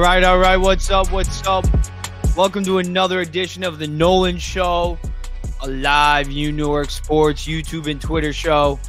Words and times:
All 0.00 0.06
right, 0.06 0.24
all 0.24 0.38
right. 0.38 0.56
What's 0.56 0.90
up? 0.90 1.12
What's 1.12 1.46
up? 1.46 1.66
Welcome 2.34 2.64
to 2.64 2.78
another 2.78 3.20
edition 3.20 3.62
of 3.62 3.78
the 3.78 3.86
Nolan 3.86 4.38
Show, 4.38 4.98
a 5.60 5.68
live 5.68 6.28
New 6.28 6.56
York 6.56 6.88
sports 6.88 7.46
YouTube 7.46 7.86
and 7.86 8.00
Twitter 8.00 8.32
show. 8.32 8.80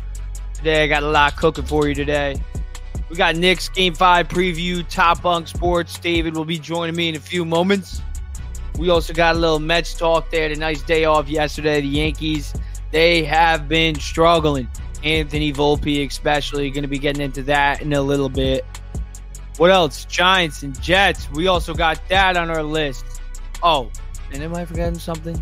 Today, 0.54 0.86
I 0.86 0.88
got 0.88 1.04
a 1.04 1.10
lot 1.10 1.36
cooking 1.36 1.66
for 1.66 1.90
you 1.90 1.94
today. 1.94 2.42
We 3.10 3.18
got 3.18 3.36
Knicks 3.36 3.68
Game 3.68 3.94
5 3.94 4.30
preview, 4.30 4.88
Top 4.88 5.22
Bunk 5.22 5.50
Sports. 5.50 6.00
David 6.00 6.34
will 6.34 6.46
be 6.46 6.58
joining 6.58 6.96
me 6.96 7.10
in 7.10 7.16
a 7.18 7.20
few 7.20 7.44
moments. 7.44 8.02
We 8.80 8.90
also 8.90 9.12
got 9.12 9.36
a 9.36 9.38
little 9.38 9.60
Mets 9.60 9.94
talk 9.94 10.32
there. 10.32 10.48
The 10.48 10.56
nice 10.56 10.82
day 10.82 11.04
off 11.04 11.28
yesterday. 11.28 11.82
The 11.82 11.90
Yankees, 11.90 12.54
they 12.92 13.26
have 13.26 13.68
been 13.68 13.96
struggling. 13.96 14.70
Anthony 15.04 15.52
Volpe, 15.52 16.08
especially, 16.08 16.70
going 16.70 16.84
to 16.84 16.88
be 16.88 17.00
getting 17.00 17.22
into 17.22 17.44
that 17.44 17.82
in 17.82 17.92
a 17.92 18.02
little 18.02 18.30
bit. 18.30 18.64
What 19.58 19.72
else? 19.72 20.06
Giants 20.06 20.64
and 20.64 20.80
Jets. 20.82 21.30
We 21.32 21.48
also 21.48 21.74
got 21.74 22.02
that 22.10 22.38
on 22.38 22.50
our 22.50 22.64
list. 22.64 23.06
Oh, 23.62 23.92
and 24.32 24.42
am 24.42 24.56
I 24.56 24.66
forgetting 24.66 25.00
something? 25.00 25.42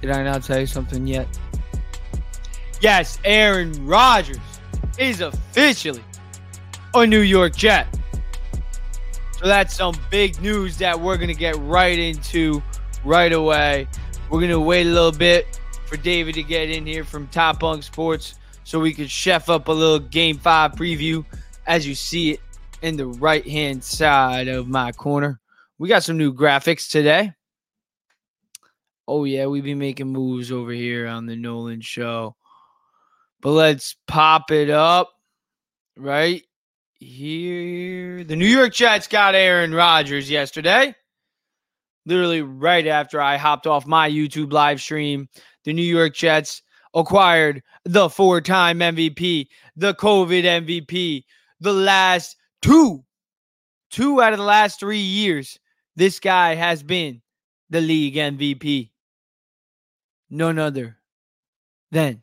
Did 0.00 0.10
I 0.10 0.22
not 0.22 0.44
tell 0.44 0.60
you 0.60 0.66
something 0.66 1.06
yet? 1.06 1.26
Yes, 2.80 3.18
Aaron 3.24 3.86
Rodgers 3.86 4.38
is 4.98 5.20
officially 5.20 6.04
a 6.94 7.06
New 7.06 7.20
York 7.20 7.54
Jet. 7.54 7.86
So 9.38 9.46
that's 9.46 9.74
some 9.74 9.94
big 10.10 10.40
news 10.40 10.78
that 10.78 10.98
we're 10.98 11.16
going 11.16 11.28
to 11.28 11.34
get 11.34 11.56
right 11.58 11.98
into 11.98 12.62
right 13.04 13.32
away. 13.32 13.88
We're 14.30 14.38
going 14.38 14.50
to 14.50 14.60
wait 14.60 14.86
a 14.86 14.90
little 14.90 15.12
bit 15.12 15.60
for 15.86 15.96
David 15.96 16.34
to 16.36 16.42
get 16.42 16.70
in 16.70 16.86
here 16.86 17.04
from 17.04 17.26
Top 17.28 17.60
Bunk 17.60 17.82
Sports 17.82 18.38
so 18.64 18.78
we 18.78 18.92
can 18.92 19.06
chef 19.06 19.48
up 19.48 19.68
a 19.68 19.72
little 19.72 19.98
Game 19.98 20.38
5 20.38 20.72
preview 20.72 21.24
as 21.66 21.86
you 21.86 21.94
see 21.94 22.32
it 22.32 22.40
in 22.82 22.96
the 22.96 23.06
right 23.06 23.46
hand 23.46 23.84
side 23.84 24.48
of 24.48 24.68
my 24.68 24.92
corner. 24.92 25.40
We 25.78 25.88
got 25.88 26.02
some 26.02 26.18
new 26.18 26.32
graphics 26.32 26.90
today. 26.90 27.32
Oh, 29.08 29.24
yeah, 29.24 29.46
we 29.46 29.60
be 29.60 29.74
making 29.74 30.08
moves 30.08 30.52
over 30.52 30.72
here 30.72 31.06
on 31.06 31.26
the 31.26 31.36
Nolan 31.36 31.80
show. 31.80 32.36
But 33.40 33.50
let's 33.52 33.96
pop 34.06 34.50
it 34.50 34.70
up 34.70 35.10
right 35.96 36.42
here. 36.98 38.22
The 38.24 38.36
New 38.36 38.46
York 38.46 38.74
Jets 38.74 39.08
got 39.08 39.34
Aaron 39.34 39.74
Rodgers 39.74 40.30
yesterday. 40.30 40.94
Literally 42.06 42.42
right 42.42 42.86
after 42.86 43.20
I 43.20 43.36
hopped 43.36 43.66
off 43.66 43.86
my 43.86 44.08
YouTube 44.08 44.52
live 44.52 44.80
stream, 44.80 45.28
the 45.64 45.72
New 45.72 45.82
York 45.82 46.14
Jets 46.14 46.62
acquired 46.94 47.62
the 47.84 48.08
four 48.08 48.40
time 48.40 48.80
MVP, 48.80 49.46
the 49.76 49.94
COVID 49.94 50.44
MVP, 50.44 51.24
the 51.60 51.72
last 51.72 52.36
two, 52.62 53.04
two 53.90 54.20
out 54.20 54.32
of 54.32 54.38
the 54.38 54.44
last 54.44 54.80
three 54.80 54.98
years. 54.98 55.58
This 55.96 56.20
guy 56.20 56.54
has 56.54 56.82
been 56.82 57.22
the 57.70 57.80
league 57.80 58.14
MVP. 58.14 58.90
None 60.30 60.58
other 60.58 60.96
than 61.90 62.22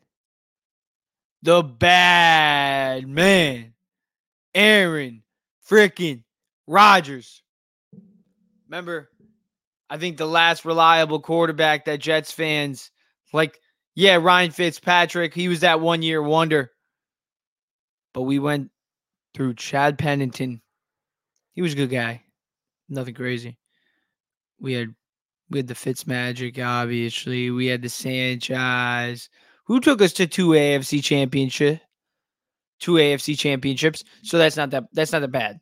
the 1.42 1.62
bad 1.62 3.08
man, 3.08 3.74
Aaron 4.56 5.24
freaking 5.70 6.24
Rodgers. 6.66 7.44
Remember, 8.68 9.10
I 9.90 9.98
think 9.98 10.18
the 10.18 10.26
last 10.26 10.66
reliable 10.66 11.20
quarterback 11.20 11.86
that 11.86 12.00
Jets 12.00 12.32
fans 12.32 12.92
like, 13.34 13.60
yeah, 13.96 14.16
Ryan 14.16 14.52
Fitzpatrick, 14.52 15.34
he 15.34 15.48
was 15.48 15.62
that 15.62 15.82
one 15.82 16.02
year 16.02 16.22
wonder. 16.22 16.72
But 18.14 18.24
we 18.24 18.40
went 18.40 18.72
through 19.38 19.54
Chad 19.54 20.00
Pennington. 20.00 20.62
He 21.54 21.62
was 21.62 21.74
a 21.74 21.76
good 21.76 21.92
guy. 21.92 22.24
Nothing 22.90 23.14
crazy. 23.14 23.60
We 24.60 24.74
had 24.74 24.96
we 25.52 25.60
had 25.60 25.68
the 25.68 25.76
Fitz 25.76 26.08
Magic, 26.08 26.60
obviously. 26.60 27.52
We 27.52 27.68
had 27.68 27.84
the 27.84 27.90
Sanchez 27.90 29.30
who 29.66 29.80
took 29.80 30.02
us 30.02 30.14
to 30.14 30.26
two 30.26 30.50
AFC 30.50 31.04
championship, 31.04 31.80
two 32.80 32.94
AFC 32.94 33.38
championships. 33.38 34.04
So 34.24 34.40
that's 34.40 34.58
not 34.58 34.72
that 34.72 34.86
that's 34.92 35.12
not 35.12 35.20
that 35.20 35.32
bad. 35.32 35.60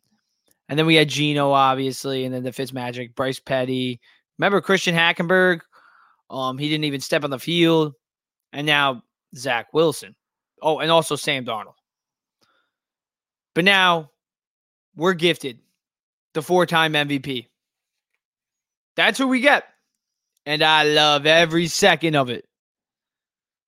And 0.70 0.80
then 0.80 0.86
we 0.86 0.96
had 0.96 1.10
Geno, 1.10 1.52
obviously, 1.52 2.24
and 2.24 2.34
then 2.34 2.44
the 2.44 2.52
Fitzmagic, 2.52 3.14
Bryce 3.14 3.42
Petty. 3.42 4.00
Remember 4.40 4.62
Christian 4.62 4.96
Hackenberg? 4.96 5.60
Um, 6.30 6.58
he 6.58 6.70
didn't 6.70 6.86
even 6.86 7.02
step 7.02 7.26
on 7.26 7.30
the 7.30 7.40
field. 7.40 7.94
And 8.54 8.66
now 8.66 9.04
Zach 9.36 9.68
Wilson. 9.74 10.16
Oh, 10.62 10.80
and 10.80 10.90
also 10.90 11.18
Sam 11.18 11.46
Darnold. 11.46 11.74
But 13.56 13.66
now 13.66 14.12
we're 14.96 15.14
gifted 15.14 15.60
the 16.34 16.44
four-time 16.44 16.94
MVP. 16.94 17.48
That's 18.96 19.18
who 19.18 19.28
we 19.28 19.40
get. 19.40 19.64
And 20.46 20.62
I 20.62 20.84
love 20.84 21.26
every 21.26 21.68
second 21.68 22.16
of 22.16 22.30
it. 22.30 22.46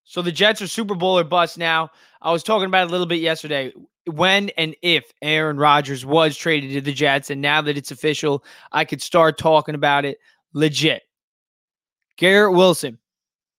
So 0.04 0.22
the 0.22 0.32
Jets 0.32 0.62
are 0.62 0.68
Super 0.68 0.96
Bowl 0.96 1.18
or 1.18 1.24
bust 1.24 1.58
now. 1.58 1.90
I 2.22 2.32
was 2.32 2.44
talking 2.44 2.68
about 2.68 2.88
a 2.88 2.92
little 2.92 3.06
bit 3.06 3.20
yesterday. 3.20 3.74
When 4.06 4.50
and 4.52 4.76
if 4.82 5.12
Aaron 5.22 5.58
Rodgers 5.58 6.06
was 6.06 6.38
traded 6.38 6.72
to 6.74 6.82
the 6.82 6.94
Jets, 6.94 7.30
and 7.30 7.42
now 7.42 7.62
that 7.62 7.78
it's 7.78 7.92
official, 7.92 8.44
I 8.72 8.86
could 8.86 9.02
start 9.02 9.38
talking 9.38 9.76
about 9.76 10.06
it 10.06 10.20
legit. 10.54 11.04
Garrett 12.16 12.56
Wilson, 12.56 13.00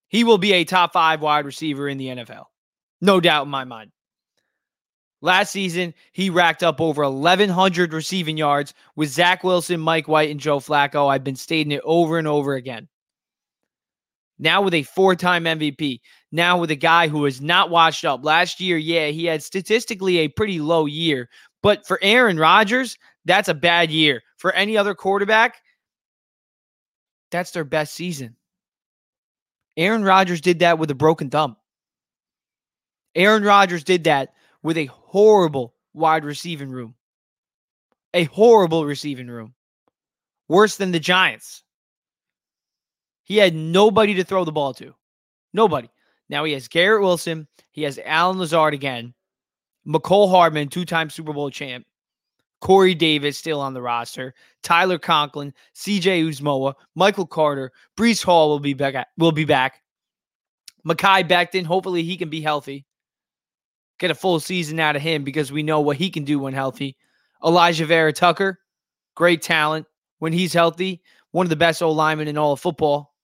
he 0.09 0.25
will 0.25 0.39
be 0.39 0.55
a 0.55 0.65
top 0.65 0.95
five 0.95 1.21
wide 1.21 1.45
receiver 1.45 1.87
in 1.87 1.99
the 1.99 2.09
NFL. 2.09 2.45
No 3.01 3.21
doubt 3.21 3.45
in 3.45 3.51
my 3.51 3.65
mind. 3.65 3.91
Last 5.21 5.51
season, 5.51 5.95
he 6.13 6.31
racked 6.31 6.63
up 6.63 6.81
over 6.81 7.03
1,100 7.03 7.93
receiving 7.93 8.37
yards 8.37 8.73
with 8.95 9.11
Zach 9.11 9.43
Wilson, 9.43 9.81
Mike 9.81 10.07
White, 10.07 10.31
and 10.31 10.39
Joe 10.39 10.61
Flacco. 10.61 11.09
I've 11.09 11.25
been 11.25 11.37
stating 11.37 11.73
it 11.73 11.83
over 11.85 12.19
and 12.19 12.29
over 12.29 12.55
again. 12.55 12.89
Now 14.39 14.63
with 14.63 14.75
a 14.75 14.85
four 14.85 15.17
time 15.17 15.45
MVP. 15.45 16.01
Now 16.31 16.59
with 16.59 16.71
a 16.71 16.77
guy 16.77 17.09
who 17.09 17.27
is 17.27 17.41
not 17.41 17.71
washed 17.71 18.05
up. 18.05 18.25
Last 18.25 18.61
year, 18.61 18.77
yeah, 18.77 19.09
he 19.09 19.25
had 19.25 19.43
statistically 19.43 20.19
a 20.19 20.29
pretty 20.29 20.61
low 20.61 20.87
year. 20.87 21.29
But 21.63 21.85
for 21.87 21.99
Aaron 22.03 22.39
Rodgers, 22.39 22.97
that's 23.25 23.49
a 23.49 23.55
bad 23.55 23.91
year. 23.91 24.23
For 24.37 24.53
any 24.53 24.77
other 24.77 24.95
quarterback, 24.95 25.57
that's 27.33 27.51
their 27.51 27.65
best 27.65 27.95
season. 27.95 28.37
Aaron 29.77 30.05
Rodgers 30.05 30.41
did 30.41 30.61
that 30.61 30.79
with 30.79 30.91
a 30.93 30.95
broken 30.95 31.31
thumb. 31.31 31.57
Aaron 33.17 33.43
Rodgers 33.43 33.83
did 33.83 34.05
that 34.05 34.35
with 34.69 34.77
a 34.77 34.85
horrible 34.85 35.73
wide 35.95 36.27
receiving 36.27 36.69
room. 36.69 36.95
A 38.13 38.25
horrible 38.25 38.85
receiving 38.85 39.29
room. 39.29 39.55
Worse 40.47 40.77
than 40.77 40.93
the 40.93 41.01
Giants. 41.01 41.63
He 43.25 43.39
had 43.39 43.55
nobody 43.55 44.13
to 44.13 44.25
throw 44.25 44.45
the 44.45 44.53
ball 44.53 44.75
to. 44.75 44.95
Nobody. 45.55 45.89
Now 46.29 46.45
he 46.45 46.53
has 46.53 46.69
Garrett 46.69 47.01
Wilson. 47.01 47.49
He 47.71 47.85
has 47.85 47.99
Allen 48.05 48.39
Lazard 48.39 48.75
again. 48.75 49.15
Mecole 49.87 50.29
Hardman, 50.29 50.69
two 50.69 50.85
time 50.85 51.09
Super 51.09 51.33
Bowl 51.33 51.49
champ. 51.49 51.87
Corey 52.61 52.95
Davis 52.95 53.39
still 53.39 53.63
on 53.63 53.73
the 53.73 53.81
roster. 53.81 54.35
Tyler 54.63 54.99
Conklin, 54.99 55.55
CJ 55.77 56.29
Uzomah, 56.29 56.75
Michael 56.95 57.27
Carter, 57.27 57.73
Breece 57.97 58.23
Hall 58.23 58.51
will 58.51 58.61
be 58.61 58.75
back. 58.75 59.09
Will 59.17 59.33
be 59.33 59.47
back. 59.47 59.81
Mekhi 60.87 61.27
Becton, 61.27 61.65
hopefully 61.65 62.03
he 62.03 62.19
can 62.19 62.29
be 62.29 62.43
healthy. 62.43 62.85
Get 63.99 64.11
a 64.11 64.15
full 64.15 64.41
season 64.41 64.79
out 64.79 64.97
of 64.97 65.03
him 65.03 65.25
because 65.25 65.51
we 65.51 65.63
know 65.63 65.81
what 65.81 65.97
he 65.97 66.11
can 66.11 66.25
do 66.25 66.39
when 66.39 66.55
healthy. 66.55 66.97
Alijah 67.43 67.87
Vera-Tucker, 67.87 68.59
great 69.15 69.43
talent 69.43 69.87
when 70.19 70.33
he's 70.33 70.53
healthy. 70.53 71.03
One 71.33 71.47
of 71.47 71.51
the 71.51 71.57
best 71.57 71.83
O 71.83 71.91
linemen 71.91 72.29
in 72.29 72.39
all 72.39 72.53
of 72.53 72.61
football. 72.61 73.15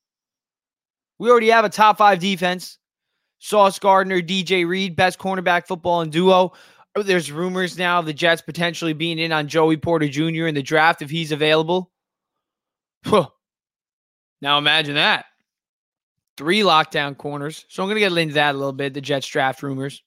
We 1.19 1.31
already 1.31 1.51
have 1.51 1.65
a 1.65 1.69
top 1.69 1.99
five 1.99 2.19
defense. 2.19 2.79
Sauce 3.39 3.79
Gardner, 3.79 4.21
DJ 4.21 4.67
Reed, 4.67 4.97
best 4.97 5.19
cornerback 5.19 5.67
football 5.67 6.01
and 6.01 6.11
duo. 6.11 6.53
There's 6.97 7.31
rumors 7.31 7.77
now 7.77 7.99
of 7.99 8.07
the 8.07 8.13
Jets 8.13 8.43
potentially 8.43 8.93
being 8.93 9.19
in 9.19 9.33
on 9.33 9.49
Joey 9.49 9.77
Porter 9.77 10.09
Jr. 10.09 10.47
in 10.47 10.55
the 10.55 10.63
draft 10.63 11.03
if 11.03 11.11
he's 11.11 11.33
available. 11.33 11.93
Now 13.05 14.59
imagine 14.59 14.95
that. 14.95 15.27
Three 16.37 16.61
lockdown 16.61 17.17
corners. 17.17 17.65
So 17.69 17.83
I'm 17.83 17.89
gonna 17.89 18.01
get 18.01 18.17
into 18.17 18.35
that 18.35 18.55
a 18.55 18.59
little 18.59 18.73
bit, 18.73 18.95
the 18.95 19.01
Jets 19.01 19.27
draft 19.27 19.63
rumors. 19.63 20.03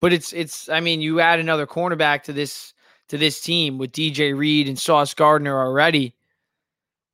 But 0.00 0.12
it's 0.12 0.32
it's 0.32 0.68
I 0.68 0.80
mean, 0.80 1.00
you 1.00 1.20
add 1.20 1.40
another 1.40 1.66
cornerback 1.66 2.22
to 2.24 2.32
this 2.32 2.72
to 3.08 3.18
this 3.18 3.40
team 3.40 3.76
with 3.78 3.92
DJ 3.92 4.36
Reed 4.36 4.68
and 4.68 4.78
Sauce 4.78 5.14
Gardner 5.14 5.58
already. 5.58 6.14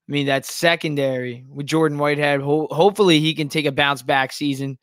I 0.08 0.12
mean, 0.12 0.26
that's 0.26 0.52
secondary 0.52 1.44
with 1.48 1.66
Jordan 1.66 1.98
Whitehead. 1.98 2.40
Ho- 2.40 2.68
hopefully, 2.70 3.18
he 3.18 3.34
can 3.34 3.48
take 3.48 3.66
a 3.66 3.72
bounce 3.72 4.02
back 4.02 4.32
season. 4.32 4.78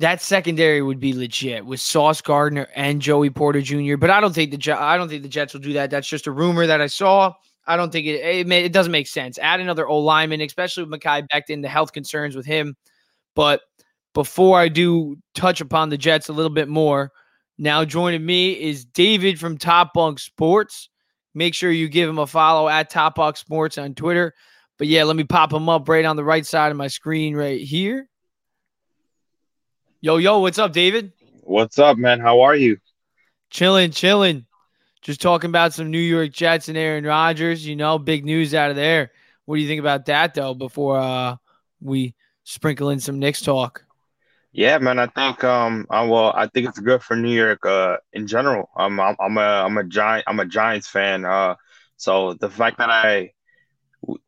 That 0.00 0.20
secondary 0.20 0.82
would 0.82 1.00
be 1.00 1.14
legit 1.14 1.64
with 1.64 1.80
Sauce 1.80 2.20
Gardner 2.20 2.68
and 2.74 3.00
Joey 3.00 3.30
Porter 3.30 3.62
Jr. 3.62 3.96
But 3.96 4.10
I 4.10 4.20
don't 4.20 4.34
think 4.34 4.50
the 4.50 4.78
I 4.78 4.98
don't 4.98 5.08
think 5.08 5.22
the 5.22 5.28
Jets 5.28 5.54
will 5.54 5.60
do 5.60 5.72
that. 5.74 5.90
That's 5.90 6.08
just 6.08 6.26
a 6.26 6.32
rumor 6.32 6.66
that 6.66 6.82
I 6.82 6.88
saw. 6.88 7.32
I 7.66 7.76
don't 7.76 7.90
think 7.90 8.06
it 8.06 8.16
it, 8.16 8.46
may, 8.46 8.64
it 8.64 8.72
doesn't 8.72 8.92
make 8.92 9.06
sense. 9.06 9.38
Add 9.38 9.60
another 9.60 9.88
O 9.88 9.98
lineman, 10.00 10.42
especially 10.42 10.84
with 10.84 11.00
Mekhi 11.00 11.26
Becton, 11.32 11.62
the 11.62 11.68
health 11.68 11.92
concerns 11.92 12.36
with 12.36 12.44
him. 12.44 12.76
But 13.34 13.62
before 14.14 14.58
I 14.58 14.68
do 14.68 15.16
touch 15.34 15.60
upon 15.60 15.90
the 15.90 15.98
Jets 15.98 16.28
a 16.28 16.32
little 16.32 16.52
bit 16.52 16.68
more, 16.68 17.12
Now 17.58 17.84
joining 17.84 18.24
me 18.24 18.52
is 18.52 18.84
David 18.84 19.38
from 19.38 19.58
Top 19.58 19.92
Bunk 19.92 20.18
Sports. 20.18 20.88
Make 21.34 21.54
sure 21.54 21.70
you 21.70 21.88
give 21.88 22.08
him 22.08 22.18
a 22.18 22.26
follow 22.26 22.68
at 22.68 22.90
Top 22.90 23.16
Bunk 23.16 23.36
Sports 23.36 23.76
on 23.76 23.94
Twitter. 23.94 24.34
But 24.78 24.86
yeah, 24.86 25.04
let 25.04 25.16
me 25.16 25.24
pop 25.24 25.52
him 25.52 25.68
up 25.68 25.88
right 25.88 26.04
on 26.04 26.16
the 26.16 26.24
right 26.24 26.44
side 26.46 26.70
of 26.70 26.76
my 26.76 26.88
screen 26.88 27.36
right 27.36 27.60
here. 27.60 28.08
Yo, 30.00 30.16
yo, 30.16 30.40
what's 30.40 30.58
up, 30.58 30.72
David? 30.72 31.12
What's 31.42 31.78
up, 31.78 31.96
man? 31.96 32.20
How 32.20 32.40
are 32.40 32.56
you? 32.56 32.78
Chilling, 33.50 33.90
chilling. 33.90 34.46
Just 35.00 35.20
talking 35.20 35.50
about 35.50 35.72
some 35.74 35.90
New 35.90 35.98
York 35.98 36.32
Jets 36.32 36.68
and 36.68 36.78
Aaron 36.78 37.04
Rodgers. 37.04 37.66
You 37.66 37.76
know, 37.76 37.98
big 37.98 38.24
news 38.24 38.54
out 38.54 38.70
of 38.70 38.76
there. 38.76 39.12
What 39.44 39.56
do 39.56 39.62
you 39.62 39.68
think 39.68 39.80
about 39.80 40.06
that, 40.06 40.34
though? 40.34 40.54
Before 40.54 40.98
uh, 40.98 41.36
we 41.80 42.14
sprinkle 42.44 42.90
in 42.90 43.00
some 43.00 43.18
Knicks 43.18 43.42
talk. 43.42 43.84
Yeah, 44.54 44.78
man. 44.78 45.00
I 45.00 45.08
think 45.08 45.42
um, 45.44 45.86
I, 45.90 46.04
well, 46.04 46.32
I 46.34 46.46
think 46.46 46.68
it's 46.68 46.80
good 46.80 47.02
for 47.02 47.16
New 47.16 47.34
York 47.34 47.66
uh 47.66 47.98
in 48.12 48.26
general. 48.28 48.70
Um, 48.76 49.00
I'm, 49.00 49.16
I'm 49.20 49.36
a 49.36 49.40
I'm 49.66 49.78
a 49.78 49.84
giant 49.84 50.24
I'm 50.28 50.40
a 50.40 50.46
Giants 50.46 50.88
fan. 50.88 51.24
Uh, 51.24 51.56
so 51.96 52.34
the 52.34 52.50
fact 52.50 52.78
that 52.78 52.90
I, 52.90 53.32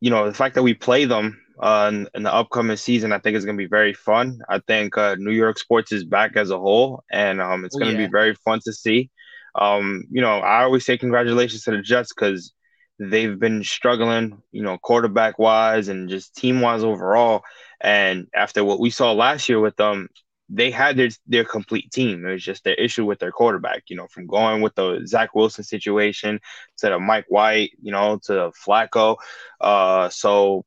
you 0.01 0.11
know, 0.11 0.27
the 0.27 0.33
fact 0.35 0.55
that 0.55 0.63
we 0.63 0.73
play 0.75 1.05
them 1.05 1.41
uh 1.61 1.89
in, 1.93 2.09
in 2.15 2.23
the 2.23 2.33
upcoming 2.33 2.77
season, 2.77 3.13
I 3.13 3.19
think 3.19 3.37
is 3.37 3.45
going 3.45 3.57
to 3.57 3.63
be 3.63 3.69
very 3.69 3.93
fun. 3.93 4.39
I 4.49 4.59
think 4.67 4.97
uh, 4.97 5.15
New 5.17 5.31
York 5.31 5.59
sports 5.59 5.93
is 5.93 6.03
back 6.05 6.35
as 6.37 6.51
a 6.51 6.59
whole, 6.59 7.03
and 7.11 7.41
um, 7.41 7.65
it's 7.65 7.75
going 7.77 7.93
to 7.93 7.99
yeah. 7.99 8.07
be 8.07 8.11
very 8.11 8.35
fun 8.35 8.59
to 8.65 8.73
see. 8.73 9.09
Um, 9.55 10.05
you 10.11 10.21
know, 10.21 10.39
I 10.39 10.63
always 10.63 10.85
say 10.85 10.97
congratulations 10.97 11.63
to 11.63 11.71
the 11.71 11.81
Jets 11.81 12.13
because 12.13 12.53
they've 12.99 13.39
been 13.39 13.63
struggling, 13.63 14.41
you 14.51 14.63
know, 14.63 14.77
quarterback 14.77 15.39
wise 15.39 15.87
and 15.89 16.09
just 16.09 16.35
team 16.35 16.61
wise 16.61 16.83
overall. 16.83 17.43
And 17.81 18.27
after 18.33 18.63
what 18.63 18.79
we 18.79 18.89
saw 18.89 19.11
last 19.11 19.49
year 19.49 19.59
with 19.59 19.75
them, 19.75 20.09
they 20.49 20.71
had 20.71 20.95
their 20.95 21.09
their 21.27 21.43
complete 21.43 21.91
team. 21.91 22.25
It 22.25 22.31
was 22.31 22.43
just 22.43 22.63
their 22.63 22.75
issue 22.75 23.05
with 23.05 23.19
their 23.19 23.31
quarterback, 23.31 23.83
you 23.87 23.97
know, 23.97 24.07
from 24.07 24.27
going 24.27 24.61
with 24.61 24.75
the 24.75 25.01
Zach 25.05 25.35
Wilson 25.35 25.63
situation 25.63 26.39
to 26.77 26.89
the 26.89 26.99
Mike 26.99 27.25
White, 27.27 27.71
you 27.81 27.91
know, 27.91 28.19
to 28.25 28.51
Flacco. 28.65 29.17
Uh, 29.59 30.09
so 30.09 30.65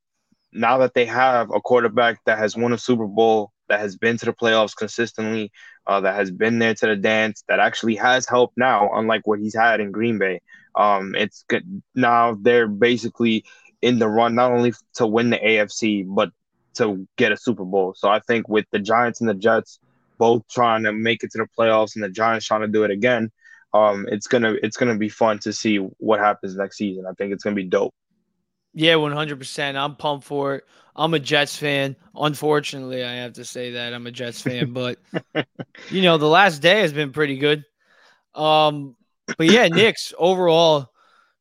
now 0.53 0.79
that 0.79 0.95
they 0.95 1.07
have 1.07 1.51
a 1.51 1.61
quarterback 1.61 2.23
that 2.27 2.39
has 2.39 2.57
won 2.57 2.73
a 2.73 2.79
Super 2.79 3.07
Bowl, 3.07 3.53
that 3.69 3.81
has 3.81 3.97
been 3.97 4.19
to 4.19 4.27
the 4.27 4.33
playoffs 4.33 4.77
consistently, 4.77 5.51
uh, 5.87 6.01
that 6.01 6.15
has 6.15 6.31
been 6.31 6.59
there 6.59 6.75
to 6.75 6.87
the 6.87 6.97
dance, 6.97 7.45
that 7.49 7.61
actually 7.61 7.95
has 7.97 8.29
helped 8.29 8.59
now, 8.59 8.91
unlike 8.95 9.27
what 9.27 9.41
he's 9.41 9.55
had 9.55 9.81
in 9.81 9.93
Green 9.93 10.19
Bay. 10.19 10.41
Um, 10.75 11.15
it's 11.15 11.45
good 11.49 11.83
now 11.95 12.37
they're 12.41 12.69
basically 12.69 13.45
in 13.83 13.99
the 13.99 14.09
run 14.09 14.35
not 14.35 14.53
only 14.53 14.73
to 14.95 15.07
win 15.07 15.31
the 15.31 15.39
AFC 15.39 16.05
but 16.07 16.31
to 16.75 17.07
get 17.17 17.33
a 17.33 17.37
Super 17.37 17.65
Bowl. 17.65 17.95
So 17.97 18.09
I 18.09 18.21
think 18.21 18.49
with 18.49 18.67
the 18.71 18.79
Giants 18.79 19.21
and 19.21 19.29
the 19.29 19.35
Jets 19.35 19.79
both 20.19 20.43
trying 20.49 20.83
to 20.85 20.93
make 20.93 21.25
it 21.25 21.31
to 21.33 21.39
the 21.39 21.47
playoffs 21.59 21.95
and 21.95 22.05
the 22.05 22.11
Giants 22.11 22.47
trying 22.47 22.61
to 22.61 22.69
do 22.69 22.85
it 22.85 22.91
again, 22.91 23.31
um, 23.73 24.07
it's 24.11 24.27
gonna 24.27 24.55
it's 24.63 24.77
gonna 24.77 24.97
be 24.97 25.09
fun 25.09 25.39
to 25.41 25.53
see 25.53 25.77
what 25.77 26.21
happens 26.21 26.57
next 26.57 26.77
season. 26.77 27.05
I 27.09 27.13
think 27.13 27.33
it's 27.33 27.45
gonna 27.45 27.57
be 27.57 27.65
dope. 27.65 27.95
Yeah, 28.75 28.97
one 28.97 29.13
hundred 29.13 29.39
percent. 29.39 29.77
I'm 29.77 29.97
pumped 29.97 30.27
for 30.27 30.57
it. 30.57 30.65
I'm 30.97 31.15
a 31.15 31.19
Jets 31.19 31.57
fan. 31.57 31.97
Unfortunately, 32.15 33.05
I 33.05 33.15
have 33.15 33.35
to 33.35 33.45
say 33.45 33.73
that 33.73 33.95
I'm 33.95 34.07
a 34.07 34.11
Jets 34.11 34.41
fan, 34.41 34.73
but 34.73 34.99
you 35.91 36.03
know 36.03 36.19
the 36.19 36.29
last 36.29 36.61
day 36.61 36.81
has 36.81 36.93
been 36.93 37.13
pretty 37.13 37.39
good. 37.39 37.65
Um, 38.35 38.97
but 39.39 39.47
yeah, 39.47 39.69
Knicks 39.69 40.13
overall, 40.19 40.91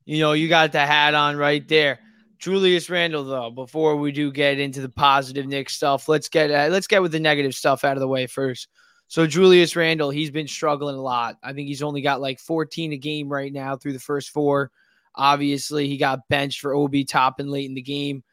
you 0.05 0.19
know, 0.19 0.33
you 0.33 0.49
got 0.49 0.71
the 0.71 0.85
hat 0.85 1.13
on 1.13 1.37
right 1.37 1.67
there. 1.67 1.99
Julius 2.39 2.89
Randle, 2.89 3.25
though, 3.25 3.51
before 3.51 3.97
we 3.97 4.13
do 4.13 4.31
get 4.31 4.59
into 4.59 4.79
the 4.79 4.89
positive 4.89 5.45
Knick 5.45 5.69
stuff, 5.69 6.07
let's 6.07 6.29
get 6.29 6.49
uh, 6.49 6.69
let's 6.71 6.87
get 6.87 7.01
with 7.01 7.11
the 7.11 7.19
negative 7.19 7.53
stuff 7.53 7.83
out 7.83 7.97
of 7.97 7.99
the 7.99 8.07
way 8.07 8.27
first. 8.27 8.69
So 9.09 9.27
Julius 9.27 9.75
Randle, 9.75 10.09
he's 10.09 10.31
been 10.31 10.47
struggling 10.47 10.95
a 10.95 11.01
lot. 11.01 11.37
I 11.43 11.51
think 11.51 11.67
he's 11.67 11.83
only 11.83 12.01
got 12.01 12.21
like 12.21 12.39
14 12.39 12.93
a 12.93 12.97
game 12.97 13.27
right 13.27 13.51
now 13.51 13.75
through 13.75 13.93
the 13.93 13.99
first 13.99 14.29
four. 14.29 14.71
Obviously, 15.15 15.87
he 15.87 15.97
got 15.97 16.27
benched 16.29 16.61
for 16.61 16.73
Obi 16.73 17.03
Toppin 17.03 17.49
late 17.49 17.67
in 17.67 17.73
the 17.73 17.81
game. 17.81 18.23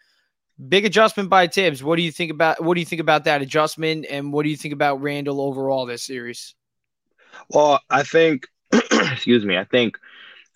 Big 0.68 0.84
adjustment 0.84 1.28
by 1.28 1.48
Thibs. 1.48 1.82
What 1.82 1.96
do 1.96 2.02
you 2.02 2.12
think 2.12 2.30
about 2.30 2.62
what 2.62 2.74
do 2.74 2.80
you 2.80 2.86
think 2.86 3.00
about 3.00 3.24
that 3.24 3.42
adjustment, 3.42 4.06
and 4.08 4.32
what 4.32 4.44
do 4.44 4.50
you 4.50 4.56
think 4.56 4.72
about 4.72 5.02
Randle 5.02 5.40
overall 5.40 5.84
this 5.84 6.04
series? 6.04 6.54
Well, 7.50 7.80
I 7.90 8.04
think 8.04 8.46
excuse 8.72 9.44
me, 9.44 9.58
I 9.58 9.64
think 9.64 9.98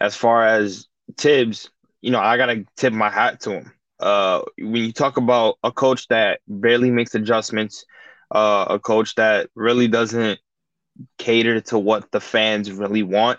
as 0.01 0.15
far 0.15 0.47
as 0.47 0.87
Thibs, 1.19 1.71
you 2.01 2.11
know, 2.11 2.21
I 2.21 2.37
gotta 2.37 2.65
tip 2.77 2.93
my 2.93 3.11
hat 3.11 3.41
to 3.43 3.53
him. 3.53 3.73
Uh, 3.99 4.43
when 4.59 4.85
you 4.85 4.93
talk 4.93 5.17
about 5.17 5.59
a 5.63 5.71
coach 5.71 6.09
that 6.09 6.41
barely 6.49 6.91
makes 6.91 7.15
adjustments, 7.15 7.85
uh, 8.31 8.67
a 8.71 8.79
coach 8.79 9.15
that 9.17 9.51
really 9.55 9.89
doesn't 9.89 10.41
cater 11.19 11.61
to 11.61 11.79
what 11.79 12.11
the 12.11 12.21
fans 12.21 12.73
really 12.73 13.03
want, 13.03 13.39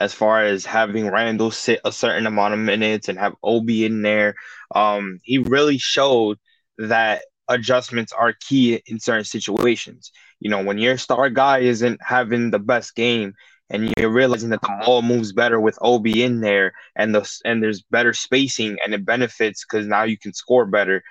as 0.00 0.12
far 0.12 0.42
as 0.42 0.66
having 0.66 1.08
Randle 1.08 1.52
sit 1.52 1.80
a 1.84 1.92
certain 1.92 2.26
amount 2.26 2.54
of 2.54 2.60
minutes 2.60 3.08
and 3.08 3.18
have 3.18 3.34
Obi 3.42 3.84
in 3.84 4.02
there, 4.02 4.34
um, 4.74 5.20
he 5.22 5.38
really 5.38 5.78
showed 5.78 6.38
that 6.78 7.22
adjustments 7.48 8.12
are 8.12 8.34
key 8.40 8.82
in 8.86 8.98
certain 8.98 9.24
situations. 9.24 10.10
You 10.40 10.50
know, 10.50 10.64
when 10.64 10.78
your 10.78 10.98
star 10.98 11.30
guy 11.30 11.60
isn't 11.60 12.00
having 12.02 12.50
the 12.50 12.58
best 12.58 12.96
game 12.96 13.34
and 13.72 13.90
you're 13.96 14.10
realizing 14.10 14.50
that 14.50 14.60
the 14.60 14.78
ball 14.84 15.00
moves 15.00 15.32
better 15.32 15.58
with 15.58 15.78
Obi 15.80 16.22
in 16.22 16.40
there, 16.40 16.74
and 16.94 17.14
the 17.14 17.28
and 17.44 17.62
there's 17.62 17.80
better 17.82 18.12
spacing, 18.12 18.76
and 18.84 18.94
it 18.94 19.04
benefits 19.04 19.64
because 19.64 19.86
now 19.86 20.02
you 20.04 20.18
can 20.18 20.34
score 20.34 20.66
better. 20.66 21.02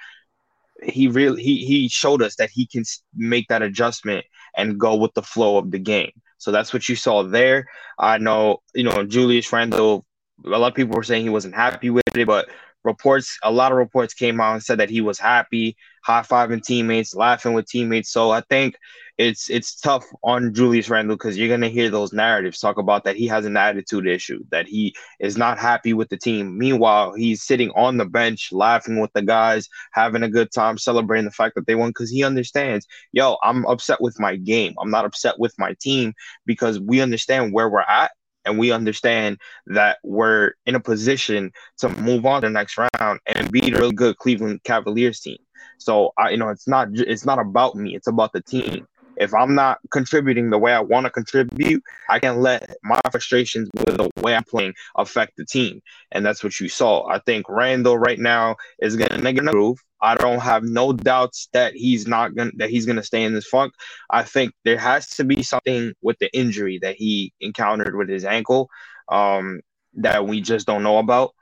He 0.83 1.07
really 1.07 1.41
he 1.41 1.65
he 1.65 1.89
showed 1.89 2.21
us 2.21 2.35
that 2.35 2.51
he 2.51 2.67
can 2.67 2.83
make 3.15 3.47
that 3.49 3.63
adjustment 3.63 4.25
and 4.55 4.79
go 4.79 4.95
with 4.95 5.13
the 5.15 5.24
flow 5.24 5.57
of 5.57 5.71
the 5.71 5.79
game. 5.79 6.12
So 6.38 6.51
that's 6.51 6.71
what 6.71 6.88
you 6.88 6.95
saw 6.95 7.24
there. 7.24 7.65
I 7.97 8.19
know 8.19 8.62
you 8.75 8.83
know 8.83 9.03
Julius 9.03 9.51
Randle. 9.51 10.05
A 10.45 10.50
lot 10.50 10.69
of 10.69 10.75
people 10.75 10.95
were 10.95 11.03
saying 11.03 11.24
he 11.24 11.29
wasn't 11.29 11.55
happy 11.55 11.89
with 11.89 12.03
it, 12.15 12.25
but 12.25 12.47
reports 12.83 13.38
a 13.43 13.51
lot 13.51 13.71
of 13.71 13.77
reports 13.77 14.13
came 14.13 14.39
out 14.39 14.53
and 14.53 14.63
said 14.63 14.79
that 14.79 14.89
he 14.89 15.01
was 15.01 15.19
happy 15.19 15.77
high 16.03 16.21
fiving 16.21 16.63
teammates 16.63 17.13
laughing 17.13 17.53
with 17.53 17.67
teammates 17.67 18.12
so 18.12 18.31
i 18.31 18.41
think 18.50 18.75
it's 19.21 19.51
it's 19.51 19.75
tough 19.75 20.05
on 20.23 20.51
Julius 20.51 20.89
Randle 20.89 21.15
because 21.15 21.37
you're 21.37 21.47
gonna 21.47 21.69
hear 21.69 21.91
those 21.91 22.11
narratives 22.11 22.59
talk 22.59 22.79
about 22.79 23.03
that 23.03 23.15
he 23.15 23.27
has 23.27 23.45
an 23.45 23.55
attitude 23.55 24.07
issue, 24.07 24.43
that 24.49 24.67
he 24.67 24.95
is 25.19 25.37
not 25.37 25.59
happy 25.59 25.93
with 25.93 26.09
the 26.09 26.17
team. 26.17 26.57
Meanwhile, 26.57 27.13
he's 27.13 27.43
sitting 27.43 27.69
on 27.75 27.97
the 27.97 28.05
bench, 28.05 28.51
laughing 28.51 28.99
with 28.99 29.13
the 29.13 29.21
guys, 29.21 29.69
having 29.93 30.23
a 30.23 30.29
good 30.29 30.51
time, 30.51 30.79
celebrating 30.79 31.25
the 31.25 31.31
fact 31.31 31.53
that 31.53 31.67
they 31.67 31.75
won 31.75 31.91
because 31.91 32.09
he 32.09 32.23
understands, 32.23 32.87
yo, 33.11 33.37
I'm 33.43 33.63
upset 33.67 34.01
with 34.01 34.19
my 34.19 34.37
game. 34.37 34.73
I'm 34.81 34.89
not 34.89 35.05
upset 35.05 35.37
with 35.37 35.53
my 35.59 35.75
team 35.79 36.13
because 36.47 36.79
we 36.79 36.99
understand 36.99 37.53
where 37.53 37.69
we're 37.69 37.81
at 37.81 38.11
and 38.45 38.57
we 38.57 38.71
understand 38.71 39.37
that 39.67 39.99
we're 40.03 40.53
in 40.65 40.73
a 40.73 40.79
position 40.79 41.51
to 41.77 41.89
move 41.89 42.25
on 42.25 42.41
to 42.41 42.47
the 42.47 42.51
next 42.51 42.75
round 42.75 43.19
and 43.27 43.51
beat 43.51 43.75
a 43.75 43.79
really 43.79 43.93
good 43.93 44.17
Cleveland 44.17 44.63
Cavaliers 44.63 45.19
team. 45.19 45.37
So 45.77 46.11
I, 46.17 46.31
you 46.31 46.37
know, 46.37 46.49
it's 46.49 46.67
not 46.67 46.89
it's 46.93 47.25
not 47.25 47.39
about 47.39 47.75
me; 47.75 47.95
it's 47.95 48.07
about 48.07 48.33
the 48.33 48.41
team 48.41 48.87
if 49.18 49.34
I'm 49.34 49.56
not 49.56 49.80
contributing 49.91 50.50
the 50.50 50.58
way 50.58 50.74
I 50.74 50.80
want 50.80 51.06
to 51.06 51.10
contribute, 51.10 51.84
I 52.10 52.20
can't 52.20 52.39
let 52.39 52.75
my 52.84 53.00
frustrations 53.12 53.70
with 53.74 53.98
the 53.98 54.10
way 54.22 54.36
I'm 54.36 54.44
playing 54.44 54.74
affect 54.96 55.38
the 55.38 55.46
team. 55.46 55.82
And 56.12 56.25
that's 56.25 56.44
what 56.44 56.60
you 56.60 56.70
saw. 56.70 57.08
I 57.08 57.20
think 57.20 57.48
Randle 57.50 57.98
right 57.98 58.20
now 58.20 58.56
is 58.80 58.96
get 58.96 59.12
a 59.13 59.34
groove. 59.34 59.80
I 60.01 60.15
don't 60.15 60.39
have 60.39 60.63
no 60.63 60.94
doubts 60.94 61.48
that 61.53 61.74
he's 61.75 62.08
not 62.08 62.36
gonna 62.36 62.51
that 62.58 62.72
he's 62.72 62.86
gonna 62.88 63.03
stay 63.03 63.24
in 63.24 63.34
this 63.34 63.46
funk. 63.48 63.74
I 64.10 64.24
think 64.24 64.53
there 64.65 64.77
has 64.77 65.10
to 65.12 65.24
be 65.24 65.44
something 65.44 65.94
with 66.01 66.18
the 66.20 66.36
injury 66.36 66.80
that 66.82 66.96
he 66.96 67.34
encountered 67.39 67.96
with 67.96 68.10
his 68.10 68.25
ankle 68.25 68.70
um, 69.10 69.62
that 69.96 70.25
we 70.25 70.41
just 70.41 70.65
don't 70.65 70.84
know 70.84 70.98
about. 70.98 71.34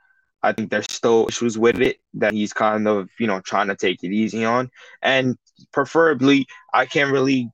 I 0.42 0.52
think 0.52 0.70
there's 0.70 0.90
still 0.90 1.26
issues 1.28 1.58
with 1.58 1.80
it 1.80 1.98
that 2.14 2.32
he's 2.32 2.52
kind 2.52 2.88
of, 2.88 3.08
you 3.18 3.26
know, 3.26 3.40
trying 3.40 3.68
to 3.68 3.76
take 3.76 4.02
it 4.02 4.12
easy 4.12 4.44
on. 4.44 4.70
And 5.02 5.36
preferably, 5.72 6.46
I 6.72 6.86
can't 6.86 7.12
really 7.12 7.50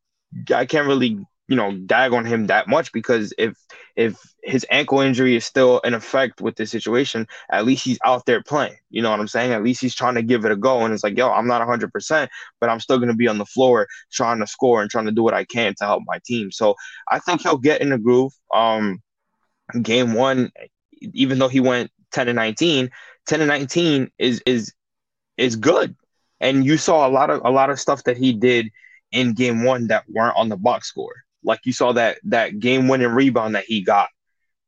I 0.54 0.66
can't 0.66 0.86
really 0.86 1.18
you 1.48 1.54
know 1.54 1.72
dag 1.86 2.12
on 2.12 2.24
him 2.24 2.46
that 2.48 2.68
much 2.68 2.92
because 2.92 3.32
if 3.38 3.56
if 3.94 4.16
his 4.42 4.66
ankle 4.70 5.00
injury 5.00 5.36
is 5.36 5.44
still 5.44 5.78
in 5.80 5.94
effect 5.94 6.40
with 6.40 6.56
this 6.56 6.70
situation, 6.70 7.26
at 7.50 7.64
least 7.64 7.84
he's 7.84 7.98
out 8.04 8.26
there 8.26 8.42
playing. 8.42 8.76
You 8.90 9.02
know 9.02 9.10
what 9.10 9.20
I'm 9.20 9.28
saying? 9.28 9.52
At 9.52 9.62
least 9.62 9.80
he's 9.80 9.94
trying 9.94 10.14
to 10.16 10.22
give 10.22 10.44
it 10.44 10.52
a 10.52 10.56
go. 10.56 10.84
And 10.84 10.92
it's 10.92 11.02
like, 11.02 11.16
yo, 11.16 11.30
I'm 11.30 11.46
not 11.46 11.60
100, 11.60 11.92
percent 11.92 12.30
but 12.60 12.68
I'm 12.68 12.80
still 12.80 12.98
gonna 12.98 13.14
be 13.14 13.28
on 13.28 13.38
the 13.38 13.46
floor 13.46 13.86
trying 14.12 14.38
to 14.40 14.46
score 14.46 14.82
and 14.82 14.90
trying 14.90 15.06
to 15.06 15.12
do 15.12 15.22
what 15.22 15.34
I 15.34 15.44
can 15.44 15.74
to 15.78 15.84
help 15.84 16.02
my 16.06 16.20
team. 16.24 16.50
So 16.50 16.74
I 17.10 17.18
think 17.18 17.42
he'll 17.42 17.58
get 17.58 17.80
in 17.80 17.90
the 17.90 17.98
groove. 17.98 18.32
Um, 18.52 19.00
game 19.82 20.14
one, 20.14 20.50
even 21.00 21.38
though 21.38 21.48
he 21.48 21.60
went 21.60 21.90
10 22.12 22.28
and 22.28 22.36
19, 22.36 22.90
10 23.26 23.40
and 23.40 23.48
19 23.48 24.10
is 24.18 24.42
is 24.46 24.72
is 25.36 25.56
good. 25.56 25.96
And 26.40 26.64
you 26.64 26.76
saw 26.76 27.06
a 27.06 27.10
lot 27.10 27.30
of 27.30 27.42
a 27.44 27.50
lot 27.50 27.70
of 27.70 27.80
stuff 27.80 28.04
that 28.04 28.16
he 28.16 28.32
did 28.32 28.70
in 29.12 29.34
game 29.34 29.64
one 29.64 29.86
that 29.88 30.04
weren't 30.08 30.36
on 30.36 30.48
the 30.48 30.56
box 30.56 30.88
score. 30.88 31.14
Like 31.42 31.60
you 31.64 31.72
saw 31.72 31.92
that 31.92 32.18
that 32.24 32.58
game 32.58 32.88
winning 32.88 33.08
rebound 33.08 33.54
that 33.54 33.64
he 33.64 33.82
got. 33.82 34.08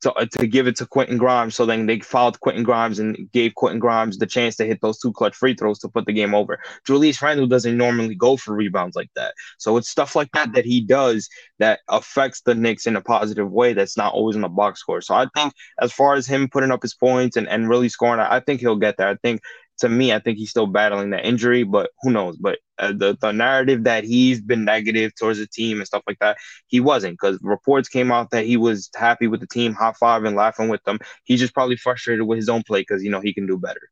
to, 0.03 0.13
uh, 0.13 0.27
to 0.31 0.47
give 0.47 0.69
it 0.69 0.77
to 0.77 0.87
Quentin 0.87 1.19
Grimes. 1.19 1.57
So 1.57 1.67
then 1.67 1.87
they 1.87 1.99
fouled 1.99 2.39
Quentin 2.39 2.63
Grimes 2.63 3.01
and 3.01 3.29
gave 3.33 3.57
Quentin 3.57 3.81
Grimes 3.81 4.17
the 4.17 4.27
chance 4.27 4.55
to 4.57 4.65
hit 4.65 4.81
those 4.81 5.01
two 5.01 5.13
clutch 5.13 5.35
free 5.35 5.55
throws 5.55 5.81
to 5.81 5.89
put 5.89 6.07
the 6.07 6.13
game 6.13 6.37
over. 6.37 6.61
Julius 6.87 7.21
Randle 7.21 7.49
doesn't 7.49 7.77
normally 7.77 8.15
go 8.15 8.37
for 8.37 8.55
rebounds 8.55 8.95
like 8.95 9.11
that. 9.17 9.35
So 9.59 9.77
it's 9.77 9.89
stuff 9.89 10.15
like 10.15 10.31
that 10.35 10.53
that 10.53 10.65
he 10.65 10.81
does 10.83 11.29
that 11.59 11.81
affects 11.89 12.43
the 12.43 12.55
Knicks 12.55 12.87
in 12.87 12.95
a 12.95 13.01
positive 13.01 13.51
way 13.51 13.73
that's 13.73 13.97
not 13.97 14.15
always 14.15 14.37
in 14.37 14.43
the 14.43 14.49
box 14.49 14.79
score. 14.79 15.01
So 15.01 15.17
I 15.17 15.27
think 15.35 15.53
as 15.81 15.93
far 15.93 16.15
as 16.15 16.29
him 16.29 16.49
putting 16.49 16.71
up 16.71 16.83
his 16.83 16.95
points 16.95 17.37
and, 17.37 17.49
and 17.49 17.69
really 17.69 17.89
scoring, 17.89 18.21
I 18.21 18.39
think 18.39 18.61
he'll 18.61 18.77
get 18.77 18.99
there. 18.99 19.09
I 19.09 19.17
think 19.17 19.41
to 19.79 19.89
me, 19.89 20.13
I 20.13 20.19
think 20.19 20.39
he's 20.39 20.51
still 20.51 20.67
battling 20.67 21.11
that 21.11 21.25
injury, 21.25 21.63
but 21.63 21.91
who 22.03 22.11
knows? 22.11 22.37
But 22.37 22.59
uh, 22.79 22.93
the 22.93 23.17
the 23.21 23.33
narrative 23.33 23.85
that 23.85 24.05
he's 24.05 24.41
been 24.41 24.65
negative 24.65 25.15
towards 25.15 25.39
the 25.39 25.47
team 25.47 25.79
and 25.79 25.87
stuff 25.87 26.03
like 26.07 26.19
that, 26.21 26.37
he 26.67 26.81
wasn't 26.81 27.15
because 27.15 27.39
reports 27.43 27.89
came 27.89 28.13
out 28.13 28.31
that 28.31 28.45
he 28.45 28.57
was 28.57 28.91
happy 28.97 29.27
with 29.27 29.41
the 29.41 29.47
team, 29.47 29.75
high 29.75 29.93
five 29.93 30.25
and 30.25 30.37
laughing 30.37 30.69
with 30.69 30.83
them. 30.85 30.99
He's 31.25 31.41
just 31.41 31.55
probably 31.55 31.77
frustrated 31.77 32.27
with 32.27 32.37
his 32.37 32.49
own 32.49 32.63
play 32.63 32.81
because 32.81 33.03
you 33.03 33.11
know 33.11 33.21
he 33.21 33.35
can 33.35 33.47
do 33.47 33.59
better. 33.59 33.91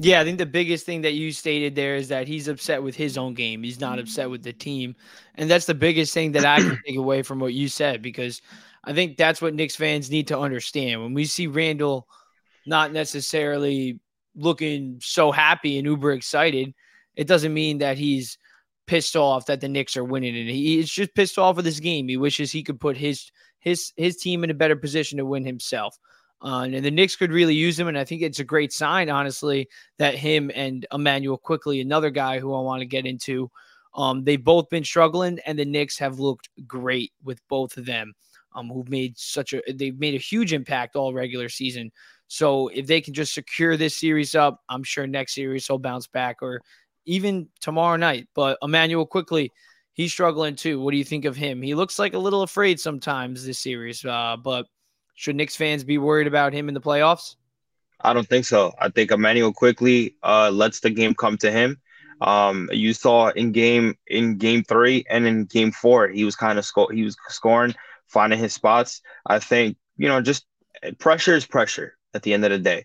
Yeah, 0.00 0.20
I 0.20 0.24
think 0.24 0.38
the 0.38 0.46
biggest 0.46 0.86
thing 0.86 1.02
that 1.02 1.14
you 1.14 1.32
stated 1.32 1.74
there 1.74 1.96
is 1.96 2.08
that 2.08 2.28
he's 2.28 2.46
upset 2.46 2.82
with 2.84 2.94
his 2.94 3.18
own 3.18 3.34
game. 3.34 3.64
He's 3.64 3.80
not 3.80 3.98
upset 3.98 4.30
with 4.30 4.44
the 4.44 4.52
team, 4.52 4.94
and 5.34 5.50
that's 5.50 5.66
the 5.66 5.74
biggest 5.74 6.14
thing 6.14 6.32
that 6.32 6.44
I 6.44 6.58
can 6.58 6.78
take 6.86 6.96
away 6.96 7.22
from 7.22 7.40
what 7.40 7.52
you 7.52 7.68
said 7.68 8.00
because 8.00 8.40
I 8.84 8.92
think 8.92 9.16
that's 9.16 9.42
what 9.42 9.54
Knicks 9.54 9.76
fans 9.76 10.10
need 10.10 10.28
to 10.28 10.38
understand 10.38 11.02
when 11.02 11.14
we 11.14 11.24
see 11.24 11.46
Randle 11.46 12.08
not 12.64 12.92
necessarily 12.92 13.98
looking 14.38 14.98
so 15.02 15.30
happy 15.32 15.78
and 15.78 15.86
uber 15.86 16.12
excited, 16.12 16.72
it 17.16 17.26
doesn't 17.26 17.52
mean 17.52 17.78
that 17.78 17.98
he's 17.98 18.38
pissed 18.86 19.16
off 19.16 19.46
that 19.46 19.60
the 19.60 19.68
Knicks 19.68 19.96
are 19.96 20.04
winning 20.04 20.36
and 20.36 20.48
he's 20.48 20.90
just 20.90 21.14
pissed 21.14 21.38
off 21.38 21.56
with 21.56 21.64
this 21.64 21.80
game. 21.80 22.08
He 22.08 22.16
wishes 22.16 22.50
he 22.50 22.62
could 22.62 22.80
put 22.80 22.96
his 22.96 23.30
his 23.60 23.92
his 23.96 24.16
team 24.16 24.44
in 24.44 24.50
a 24.50 24.54
better 24.54 24.76
position 24.76 25.18
to 25.18 25.26
win 25.26 25.44
himself. 25.44 25.98
Uh, 26.40 26.62
and 26.62 26.84
the 26.84 26.90
Knicks 26.90 27.16
could 27.16 27.32
really 27.32 27.54
use 27.54 27.78
him, 27.78 27.88
and 27.88 27.98
I 27.98 28.04
think 28.04 28.22
it's 28.22 28.38
a 28.38 28.44
great 28.44 28.72
sign, 28.72 29.10
honestly, 29.10 29.68
that 29.98 30.14
him 30.14 30.52
and 30.54 30.86
Immanuel 30.92 31.36
Quickley, 31.36 31.80
another 31.80 32.10
guy 32.10 32.38
who 32.38 32.54
I 32.54 32.60
want 32.60 32.80
to 32.80 32.86
get 32.86 33.06
into, 33.06 33.50
um, 33.94 34.22
they've 34.22 34.42
both 34.42 34.68
been 34.68 34.84
struggling, 34.84 35.40
and 35.46 35.58
the 35.58 35.64
Knicks 35.64 35.98
have 35.98 36.20
looked 36.20 36.48
great 36.64 37.12
with 37.24 37.40
both 37.48 37.76
of 37.76 37.86
them, 37.86 38.14
um, 38.54 38.68
who've 38.68 38.88
made 38.88 39.18
such 39.18 39.52
a 39.52 39.62
they've 39.72 39.98
made 39.98 40.14
a 40.14 40.18
huge 40.18 40.52
impact 40.52 40.96
all 40.96 41.12
regular 41.12 41.48
season. 41.48 41.90
So 42.28 42.68
if 42.68 42.86
they 42.86 43.00
can 43.00 43.14
just 43.14 43.34
secure 43.34 43.76
this 43.76 43.94
series 43.94 44.34
up, 44.34 44.60
I'm 44.68 44.84
sure 44.84 45.06
next 45.06 45.34
series 45.34 45.66
he'll 45.66 45.78
bounce 45.78 46.06
back 46.06 46.42
or 46.42 46.60
even 47.06 47.48
tomorrow 47.60 47.96
night. 47.96 48.28
But 48.34 48.58
Immanuel 48.62 49.06
Quickley, 49.06 49.50
he's 49.94 50.12
struggling 50.12 50.54
too. 50.54 50.80
What 50.80 50.90
do 50.90 50.98
you 50.98 51.04
think 51.04 51.24
of 51.24 51.36
him? 51.36 51.62
He 51.62 51.74
looks 51.74 51.98
like 51.98 52.14
a 52.14 52.18
little 52.18 52.42
afraid 52.42 52.78
sometimes 52.78 53.46
this 53.46 53.58
series. 53.58 54.04
Uh, 54.04 54.36
but 54.42 54.66
should 55.14 55.36
Knicks 55.36 55.56
fans 55.56 55.84
be 55.84 55.98
worried 55.98 56.26
about 56.26 56.52
him 56.52 56.68
in 56.68 56.74
the 56.74 56.80
playoffs? 56.80 57.36
I 58.00 58.12
don't 58.12 58.28
think 58.28 58.44
so. 58.44 58.72
I 58.78 58.90
think 58.90 59.10
Immanuel 59.10 59.52
Quickley 59.52 60.14
uh, 60.22 60.50
lets 60.50 60.80
the 60.80 60.90
game 60.90 61.14
come 61.14 61.36
to 61.38 61.50
him. 61.50 61.80
Um, 62.20 62.68
you 62.72 62.92
saw 62.94 63.28
in 63.30 63.52
game 63.52 63.96
in 64.06 64.38
game 64.38 64.64
three 64.64 65.04
and 65.08 65.26
in 65.26 65.44
game 65.44 65.72
four, 65.72 66.08
he 66.08 66.24
was 66.24 66.36
kind 66.36 66.58
of 66.58 66.64
sco- 66.64 66.88
he 66.88 67.04
was 67.04 67.16
scoring, 67.28 67.74
finding 68.08 68.38
his 68.38 68.52
spots. 68.52 69.00
I 69.26 69.38
think 69.38 69.76
you 69.96 70.08
know 70.08 70.20
just 70.20 70.46
pressure 70.98 71.34
is 71.34 71.46
pressure 71.46 71.96
at 72.14 72.22
the 72.22 72.34
end 72.34 72.44
of 72.44 72.50
the 72.50 72.58
day. 72.58 72.84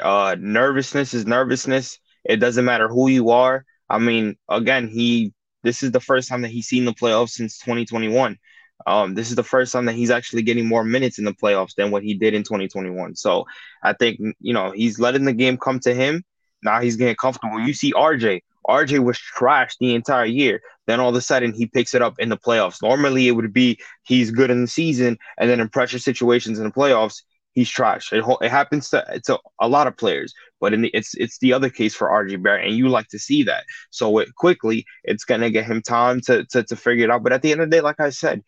Uh, 0.00 0.36
nervousness 0.38 1.14
is 1.14 1.26
nervousness. 1.26 1.98
It 2.24 2.36
doesn't 2.36 2.64
matter 2.64 2.88
who 2.88 3.08
you 3.08 3.30
are. 3.30 3.64
I 3.88 3.98
mean, 3.98 4.36
again, 4.48 4.88
he 4.88 5.32
this 5.62 5.82
is 5.82 5.92
the 5.92 6.00
first 6.00 6.28
time 6.28 6.42
that 6.42 6.50
he's 6.50 6.66
seen 6.66 6.84
the 6.84 6.92
playoffs 6.92 7.30
since 7.30 7.58
2021. 7.58 8.38
Um, 8.86 9.14
this 9.14 9.30
is 9.30 9.36
the 9.36 9.44
first 9.44 9.72
time 9.72 9.84
that 9.86 9.94
he's 9.94 10.10
actually 10.10 10.42
getting 10.42 10.66
more 10.66 10.82
minutes 10.84 11.18
in 11.18 11.24
the 11.24 11.32
playoffs 11.32 11.74
than 11.76 11.90
what 11.90 12.02
he 12.02 12.14
did 12.14 12.34
in 12.34 12.42
2021. 12.42 13.14
So 13.14 13.46
I 13.82 13.92
think 13.92 14.18
you 14.40 14.54
know 14.54 14.72
he's 14.72 14.98
letting 14.98 15.24
the 15.24 15.32
game 15.32 15.56
come 15.56 15.78
to 15.80 15.94
him. 15.94 16.24
Now 16.62 16.80
he's 16.80 16.96
getting 16.96 17.16
comfortable. 17.16 17.60
You 17.60 17.74
see 17.74 17.92
RJ. 17.92 18.42
RJ 18.68 19.00
was 19.04 19.18
trashed 19.18 19.76
the 19.80 19.94
entire 19.94 20.24
year. 20.24 20.60
Then 20.86 21.00
all 21.00 21.10
of 21.10 21.14
a 21.14 21.20
sudden 21.20 21.52
he 21.52 21.66
picks 21.66 21.94
it 21.94 22.02
up 22.02 22.18
in 22.18 22.28
the 22.28 22.36
playoffs. 22.36 22.82
Normally 22.82 23.28
it 23.28 23.32
would 23.32 23.52
be 23.52 23.78
he's 24.02 24.30
good 24.30 24.50
in 24.50 24.62
the 24.62 24.68
season, 24.68 25.18
and 25.38 25.48
then 25.48 25.60
in 25.60 25.68
pressure 25.68 25.98
situations 25.98 26.58
in 26.58 26.64
the 26.64 26.70
playoffs, 26.70 27.22
he's 27.52 27.70
trash. 27.70 28.12
It, 28.12 28.24
it 28.40 28.50
happens 28.50 28.90
to, 28.90 29.38
a 29.60 29.68
lot 29.68 29.86
of 29.86 29.96
players, 29.96 30.34
but 30.60 30.72
the, 30.72 30.90
it's 30.94 31.14
it's 31.14 31.38
the 31.38 31.52
other 31.52 31.70
case 31.70 31.94
for 31.94 32.08
RJ 32.08 32.42
Barrett, 32.42 32.66
and 32.66 32.76
you 32.76 32.88
like 32.88 33.08
to 33.08 33.18
see 33.18 33.42
that. 33.44 33.64
So 33.90 34.18
it, 34.18 34.34
Quickley, 34.36 34.84
it's 35.04 35.24
gonna 35.24 35.50
get 35.50 35.64
him 35.64 35.82
time 35.82 36.20
to, 36.22 36.44
to 36.46 36.62
to 36.64 36.76
figure 36.76 37.04
it 37.04 37.10
out. 37.10 37.22
But 37.22 37.32
at 37.32 37.42
the 37.42 37.52
end 37.52 37.60
of 37.60 37.70
the 37.70 37.76
day, 37.76 37.80
like 37.80 38.00
I 38.00 38.10
said, 38.10 38.42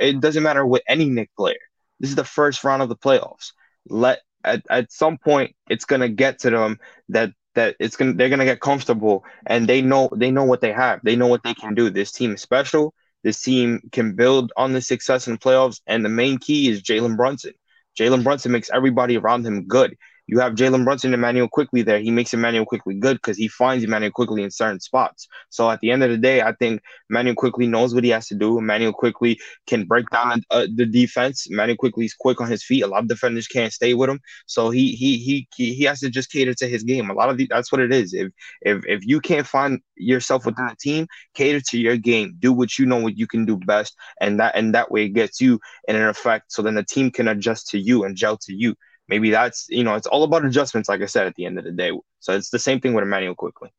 it 0.00 0.20
doesn't 0.20 0.42
matter 0.42 0.66
with 0.66 0.82
any 0.88 1.08
Knick 1.08 1.30
player. 1.36 1.56
This 2.00 2.10
is 2.10 2.16
the 2.16 2.24
first 2.24 2.64
round 2.64 2.82
of 2.82 2.88
the 2.88 2.96
playoffs. 2.96 3.52
Let 3.88 4.20
at, 4.44 4.62
at 4.70 4.92
some 4.92 5.18
point, 5.18 5.54
it's 5.68 5.84
gonna 5.84 6.08
get 6.08 6.40
to 6.40 6.50
them 6.50 6.78
that 7.10 7.32
that 7.56 7.76
it's 7.80 7.96
gonna 7.96 8.14
they're 8.14 8.30
gonna 8.30 8.44
get 8.44 8.60
comfortable, 8.60 9.24
and 9.46 9.68
they 9.68 9.82
know 9.82 10.08
they 10.14 10.30
know 10.30 10.44
what 10.44 10.60
they 10.60 10.72
have. 10.72 11.00
They 11.02 11.16
know 11.16 11.26
what 11.26 11.42
they 11.42 11.54
can 11.54 11.74
do. 11.74 11.90
This 11.90 12.12
team 12.12 12.34
is 12.34 12.42
special. 12.42 12.94
This 13.24 13.40
team 13.42 13.80
can 13.92 14.14
build 14.14 14.52
on 14.56 14.72
the 14.72 14.80
success 14.80 15.28
in 15.28 15.38
playoffs, 15.38 15.80
and 15.86 16.04
the 16.04 16.10
main 16.10 16.38
key 16.38 16.70
is 16.70 16.82
Jalen 16.82 17.16
Brunson. 17.16 17.54
Jalen 17.98 18.22
Brunson 18.24 18.52
makes 18.52 18.70
everybody 18.72 19.18
around 19.18 19.46
him 19.46 19.66
good. 19.66 19.96
You 20.26 20.40
have 20.40 20.54
Jalen 20.54 20.84
Brunson 20.84 21.12
and 21.14 21.20
Immanuel 21.20 21.48
Quickley 21.48 21.82
there. 21.82 22.00
He 22.00 22.10
makes 22.10 22.34
Immanuel 22.34 22.64
Quickley 22.66 22.94
good 22.96 23.16
because 23.16 23.36
he 23.36 23.48
finds 23.48 23.84
Immanuel 23.84 24.10
Quickley 24.10 24.42
in 24.42 24.50
certain 24.50 24.80
spots. 24.80 25.28
So 25.50 25.70
at 25.70 25.80
the 25.80 25.90
end 25.90 26.02
of 26.02 26.10
the 26.10 26.18
day, 26.18 26.42
I 26.42 26.52
think 26.52 26.82
Immanuel 27.10 27.36
Quickley 27.36 27.66
knows 27.66 27.94
what 27.94 28.04
he 28.04 28.10
has 28.10 28.26
to 28.28 28.34
do. 28.34 28.58
Immanuel 28.58 28.92
Quickley 28.92 29.38
can 29.66 29.84
break 29.84 30.08
down 30.10 30.42
uh, 30.50 30.66
the 30.74 30.84
defense. 30.86 31.46
Immanuel 31.48 31.76
Quickley 31.76 32.06
is 32.06 32.14
quick 32.14 32.40
on 32.40 32.50
his 32.50 32.64
feet. 32.64 32.82
A 32.82 32.86
lot 32.86 33.02
of 33.02 33.08
defenders 33.08 33.46
can't 33.46 33.72
stay 33.72 33.94
with 33.94 34.10
him. 34.10 34.20
So 34.46 34.70
he 34.70 34.92
he 34.92 35.18
he 35.18 35.46
he 35.74 35.84
has 35.84 36.00
to 36.00 36.10
just 36.10 36.30
cater 36.32 36.54
to 36.54 36.68
his 36.68 36.82
game. 36.82 37.08
A 37.10 37.14
lot 37.14 37.30
of 37.30 37.36
the, 37.36 37.46
that's 37.48 37.70
what 37.70 37.80
it 37.80 37.92
is. 37.92 38.12
If 38.12 38.32
if 38.62 38.84
if 38.86 39.06
you 39.06 39.20
can't 39.20 39.46
find 39.46 39.80
yourself 39.96 40.44
within 40.46 40.66
the 40.66 40.76
team, 40.80 41.06
cater 41.34 41.60
to 41.60 41.78
your 41.78 41.96
game. 41.96 42.34
Do 42.38 42.52
what 42.52 42.78
you 42.78 42.86
know 42.86 42.98
what 42.98 43.16
you 43.16 43.26
can 43.26 43.44
do 43.44 43.56
best, 43.56 43.96
and 44.20 44.40
that 44.40 44.56
and 44.56 44.74
that 44.74 44.90
way 44.90 45.04
it 45.04 45.10
gets 45.10 45.40
you 45.40 45.60
in 45.86 45.96
an 45.96 46.08
effect. 46.08 46.52
So 46.52 46.62
then 46.62 46.74
the 46.74 46.84
team 46.84 47.10
can 47.10 47.28
adjust 47.28 47.68
to 47.68 47.78
you 47.78 48.04
and 48.04 48.16
gel 48.16 48.36
to 48.38 48.52
you 48.52 48.74
maybe 49.08 49.30
that's 49.30 49.66
you 49.68 49.84
know 49.84 49.94
it's 49.94 50.06
all 50.06 50.24
about 50.24 50.44
adjustments 50.44 50.88
like 50.88 51.00
i 51.00 51.06
said 51.06 51.26
at 51.26 51.34
the 51.34 51.44
end 51.44 51.58
of 51.58 51.64
the 51.64 51.72
day. 51.72 51.92
So 52.20 52.34
it's 52.34 52.50
the 52.50 52.58
same 52.58 52.80
thing 52.80 52.94
with 52.94 53.02
Immanuel 53.02 53.34
Quickley. 53.34 53.72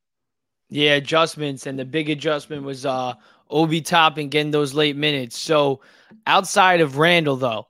Yeah 0.69 0.95
adjustments 0.95 1.65
and 1.65 1.77
the 1.77 1.85
big 1.85 2.09
adjustment 2.09 2.63
was 2.63 2.85
uh 2.85 3.13
Obi 3.49 3.81
Toppin 3.81 4.29
getting 4.29 4.51
those 4.51 4.73
late 4.73 4.95
minutes. 4.95 5.37
So 5.37 5.81
outside 6.25 6.81
of 6.81 6.97
Randle 6.97 7.37
though 7.37 7.67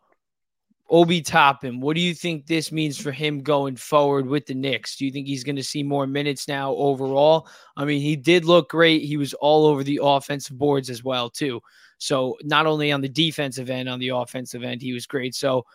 Obi 0.89 1.21
Toppin 1.21 1.79
what 1.79 1.95
do 1.95 2.01
you 2.01 2.13
think 2.13 2.47
this 2.47 2.71
means 2.71 2.97
for 2.97 3.11
him 3.11 3.41
going 3.41 3.75
forward 3.75 4.25
with 4.25 4.45
the 4.45 4.55
Knicks? 4.55 4.95
do 4.95 5.05
you 5.05 5.11
think 5.11 5.27
he's 5.27 5.43
going 5.43 5.55
to 5.55 5.63
see 5.63 5.83
more 5.83 6.07
minutes 6.07 6.47
now 6.47 6.73
overall? 6.75 7.47
I 7.75 7.85
mean 7.85 8.01
he 8.01 8.15
did 8.15 8.45
look 8.45 8.69
great. 8.69 9.03
He 9.03 9.17
was 9.17 9.33
all 9.35 9.65
over 9.65 9.83
the 9.83 9.99
offensive 10.01 10.57
boards 10.57 10.89
as 10.89 11.03
well 11.03 11.29
too. 11.29 11.61
So 11.99 12.37
not 12.43 12.67
only 12.67 12.91
on 12.91 13.01
the 13.01 13.09
defensive 13.09 13.69
end 13.69 13.89
on 13.89 13.99
the 13.99 14.09
offensive 14.09 14.63
end 14.63 14.81
he 14.81 14.93
was 14.93 15.07
great. 15.07 15.35
So 15.35 15.65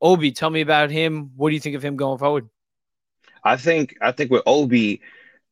Obi, 0.00 0.32
tell 0.32 0.50
me 0.50 0.60
about 0.60 0.90
him. 0.90 1.30
What 1.36 1.50
do 1.50 1.54
you 1.54 1.60
think 1.60 1.76
of 1.76 1.84
him 1.84 1.96
going 1.96 2.18
forward? 2.18 2.48
I 3.44 3.56
think 3.56 3.96
I 4.00 4.12
think 4.12 4.30
with 4.30 4.42
Obi, 4.46 5.00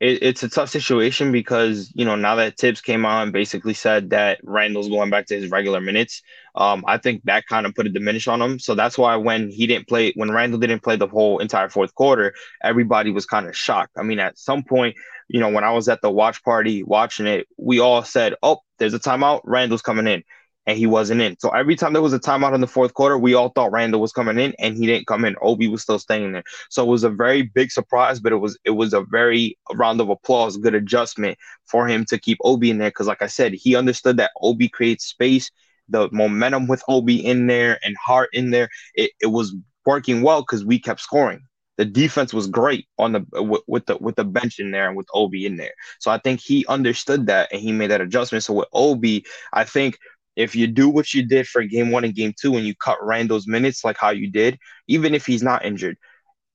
it, 0.01 0.23
it's 0.23 0.43
a 0.43 0.49
tough 0.49 0.69
situation 0.69 1.33
because 1.33 1.91
you 1.95 2.05
know 2.05 2.17
now 2.17 2.35
that 2.37 2.59
Thibs 2.59 2.81
came 2.81 3.07
on 3.07 3.25
and 3.25 3.33
basically 3.33 3.75
said 3.75 4.11
that 4.11 4.39
Randle's 4.43 4.89
going 4.89 5.11
back 5.11 5.27
to 5.27 5.41
his 5.41 5.51
regular 5.51 5.81
minutes. 5.81 6.23
Um, 6.55 6.85
I 6.87 6.99
think 6.99 7.23
that 7.25 7.47
kind 7.47 7.67
of 7.67 7.75
put 7.75 7.87
a 7.87 7.91
diminish 7.91 8.29
on 8.29 8.41
him. 8.41 8.59
So 8.59 8.75
that's 8.75 8.99
why 8.99 9.17
when 9.17 9.51
he 9.51 9.67
didn't 9.67 9.89
play, 9.89 10.13
when 10.17 10.31
Randle 10.31 10.59
didn't 10.59 10.83
play 10.83 10.97
the 10.97 11.07
whole 11.07 11.39
entire 11.39 11.69
fourth 11.69 11.95
quarter, 11.95 12.35
everybody 12.63 13.11
was 13.11 13.27
kind 13.27 13.47
of 13.47 13.57
shocked. 13.57 13.93
I 13.99 14.03
mean, 14.03 14.19
at 14.19 14.39
some 14.39 14.63
point, 14.63 14.97
you 15.29 15.41
know, 15.41 15.49
when 15.49 15.65
I 15.65 15.73
was 15.73 15.89
at 15.89 16.03
the 16.03 16.11
watch 16.11 16.43
party 16.45 16.83
watching 16.83 17.27
it, 17.27 17.47
we 17.57 17.81
all 17.81 18.03
said, 18.03 18.35
"Oh, 18.43 18.61
there's 18.79 18.95
a 18.95 19.01
timeout. 19.01 19.41
Randle's 19.45 19.83
coming 19.83 20.07
in." 20.07 20.23
And 20.67 20.77
he 20.77 20.87
wasn't 20.87 21.21
in. 21.21 21.39
So 21.39 21.51
every 21.51 21.77
time 21.77 21.93
there 21.93 22.03
was 22.03 22.13
a 22.13 22.19
timeout 22.19 22.55
in 22.55 22.61
the 22.61 22.67
fourth 22.67 22.93
quarter, 22.95 23.17
we 23.17 23.35
all 23.35 23.51
thought 23.51 23.71
Randle 23.71 24.01
was 24.01 24.13
coming 24.13 24.39
in, 24.39 24.53
and 24.59 24.77
he 24.77 24.87
didn't 24.87 25.07
come 25.07 25.25
in. 25.25 25.37
Obi 25.41 25.69
was 25.69 25.83
still 25.83 25.99
staying 26.01 26.33
there. 26.33 26.43
So 26.71 26.83
it 26.83 26.89
was 26.89 27.05
a 27.05 27.11
very 27.11 27.43
big 27.43 27.71
surprise, 27.71 28.19
but 28.19 28.33
it 28.33 28.37
was 28.37 28.59
it 28.65 28.71
was 28.71 28.93
a 28.93 29.03
very 29.03 29.57
round 29.75 30.01
of 30.01 30.09
applause, 30.09 30.57
good 30.57 30.75
adjustment 30.75 31.39
for 31.67 31.87
him 31.87 32.05
to 32.07 32.19
keep 32.19 32.39
Obi 32.43 32.71
in 32.71 32.79
there. 32.79 32.91
Because 32.91 33.07
like 33.07 33.23
I 33.23 33.29
said, 33.29 33.55
he 33.55 33.77
understood 33.77 34.17
that 34.17 34.33
Obi 34.43 34.69
creates 34.69 35.05
space. 35.07 35.51
The 35.89 36.09
momentum 36.11 36.67
with 36.67 36.83
Obi 36.89 37.25
in 37.25 37.47
there 37.47 37.79
and 37.85 37.97
Hart 38.05 38.31
in 38.33 38.51
there, 38.51 38.69
it, 38.95 39.13
it 39.21 39.29
was 39.29 39.55
working 39.85 40.23
well 40.23 40.43
because 40.43 40.65
we 40.65 40.81
kept 40.81 41.01
scoring. 41.01 41.43
The 41.79 41.85
defense 41.85 42.33
was 42.33 42.47
great 42.47 42.87
on 42.99 43.13
the 43.13 43.25
with, 43.43 43.63
with 43.67 43.87
the 43.87 43.99
with 43.99 44.17
the 44.17 44.25
bench 44.25 44.59
in 44.59 44.71
there 44.71 44.89
and 44.89 44.97
with 44.97 45.07
Obi 45.15 45.45
in 45.47 45.57
there. 45.57 45.75
So 46.01 46.11
I 46.11 46.19
think 46.19 46.41
he 46.41 46.65
understood 46.67 47.27
that 47.27 47.53
and 47.53 47.61
he 47.61 47.71
made 47.71 47.91
that 47.91 48.01
adjustment. 48.01 48.45
So 48.45 48.55
with 48.55 48.69
Obi, 48.73 49.27
I 49.53 49.65
think 49.65 49.99
if 50.37 50.55
you 50.55 50.67
do 50.67 50.89
what 50.89 51.15
you 51.15 51.27
did 51.27 51.47
for 51.47 51.63
game 51.65 51.91
one 51.91 52.05
and 52.05 52.15
game 52.15 52.35
two 52.41 52.57
and 52.57 52.67
you 52.67 52.75
cut 52.77 52.99
Randle's 53.03 53.47
minutes 53.47 53.85
like 53.85 53.97
how 53.99 54.11
you 54.11 54.31
did, 54.31 54.59
even 54.89 55.15
if 55.15 55.27
he's 55.27 55.43
not 55.43 55.65
injured, 55.65 55.97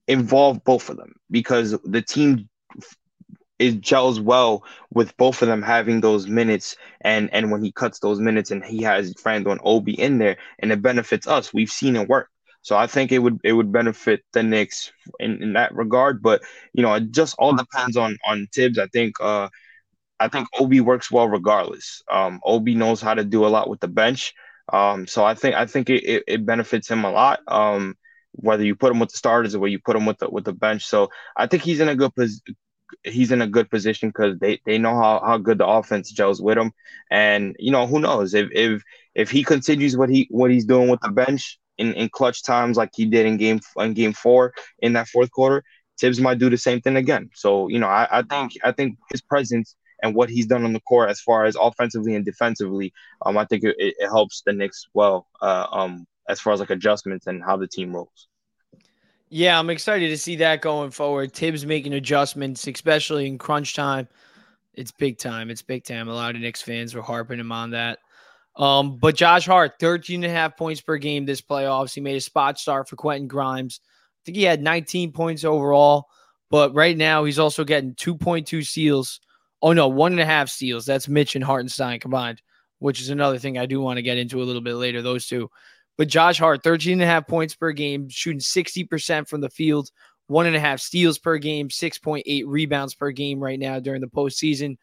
involve 0.08 0.64
both 0.64 0.90
of 0.90 0.98
them 0.98 1.14
because 1.32 1.78
the 1.84 2.02
team 2.02 2.50
it 3.60 3.80
gels 3.82 4.20
well 4.20 4.64
with 4.92 5.16
both 5.18 5.42
of 5.42 5.48
them 5.48 5.62
having 5.62 6.02
those 6.02 6.28
minutes 6.28 6.76
and 7.02 7.30
and 7.34 7.52
when 7.52 7.64
he 7.64 7.72
cuts 7.72 8.00
those 8.00 8.20
minutes 8.20 8.52
and 8.52 8.64
he 8.66 8.82
has 8.84 9.14
Randle 9.26 9.52
and 9.52 9.62
Obi 9.64 9.94
in 10.00 10.18
there 10.18 10.38
and 10.60 10.72
it 10.72 10.82
benefits 10.82 11.28
us. 11.28 11.54
We've 11.54 11.70
seen 11.70 11.96
it 11.96 12.08
work. 12.10 12.28
So 12.64 12.76
I 12.76 12.88
think 12.88 13.12
it 13.12 13.20
would 13.20 13.40
it 13.44 13.54
would 13.54 13.72
benefit 13.72 14.22
the 14.34 14.44
Knicks 14.44 14.92
in, 15.20 15.42
in 15.44 15.54
that 15.54 15.76
regard. 15.76 16.22
But 16.22 16.42
you 16.74 16.82
know, 16.82 16.94
it 16.96 17.12
just 17.12 17.36
all 17.38 17.56
depends 17.56 17.98
on 17.98 18.18
on 18.28 18.48
Thibs. 18.54 18.80
I 18.80 18.88
think 18.88 19.16
uh 19.22 19.50
I 20.22 20.28
think 20.28 20.48
Obi 20.60 20.82
works 20.82 21.12
well 21.12 21.28
regardless. 21.28 22.04
Um, 22.10 22.40
Obi 22.46 22.76
knows 22.76 23.02
how 23.02 23.16
to 23.16 23.24
do 23.24 23.46
a 23.46 23.50
lot 23.56 23.70
with 23.70 23.80
the 23.80 23.88
bench. 23.88 24.34
Um, 24.72 25.08
so 25.08 25.26
I 25.26 25.34
think 25.34 25.56
I 25.56 25.66
think 25.66 25.90
it, 25.90 26.04
it, 26.04 26.24
it 26.28 26.46
benefits 26.46 26.90
him 26.90 27.04
a 27.04 27.12
lot. 27.12 27.40
Um, 27.48 27.96
whether 28.34 28.64
you 28.64 28.76
put 28.76 28.92
him 28.92 29.00
with 29.00 29.10
the 29.10 29.18
starters 29.18 29.56
or 29.56 29.60
whether 29.60 29.72
you 29.72 29.80
put 29.80 29.96
him 29.96 30.06
with 30.06 30.20
the 30.20 30.30
with 30.30 30.46
the 30.46 30.54
bench. 30.54 30.86
So 30.86 31.10
I 31.36 31.48
think 31.48 31.64
he's 31.64 31.80
in 31.80 31.90
a 31.90 31.96
good 31.96 32.16
pos- 32.16 32.42
he's 33.04 33.32
in 33.32 33.42
a 33.42 33.48
good 33.48 33.70
position 33.70 34.10
because 34.10 34.38
they, 34.40 34.62
they 34.66 34.78
know 34.78 34.96
how, 34.96 35.22
how 35.26 35.38
good 35.38 35.58
the 35.58 35.68
offense 35.68 36.12
gels 36.12 36.42
with 36.42 36.58
him. 36.58 36.72
And 37.10 37.56
you 37.60 37.72
know, 37.72 37.88
who 37.88 38.00
knows 38.00 38.34
if 38.34 38.50
if 38.52 38.84
if 39.16 39.32
he 39.32 39.44
continues 39.44 39.98
what 39.98 40.10
he 40.10 40.28
what 40.30 40.52
he's 40.52 40.66
doing 40.66 40.90
with 40.90 41.02
the 41.02 41.10
bench 41.10 41.60
in, 41.78 41.94
in 41.94 42.10
clutch 42.10 42.44
times 42.44 42.78
like 42.78 42.92
he 42.94 43.06
did 43.06 43.26
in 43.26 43.38
game 43.38 43.60
in 43.78 43.94
game 43.94 44.14
four 44.14 44.54
in 44.80 44.94
that 44.94 45.08
fourth 45.08 45.32
quarter, 45.32 45.64
Thibs 46.00 46.22
might 46.22 46.40
do 46.40 46.50
the 46.50 46.58
same 46.58 46.82
thing 46.82 46.96
again. 46.96 47.30
So, 47.34 47.68
you 47.68 47.80
know, 47.80 47.88
I, 47.88 48.08
I 48.20 48.22
think 48.24 48.54
I 48.64 48.72
think 48.72 48.98
his 49.12 49.22
presence 49.22 49.76
and 50.02 50.16
what 50.16 50.30
he's 50.30 50.46
done 50.46 50.64
on 50.64 50.74
the 50.74 50.80
court 50.82 51.10
as 51.10 51.22
far 51.22 51.46
as 51.46 51.56
offensively 51.60 52.16
and 52.16 52.26
defensively, 52.26 52.94
um, 53.26 53.38
I 53.38 53.46
think 53.46 53.64
it, 53.64 53.76
it 53.78 54.08
helps 54.08 54.42
the 54.46 54.54
Knicks 54.54 54.88
well, 54.94 55.28
uh, 55.42 55.68
um, 55.72 56.08
as 56.28 56.40
far 56.40 56.54
as 56.54 56.60
like 56.60 56.70
adjustments 56.70 57.28
and 57.28 57.44
how 57.44 57.58
the 57.58 57.68
team 57.68 57.94
rolls. 57.94 58.28
Yeah, 59.30 59.58
I'm 59.58 59.70
excited 59.70 60.10
to 60.10 60.18
see 60.18 60.36
that 60.38 60.62
going 60.62 60.92
forward. 60.92 61.34
Thibs 61.34 61.66
making 61.66 61.94
adjustments, 61.94 62.68
especially 62.68 63.28
in 63.28 63.38
crunch 63.38 63.76
time. 63.76 64.10
It's 64.74 64.92
big 64.92 65.18
time. 65.18 65.50
It's 65.50 65.62
big 65.62 65.86
time. 65.86 66.10
A 66.10 66.14
lot 66.14 66.36
of 66.36 66.42
Knicks 66.42 66.62
fans 66.62 66.94
were 66.94 67.02
harping 67.02 67.40
him 67.40 67.52
on 67.52 67.72
that. 67.72 68.00
Um, 68.56 68.98
but 68.98 69.16
Josh 69.16 69.46
Hart, 69.46 69.74
13 69.80 70.24
and 70.24 70.32
a 70.32 70.36
half 70.36 70.58
points 70.58 70.82
per 70.82 70.98
game 70.98 71.26
this 71.26 71.42
playoffs. 71.42 71.94
He 71.94 72.02
made 72.02 72.18
a 72.18 72.22
spot 72.22 72.60
start 72.60 72.90
for 72.90 72.98
Quentin 72.98 73.28
Grimes. 73.28 73.80
I 73.86 74.20
think 74.26 74.38
he 74.38 74.44
had 74.44 74.62
19 74.62 75.14
points 75.14 75.46
overall, 75.46 76.08
but 76.50 76.74
right 76.74 76.98
now 76.98 77.24
he's 77.24 77.40
also 77.40 77.64
getting 77.64 77.96
2.2 77.96 78.66
steals. 78.66 79.20
Oh 79.62 79.74
no, 79.74 79.88
one 79.88 80.12
and 80.12 80.22
a 80.22 80.26
half 80.26 80.50
steals. 80.50 80.86
That's 80.86 81.08
Mitch 81.08 81.36
and 81.36 81.44
Hartenstein 81.44 82.00
combined, 82.00 82.42
which 82.80 83.00
is 83.00 83.10
another 83.10 83.38
thing 83.38 83.58
I 83.58 83.66
do 83.66 83.80
want 83.80 83.98
to 83.98 84.04
get 84.04 84.18
into 84.18 84.42
a 84.42 84.46
little 84.46 84.62
bit 84.62 84.76
later, 84.76 85.02
those 85.02 85.28
two. 85.28 85.50
But 85.98 86.08
Josh 86.08 86.40
Hart, 86.40 86.64
13 86.64 86.94
and 86.94 87.02
a 87.02 87.06
half 87.06 87.28
points 87.28 87.54
per 87.54 87.72
game, 87.72 88.10
shooting 88.10 88.40
60% 88.40 89.28
from 89.28 89.42
the 89.42 89.50
field, 89.50 89.92
one 90.28 90.48
and 90.48 90.56
a 90.56 90.60
half 90.60 90.80
steals 90.80 91.20
per 91.20 91.38
game, 91.38 91.70
6.8 91.70 92.44
rebounds 92.48 92.96
per 92.96 93.12
game 93.12 93.40
right 93.40 93.60
now 93.60 93.80
during 93.80 94.02
the 94.02 94.08
postseason. 94.08 94.78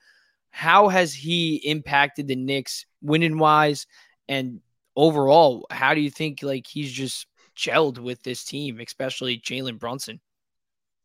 How 0.50 0.88
has 0.88 1.12
he 1.12 1.56
impacted 1.56 2.28
the 2.28 2.36
Knicks 2.36 2.86
winning 3.02 3.38
wise? 3.38 3.86
And 4.28 4.60
overall, 4.94 5.66
how 5.70 5.94
do 5.94 6.00
you 6.00 6.10
think 6.10 6.42
like 6.42 6.66
he's 6.66 6.92
just 6.92 7.26
gelled 7.56 7.98
with 7.98 8.22
this 8.22 8.44
team, 8.44 8.78
especially 8.78 9.38
Jalen 9.38 9.78
Brunson? 9.78 10.20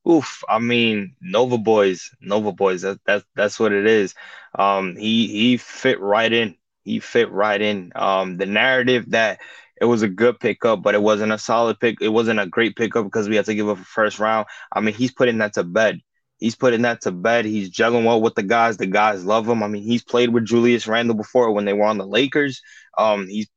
Oof, 0.10 0.44
I 0.50 0.60
mean 0.60 1.16
Nova 1.22 1.58
Boys, 1.58 2.10
Nova 2.20 2.52
Boys. 2.52 2.82
That, 2.82 3.00
that 3.06 3.24
that's 3.36 3.60
what 3.60 3.72
it 3.72 3.86
is. 3.88 4.14
Um, 4.58 4.96
he 4.98 5.28
he 5.28 5.58
fit 5.58 6.00
right 6.02 6.32
in. 6.32 6.56
He 6.84 7.00
fit 7.00 7.32
right 7.32 7.62
in. 7.62 7.92
Um, 7.96 8.38
the 8.38 8.46
narrative 8.46 9.12
that 9.12 9.40
it 9.80 9.86
was 9.86 10.02
a 10.02 10.10
good 10.10 10.40
pickup, 10.40 10.82
but 10.84 10.94
it 10.96 11.02
wasn't 11.02 11.32
a 11.32 11.38
solid 11.38 11.80
pick. 11.80 12.02
It 12.02 12.10
wasn't 12.10 12.40
a 12.42 12.46
great 12.48 12.76
pickup 12.76 13.06
because 13.06 13.30
we 13.30 13.38
had 13.38 13.46
to 13.46 13.56
give 13.56 13.70
up 13.70 13.80
a 13.80 13.84
first 13.84 14.20
round. 14.20 14.48
I 14.72 14.82
mean, 14.82 14.94
he's 14.94 15.12
putting 15.14 15.38
that 15.38 15.54
to 15.54 15.64
bed. 15.64 16.00
He's 16.38 16.56
putting 16.56 16.82
that 16.82 17.02
to 17.02 17.12
bed. 17.12 17.46
He's 17.46 17.70
juggling 17.70 18.04
well 18.04 18.22
with 18.22 18.36
the 18.36 18.44
guys. 18.44 18.76
The 18.76 18.86
guys 18.86 19.24
love 19.24 19.48
him. 19.48 19.64
I 19.64 19.68
mean, 19.68 19.84
he's 19.84 20.04
played 20.04 20.30
with 20.30 20.46
Julius 20.46 20.86
Randle 20.88 21.16
before 21.16 21.52
when 21.54 21.64
they 21.64 21.72
were 21.74 21.86
on 21.86 21.98
the 21.98 22.06
Lakers. 22.06 22.62
Um, 22.98 23.28
he's 23.28 23.48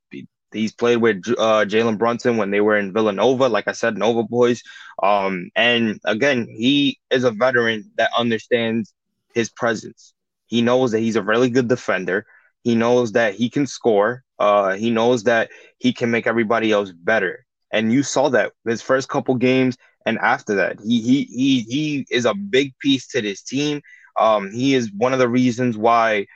he's 0.57 0.73
played 0.75 0.97
with 0.99 1.23
uh, 1.39 1.65
Jalen 1.67 1.99
Brunson 1.99 2.37
when 2.37 2.51
they 2.51 2.61
were 2.61 2.77
in 2.77 2.93
Villanova. 2.93 3.49
Like 3.49 3.69
I 3.69 3.73
said, 3.73 3.97
Nova 3.99 4.23
boys. 4.25 4.63
Um, 5.03 5.51
and 5.57 6.01
again, 6.05 6.47
he 6.49 6.99
is 7.11 7.25
a 7.25 7.31
veteran 7.31 7.91
that 7.97 8.11
understands 8.17 8.95
his 9.35 9.51
presence. 9.51 10.15
He 10.47 10.63
knows 10.63 10.93
that 10.93 11.01
he's 11.01 11.17
a 11.17 11.23
really 11.23 11.51
good 11.51 11.69
defender. 11.69 12.27
He 12.63 12.75
knows 12.75 13.13
that 13.13 13.35
he 13.35 13.51
can 13.51 13.67
score. 13.67 14.25
Uh, 14.39 14.75
he 14.75 14.91
knows 14.91 15.25
that 15.25 15.51
he 15.79 15.93
can 15.93 16.11
make 16.11 16.27
everybody 16.27 16.73
else 16.73 16.93
better. 16.93 17.45
And 17.73 17.93
you 17.93 18.03
saw 18.03 18.29
that 18.31 18.53
his 18.65 18.83
first 18.83 19.09
couple 19.09 19.35
games 19.37 19.77
and 20.07 20.19
after 20.19 20.55
that. 20.57 20.79
He 20.81 21.01
he 21.01 21.25
he 21.25 21.61
he 21.61 22.07
is 22.11 22.25
a 22.25 22.35
big 22.35 22.73
piece 22.79 23.09
to 23.09 23.21
this 23.21 23.43
team. 23.43 23.83
Um, 24.19 24.51
he 24.51 24.75
is 24.75 24.91
one 24.93 25.13
of 25.13 25.19
the 25.19 25.29
reasons 25.29 25.77
why 25.77 26.27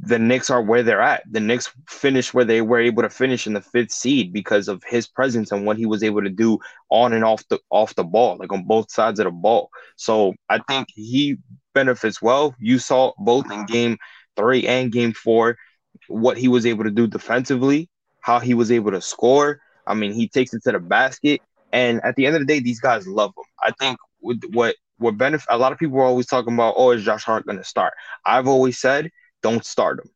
the 0.00 0.18
Knicks 0.18 0.48
are 0.48 0.62
where 0.62 0.82
they're 0.82 1.00
at. 1.00 1.24
The 1.30 1.40
Knicks 1.40 1.72
finished 1.88 2.32
where 2.32 2.44
they 2.44 2.62
were 2.62 2.78
able 2.78 3.02
to 3.02 3.10
finish 3.10 3.46
in 3.46 3.54
the 3.54 3.60
fifth 3.60 3.90
seed 3.90 4.32
because 4.32 4.68
of 4.68 4.82
his 4.86 5.08
presence 5.08 5.50
and 5.50 5.66
what 5.66 5.76
he 5.76 5.86
was 5.86 6.02
able 6.02 6.22
to 6.22 6.30
do 6.30 6.58
on 6.88 7.12
and 7.12 7.24
off 7.24 7.46
the 7.48 7.58
off 7.70 7.94
the 7.96 8.04
ball, 8.04 8.36
like 8.38 8.52
on 8.52 8.64
both 8.64 8.90
sides 8.92 9.18
of 9.18 9.24
the 9.24 9.30
ball. 9.30 9.70
So 9.96 10.34
I 10.48 10.60
think 10.68 10.88
he 10.94 11.38
benefits 11.74 12.22
well. 12.22 12.54
You 12.60 12.78
saw 12.78 13.12
both 13.18 13.50
in 13.50 13.66
game 13.66 13.98
three 14.36 14.66
and 14.68 14.92
game 14.92 15.12
four 15.12 15.56
what 16.06 16.36
he 16.38 16.48
was 16.48 16.64
able 16.64 16.84
to 16.84 16.90
do 16.90 17.06
defensively, 17.06 17.88
how 18.20 18.38
he 18.38 18.54
was 18.54 18.70
able 18.70 18.92
to 18.92 19.00
score. 19.00 19.60
I 19.86 19.94
mean, 19.94 20.12
he 20.12 20.28
takes 20.28 20.54
it 20.54 20.62
to 20.64 20.72
the 20.72 20.78
basket. 20.78 21.40
And 21.72 22.00
at 22.04 22.14
the 22.16 22.26
end 22.26 22.36
of 22.36 22.40
the 22.40 22.46
day, 22.46 22.60
these 22.60 22.80
guys 22.80 23.06
love 23.06 23.30
him. 23.36 23.44
I 23.62 23.72
think 23.72 23.98
with 24.20 24.42
what 24.52 24.76
what 24.98 25.16
benefit 25.16 25.46
a 25.50 25.58
lot 25.58 25.72
of 25.72 25.78
people 25.78 25.98
are 25.98 26.04
always 26.04 26.26
talking 26.26 26.54
about, 26.54 26.74
oh, 26.76 26.90
is 26.90 27.04
Josh 27.04 27.24
Hart 27.24 27.46
gonna 27.46 27.64
start? 27.64 27.94
I've 28.24 28.48
always 28.48 28.78
said, 28.78 29.10
don't 29.42 29.64
start 29.64 30.00
him. 30.00 30.10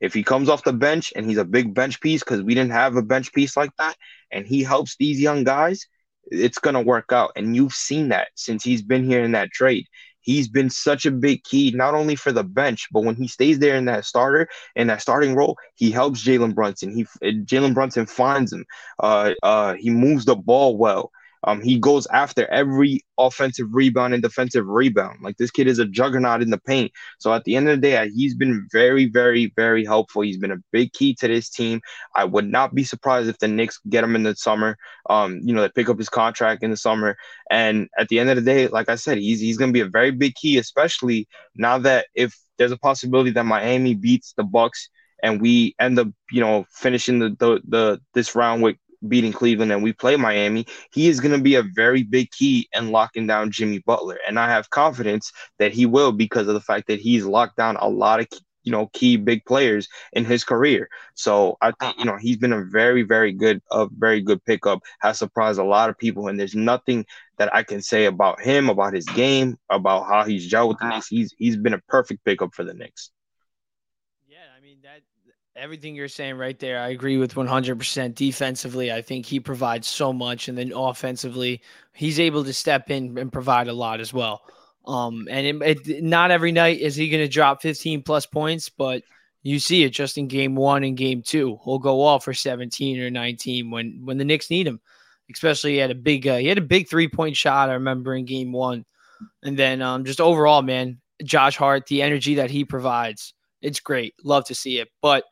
If 0.00 0.14
he 0.14 0.22
comes 0.22 0.48
off 0.48 0.64
the 0.64 0.72
bench 0.72 1.12
and 1.16 1.26
he's 1.26 1.38
a 1.38 1.44
big 1.44 1.74
bench 1.74 2.00
piece, 2.00 2.22
because 2.22 2.42
we 2.42 2.54
didn't 2.54 2.72
have 2.72 2.96
a 2.96 3.02
bench 3.02 3.32
piece 3.32 3.56
like 3.56 3.70
that, 3.78 3.96
and 4.30 4.46
he 4.46 4.62
helps 4.62 4.96
these 4.96 5.20
young 5.20 5.44
guys, 5.44 5.86
it's 6.30 6.58
gonna 6.58 6.82
work 6.82 7.12
out. 7.12 7.32
And 7.36 7.56
you've 7.56 7.74
seen 7.74 8.08
that 8.10 8.28
since 8.34 8.62
he's 8.62 8.82
been 8.82 9.04
here 9.04 9.24
in 9.24 9.32
that 9.32 9.50
trade 9.50 9.86
he's 10.28 10.46
been 10.46 10.68
such 10.68 11.06
a 11.06 11.10
big 11.10 11.42
key, 11.44 11.70
not 11.70 11.94
only 11.94 12.14
for 12.14 12.32
the 12.32 12.44
bench, 12.44 12.88
but 12.92 13.02
when 13.02 13.16
he 13.16 13.26
stays 13.26 13.58
there 13.58 13.76
in 13.76 13.86
that 13.86 14.04
starter 14.04 14.46
in 14.76 14.88
that 14.88 15.00
starting 15.00 15.34
role, 15.34 15.56
he 15.74 15.90
helps 15.90 16.22
Jalen 16.22 16.54
Brunson. 16.54 16.94
He 16.94 17.04
Jalen 17.22 17.72
Brunson 17.72 18.04
finds 18.04 18.52
him. 18.52 18.66
Uh, 18.98 19.32
uh, 19.42 19.72
he 19.74 19.88
moves 19.88 20.26
the 20.26 20.36
ball 20.36 20.76
well. 20.76 21.10
Um, 21.48 21.62
he 21.62 21.78
goes 21.78 22.06
after 22.08 22.46
every 22.50 23.00
offensive 23.16 23.68
rebound 23.70 24.12
and 24.12 24.22
defensive 24.22 24.66
rebound. 24.66 25.20
Like 25.22 25.38
this 25.38 25.50
kid 25.50 25.66
is 25.66 25.78
a 25.78 25.86
juggernaut 25.86 26.42
in 26.42 26.50
the 26.50 26.58
paint. 26.58 26.92
So 27.18 27.32
at 27.32 27.44
the 27.44 27.56
end 27.56 27.70
of 27.70 27.80
the 27.80 27.80
day, 27.80 28.10
he's 28.10 28.34
been 28.34 28.68
very, 28.70 29.06
very, 29.06 29.50
very 29.56 29.82
helpful. 29.82 30.20
He's 30.20 30.36
been 30.36 30.52
a 30.52 30.62
big 30.72 30.92
key 30.92 31.14
to 31.14 31.26
this 31.26 31.48
team. 31.48 31.80
I 32.14 32.26
would 32.26 32.46
not 32.46 32.74
be 32.74 32.84
surprised 32.84 33.30
if 33.30 33.38
the 33.38 33.48
Knicks 33.48 33.80
get 33.88 34.04
him 34.04 34.14
in 34.14 34.24
the 34.24 34.36
summer. 34.36 34.76
Um, 35.08 35.40
you 35.42 35.54
know, 35.54 35.62
they 35.62 35.70
pick 35.70 35.88
up 35.88 35.96
his 35.96 36.10
contract 36.10 36.62
in 36.62 36.70
the 36.70 36.76
summer. 36.76 37.16
And 37.50 37.88
at 37.98 38.08
the 38.08 38.18
end 38.18 38.28
of 38.28 38.36
the 38.36 38.42
day, 38.42 38.68
like 38.68 38.90
I 38.90 38.96
said, 38.96 39.16
he's 39.16 39.40
he's 39.40 39.56
going 39.56 39.70
to 39.70 39.72
be 39.72 39.80
a 39.80 39.88
very 39.88 40.10
big 40.10 40.34
key, 40.34 40.58
especially 40.58 41.28
now 41.56 41.78
that 41.78 42.08
if 42.14 42.36
there's 42.58 42.72
a 42.72 42.78
possibility 42.78 43.30
that 43.30 43.46
Miami 43.46 43.94
beats 43.94 44.34
the 44.36 44.44
Bucks 44.44 44.90
and 45.22 45.40
we 45.40 45.74
end 45.80 45.98
up, 45.98 46.08
you 46.30 46.42
know, 46.42 46.66
finishing 46.70 47.20
the 47.20 47.30
the, 47.38 47.62
the 47.66 48.00
this 48.12 48.34
round 48.34 48.62
with 48.62 48.76
beating 49.06 49.32
Cleveland 49.32 49.72
and 49.72 49.82
we 49.82 49.92
play 49.92 50.16
Miami, 50.16 50.66
he 50.92 51.08
is 51.08 51.20
going 51.20 51.36
to 51.36 51.42
be 51.42 51.54
a 51.54 51.62
very 51.62 52.02
big 52.02 52.30
key 52.30 52.68
in 52.74 52.90
locking 52.90 53.26
down 53.26 53.50
Jimmy 53.50 53.78
Butler. 53.80 54.18
And 54.26 54.38
I 54.38 54.48
have 54.48 54.70
confidence 54.70 55.32
that 55.58 55.72
he 55.72 55.86
will 55.86 56.12
because 56.12 56.48
of 56.48 56.54
the 56.54 56.60
fact 56.60 56.88
that 56.88 57.00
he's 57.00 57.24
locked 57.24 57.56
down 57.56 57.76
a 57.76 57.88
lot 57.88 58.20
of 58.20 58.26
you 58.64 58.72
know 58.72 58.88
key 58.92 59.16
big 59.16 59.44
players 59.46 59.88
in 60.12 60.24
his 60.24 60.44
career. 60.44 60.88
So 61.14 61.56
I 61.60 61.72
think 61.72 61.98
you 61.98 62.04
know 62.04 62.16
he's 62.16 62.36
been 62.36 62.52
a 62.52 62.64
very 62.64 63.02
very 63.02 63.32
good 63.32 63.62
a 63.70 63.88
very 63.90 64.20
good 64.20 64.44
pickup. 64.44 64.80
Has 65.00 65.18
surprised 65.18 65.58
a 65.58 65.64
lot 65.64 65.88
of 65.88 65.96
people, 65.96 66.28
and 66.28 66.38
there's 66.38 66.54
nothing 66.54 67.06
that 67.38 67.54
I 67.54 67.62
can 67.62 67.80
say 67.80 68.04
about 68.06 68.40
him, 68.40 68.68
about 68.68 68.92
his 68.92 69.06
game, 69.06 69.56
about 69.70 70.06
how 70.06 70.24
he's 70.24 70.50
gelled 70.50 70.68
with 70.68 70.78
the 70.80 70.88
Knicks. 70.88 71.08
He's 71.08 71.34
he's 71.38 71.56
been 71.56 71.74
a 71.74 71.82
perfect 71.88 72.24
pickup 72.24 72.54
for 72.54 72.64
the 72.64 72.74
Knicks 72.74 73.10
everything 75.58 75.94
you're 75.94 76.08
saying 76.08 76.36
right 76.36 76.58
there, 76.58 76.78
I 76.80 76.88
agree 76.88 77.16
with 77.16 77.34
100%. 77.34 78.14
Defensively, 78.14 78.92
I 78.92 79.02
think 79.02 79.26
he 79.26 79.40
provides 79.40 79.86
so 79.86 80.12
much, 80.12 80.48
and 80.48 80.56
then 80.56 80.72
offensively, 80.74 81.60
he's 81.92 82.20
able 82.20 82.44
to 82.44 82.52
step 82.52 82.90
in 82.90 83.18
and 83.18 83.32
provide 83.32 83.68
a 83.68 83.72
lot 83.72 84.00
as 84.00 84.12
well. 84.12 84.42
Um, 84.86 85.26
and 85.30 85.62
it, 85.62 85.88
it, 85.88 86.02
not 86.02 86.30
every 86.30 86.52
night 86.52 86.80
is 86.80 86.96
he 86.96 87.10
going 87.10 87.22
to 87.22 87.28
drop 87.28 87.60
15 87.60 88.02
plus 88.02 88.24
points, 88.24 88.68
but 88.68 89.02
you 89.42 89.58
see 89.58 89.84
it 89.84 89.90
just 89.90 90.16
in 90.16 90.28
game 90.28 90.54
one 90.54 90.84
and 90.84 90.96
game 90.96 91.22
two. 91.22 91.58
He'll 91.64 91.78
go 91.78 92.02
off 92.02 92.24
for 92.24 92.32
17 92.32 93.00
or 93.00 93.10
19 93.10 93.70
when 93.70 94.00
when 94.04 94.18
the 94.18 94.24
Knicks 94.24 94.50
need 94.50 94.66
him. 94.66 94.80
Especially 95.30 95.72
he 95.72 95.78
had 95.78 95.90
a 95.90 95.94
big 95.94 96.26
uh, 96.26 96.36
he 96.38 96.46
had 96.46 96.56
a 96.56 96.62
big 96.62 96.88
three 96.88 97.08
point 97.08 97.36
shot. 97.36 97.68
I 97.68 97.74
remember 97.74 98.14
in 98.14 98.24
game 98.24 98.50
one, 98.50 98.86
and 99.42 99.58
then 99.58 99.82
um, 99.82 100.04
just 100.04 100.22
overall, 100.22 100.62
man, 100.62 101.00
Josh 101.22 101.56
Hart, 101.56 101.86
the 101.86 102.00
energy 102.00 102.36
that 102.36 102.50
he 102.50 102.64
provides, 102.64 103.34
it's 103.60 103.80
great. 103.80 104.14
Love 104.24 104.46
to 104.46 104.54
see 104.54 104.78
it, 104.78 104.88
but 105.02 105.24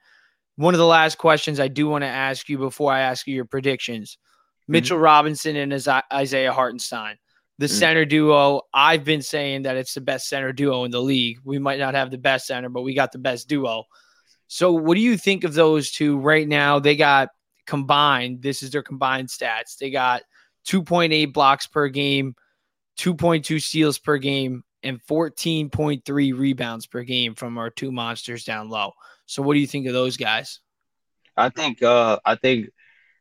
one 0.56 0.74
of 0.74 0.78
the 0.78 0.86
last 0.86 1.18
questions 1.18 1.60
I 1.60 1.68
do 1.68 1.86
want 1.86 2.02
to 2.02 2.08
ask 2.08 2.48
you 2.48 2.58
before 2.58 2.92
I 2.92 3.00
ask 3.00 3.26
you 3.26 3.34
your 3.34 3.44
predictions 3.44 4.18
mm-hmm. 4.62 4.72
Mitchell 4.72 4.98
Robinson 4.98 5.56
and 5.56 5.72
Isaiah 6.12 6.52
Hartenstein, 6.52 7.16
the 7.58 7.66
mm-hmm. 7.66 7.74
center 7.74 8.04
duo. 8.04 8.62
I've 8.74 9.04
been 9.04 9.22
saying 9.22 9.62
that 9.62 9.76
it's 9.76 9.94
the 9.94 10.00
best 10.00 10.28
center 10.28 10.52
duo 10.52 10.84
in 10.84 10.90
the 10.90 11.00
league. 11.00 11.38
We 11.44 11.58
might 11.58 11.78
not 11.78 11.94
have 11.94 12.10
the 12.10 12.18
best 12.18 12.46
center, 12.46 12.68
but 12.68 12.82
we 12.82 12.94
got 12.94 13.12
the 13.12 13.18
best 13.18 13.48
duo. 13.48 13.84
So, 14.48 14.72
what 14.72 14.94
do 14.94 15.00
you 15.00 15.16
think 15.16 15.44
of 15.44 15.54
those 15.54 15.90
two 15.90 16.18
right 16.18 16.46
now? 16.46 16.78
They 16.78 16.96
got 16.96 17.30
combined, 17.66 18.42
this 18.42 18.62
is 18.62 18.70
their 18.70 18.82
combined 18.82 19.28
stats. 19.28 19.76
They 19.78 19.90
got 19.90 20.22
2.8 20.68 21.32
blocks 21.32 21.66
per 21.66 21.88
game, 21.88 22.34
2.2 22.98 23.60
steals 23.60 23.98
per 23.98 24.18
game, 24.18 24.62
and 24.82 25.02
14.3 25.04 26.38
rebounds 26.38 26.86
per 26.86 27.02
game 27.02 27.34
from 27.34 27.58
our 27.58 27.70
two 27.70 27.90
monsters 27.90 28.44
down 28.44 28.68
low. 28.68 28.92
So 29.26 29.42
what 29.42 29.54
do 29.54 29.60
you 29.60 29.66
think 29.66 29.86
of 29.86 29.92
those 29.92 30.16
guys? 30.16 30.60
I 31.36 31.50
think 31.50 31.82
uh 31.82 32.18
I 32.24 32.36
think 32.36 32.70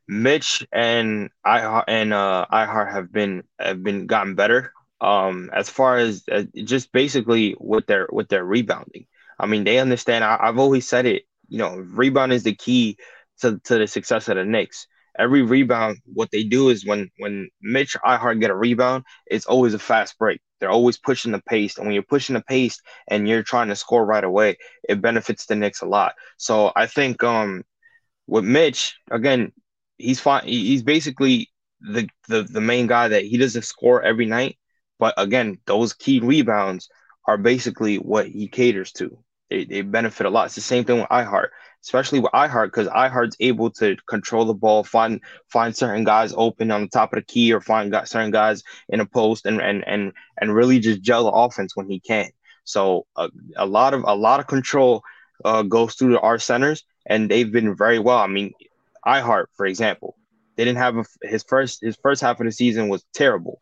Mitch 0.08 0.66
and 0.72 1.30
I 1.44 1.84
and 1.88 2.14
uh 2.14 2.46
IHart 2.52 2.92
have 2.94 3.12
been 3.12 3.44
have 3.60 3.84
been 3.84 4.08
gotten 4.08 4.36
better. 4.36 4.72
Um, 5.02 5.50
as 5.54 5.70
far 5.70 5.98
as 5.98 6.24
uh, 6.32 6.44
just 6.64 6.92
basically 6.94 7.56
with 7.60 7.86
their 7.86 8.08
with 8.12 8.30
their 8.30 8.46
rebounding. 8.46 9.08
I 9.38 9.46
mean, 9.46 9.66
they 9.66 9.80
understand. 9.80 10.24
I, 10.24 10.38
I've 10.40 10.58
always 10.58 10.88
said 10.88 11.06
it. 11.06 11.24
You 11.50 11.58
know, 11.58 11.76
rebound 11.76 12.32
is 12.32 12.44
the 12.44 12.56
key 12.56 12.98
to, 13.42 13.60
to 13.66 13.78
the 13.78 13.88
success 13.88 14.30
of 14.30 14.38
the 14.38 14.46
Knicks. 14.46 14.88
Every 15.18 15.42
rebound, 15.44 15.98
what 16.06 16.32
they 16.32 16.44
do 16.44 16.70
is 16.70 16.86
when 16.86 17.12
when 17.18 17.50
Mitch 17.62 17.96
IHart 18.06 18.40
get 18.40 18.52
a 18.52 18.56
rebound, 18.56 19.04
it's 19.28 19.46
always 19.46 19.74
a 19.74 19.80
fast 19.80 20.18
break. 20.18 20.42
They're 20.60 20.70
always 20.70 20.98
pushing 20.98 21.32
the 21.32 21.42
pace, 21.42 21.78
and 21.78 21.86
when 21.86 21.94
you're 21.94 22.04
pushing 22.04 22.36
the 22.36 22.42
pace 22.42 22.80
and 23.08 23.28
you're 23.28 23.44
trying 23.44 23.68
to 23.70 23.76
score 23.76 24.06
right 24.06 24.24
away, 24.24 24.58
it 24.88 25.02
benefits 25.02 25.46
the 25.46 25.56
Knicks 25.56 25.82
a 25.82 25.86
lot. 25.86 26.16
So 26.38 26.72
I 26.76 26.88
think 26.88 27.24
um 27.24 27.64
with 28.28 28.46
Mitch 28.46 28.98
again, 29.12 29.52
he's 29.98 30.20
fine. 30.20 30.46
He's 30.46 30.84
basically 30.84 31.52
the, 31.82 32.08
the 32.28 32.44
the 32.44 32.62
main 32.62 32.88
guy 32.88 33.08
that 33.10 33.26
he 33.26 33.38
doesn't 33.38 33.64
score 33.64 34.02
every 34.02 34.26
night, 34.26 34.58
but 35.00 35.14
again, 35.18 35.60
those 35.66 35.94
key 35.94 36.20
rebounds 36.20 36.90
are 37.28 37.38
basically 37.38 37.98
what 37.98 38.28
he 38.28 38.48
caters 38.48 38.92
to. 38.94 39.18
They, 39.50 39.66
they 39.66 39.82
benefit 39.82 40.26
a 40.26 40.30
lot. 40.30 40.46
It's 40.46 40.56
the 40.56 40.62
same 40.62 40.86
thing 40.86 41.00
with 41.00 41.10
IHart 41.10 41.50
especially 41.86 42.20
with 42.20 42.32
IHart, 42.32 42.66
because 42.66 42.88
IHart's 42.88 43.38
able 43.40 43.70
to 43.70 43.96
control 44.10 44.44
the 44.46 44.56
ball, 44.56 44.84
find 44.84 45.22
find 45.50 45.76
certain 45.76 46.04
guys 46.04 46.34
open 46.36 46.72
on 46.72 46.82
the 46.82 46.88
top 46.88 47.14
of 47.14 47.18
the 47.18 47.26
key, 47.26 47.54
or 47.54 47.62
find 47.62 47.92
got 47.92 48.10
certain 48.10 48.32
guys 48.32 48.64
in 48.90 49.00
a 49.00 49.06
post, 49.06 49.46
and 49.46 49.62
and 49.62 49.88
and 49.88 50.12
and 50.42 50.56
really 50.56 50.80
just 50.80 51.02
gel 51.02 51.26
the 51.26 51.32
offense 51.32 51.76
when 51.76 51.88
he 51.88 52.00
can. 52.00 52.32
So 52.64 53.06
uh, 53.16 53.30
a 53.56 53.68
lot 53.68 53.94
of 53.94 54.04
a 54.04 54.16
lot 54.16 54.40
of 54.40 54.48
control 54.48 55.04
uh, 55.44 55.62
goes 55.62 55.94
through 55.94 56.18
our 56.18 56.40
centers, 56.40 56.84
and 57.06 57.30
they've 57.30 57.52
been 57.52 57.76
very 57.76 58.00
well. 58.00 58.18
I 58.18 58.28
mean, 58.28 58.54
IHart, 59.06 59.46
for 59.54 59.68
example, 59.68 60.18
they 60.56 60.66
didn't 60.66 60.80
have 60.80 60.98
a, 60.98 61.06
his 61.22 61.44
first 61.44 61.82
his 61.82 61.98
first 62.02 62.22
half 62.22 62.40
of 62.40 62.48
the 62.48 62.52
season 62.52 62.90
was 62.90 63.06
terrible. 63.14 63.60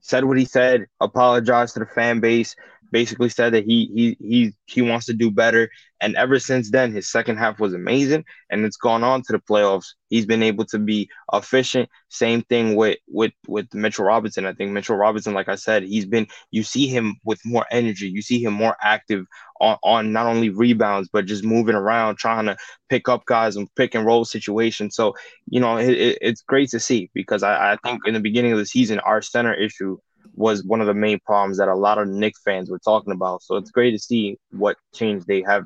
Said 0.00 0.24
what 0.24 0.38
he 0.38 0.46
said, 0.46 0.86
apologized 1.00 1.74
to 1.74 1.80
the 1.80 1.86
fan 1.86 2.20
base, 2.20 2.56
basically 2.90 3.28
said 3.28 3.54
that 3.54 3.64
he 3.64 3.90
he 3.94 4.16
he 4.20 4.54
he 4.66 4.82
wants 4.82 5.06
to 5.06 5.14
do 5.14 5.30
better. 5.30 5.70
And 6.00 6.14
ever 6.16 6.38
since 6.38 6.70
then, 6.70 6.92
his 6.92 7.10
second 7.10 7.38
half 7.38 7.58
was 7.58 7.72
amazing, 7.72 8.24
and 8.50 8.64
it's 8.66 8.76
gone 8.76 9.02
on 9.02 9.22
to 9.22 9.32
the 9.32 9.38
playoffs. 9.38 9.86
He's 10.10 10.26
been 10.26 10.42
able 10.42 10.66
to 10.66 10.78
be 10.78 11.08
efficient. 11.32 11.88
Same 12.08 12.42
thing 12.42 12.76
with 12.76 12.98
with 13.08 13.32
with 13.48 13.72
Mitchell 13.72 14.04
Robinson. 14.04 14.46
I 14.46 14.52
think 14.52 14.72
Mitchell 14.72 14.96
Robinson, 14.96 15.32
like 15.34 15.48
I 15.48 15.54
said, 15.54 15.84
he's 15.84 16.06
been. 16.06 16.26
You 16.50 16.62
see 16.62 16.86
him 16.86 17.16
with 17.24 17.40
more 17.44 17.64
energy. 17.70 18.08
You 18.08 18.22
see 18.22 18.42
him 18.42 18.52
more 18.52 18.76
active 18.82 19.24
on, 19.60 19.78
on 19.82 20.12
not 20.12 20.26
only 20.26 20.50
rebounds 20.50 21.08
but 21.12 21.26
just 21.26 21.44
moving 21.44 21.74
around, 21.74 22.16
trying 22.16 22.46
to 22.46 22.56
pick 22.90 23.08
up 23.08 23.24
guys 23.24 23.56
and 23.56 23.74
pick 23.74 23.94
and 23.94 24.04
roll 24.06 24.24
situations. 24.24 24.94
So 24.94 25.14
you 25.48 25.60
know, 25.60 25.78
it, 25.78 25.90
it, 25.90 26.18
it's 26.20 26.42
great 26.42 26.70
to 26.70 26.80
see 26.80 27.10
because 27.14 27.42
I, 27.42 27.72
I 27.72 27.76
think 27.84 28.00
in 28.06 28.14
the 28.14 28.20
beginning 28.20 28.52
of 28.52 28.58
the 28.58 28.66
season, 28.66 28.98
our 29.00 29.22
center 29.22 29.54
issue 29.54 29.98
was 30.34 30.64
one 30.64 30.80
of 30.80 30.86
the 30.86 30.94
main 30.94 31.20
problems 31.20 31.58
that 31.58 31.68
a 31.68 31.74
lot 31.74 31.98
of 31.98 32.08
Knicks 32.08 32.40
fans 32.42 32.70
were 32.70 32.78
talking 32.78 33.12
about. 33.12 33.42
So 33.42 33.56
it's 33.56 33.70
great 33.70 33.92
to 33.92 33.98
see 33.98 34.38
what 34.50 34.76
change 34.94 35.24
they 35.24 35.42
have 35.42 35.64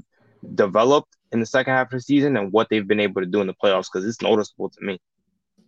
developed 0.55 1.17
in 1.33 1.41
the 1.41 1.47
second 1.47 1.75
half 1.75 1.89
of 1.89 1.93
the 1.93 2.01
season 2.01 2.37
and 2.37 2.53
what 2.53 2.69
they've 2.71 2.87
been 2.87 3.01
able 3.01 3.21
to 3.21 3.27
do 3.27 3.41
in 3.41 3.47
the 3.47 3.55
playoffs 3.55 3.87
because 3.93 4.07
it's 4.07 4.23
noticeable 4.23 4.69
to 4.71 4.85
me. 4.85 4.99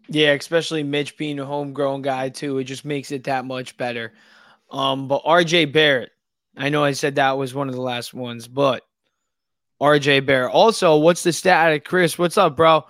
Yeah, 0.09 0.33
especially 0.33 0.83
Mitch 0.83 1.17
being 1.17 1.39
a 1.39 1.45
homegrown 1.45 2.03
guy 2.03 2.29
too, 2.29 2.59
it 2.59 2.65
just 2.65 2.85
makes 2.85 3.13
it 3.13 3.25
that 3.25 3.45
much 3.45 3.77
better. 3.77 4.13
Um, 4.71 5.07
but 5.07 5.23
RJ 5.25 5.73
Barrett, 5.73 6.11
I 6.57 6.69
know 6.69 6.83
I 6.83 6.93
said 6.93 7.17
that 7.17 7.39
was 7.39 7.55
one 7.55 7.69
of 7.69 7.75
the 7.75 7.81
last 7.81 8.13
ones, 8.13 8.49
but 8.49 8.83
RJ 9.81 10.27
Barrett. 10.27 10.53
Also, 10.53 10.97
what's 10.97 11.23
the 11.23 11.33
stat? 11.33 11.85
Chris, 11.85 12.19
what's 12.19 12.39
up, 12.39 12.57
bro? 12.57 12.85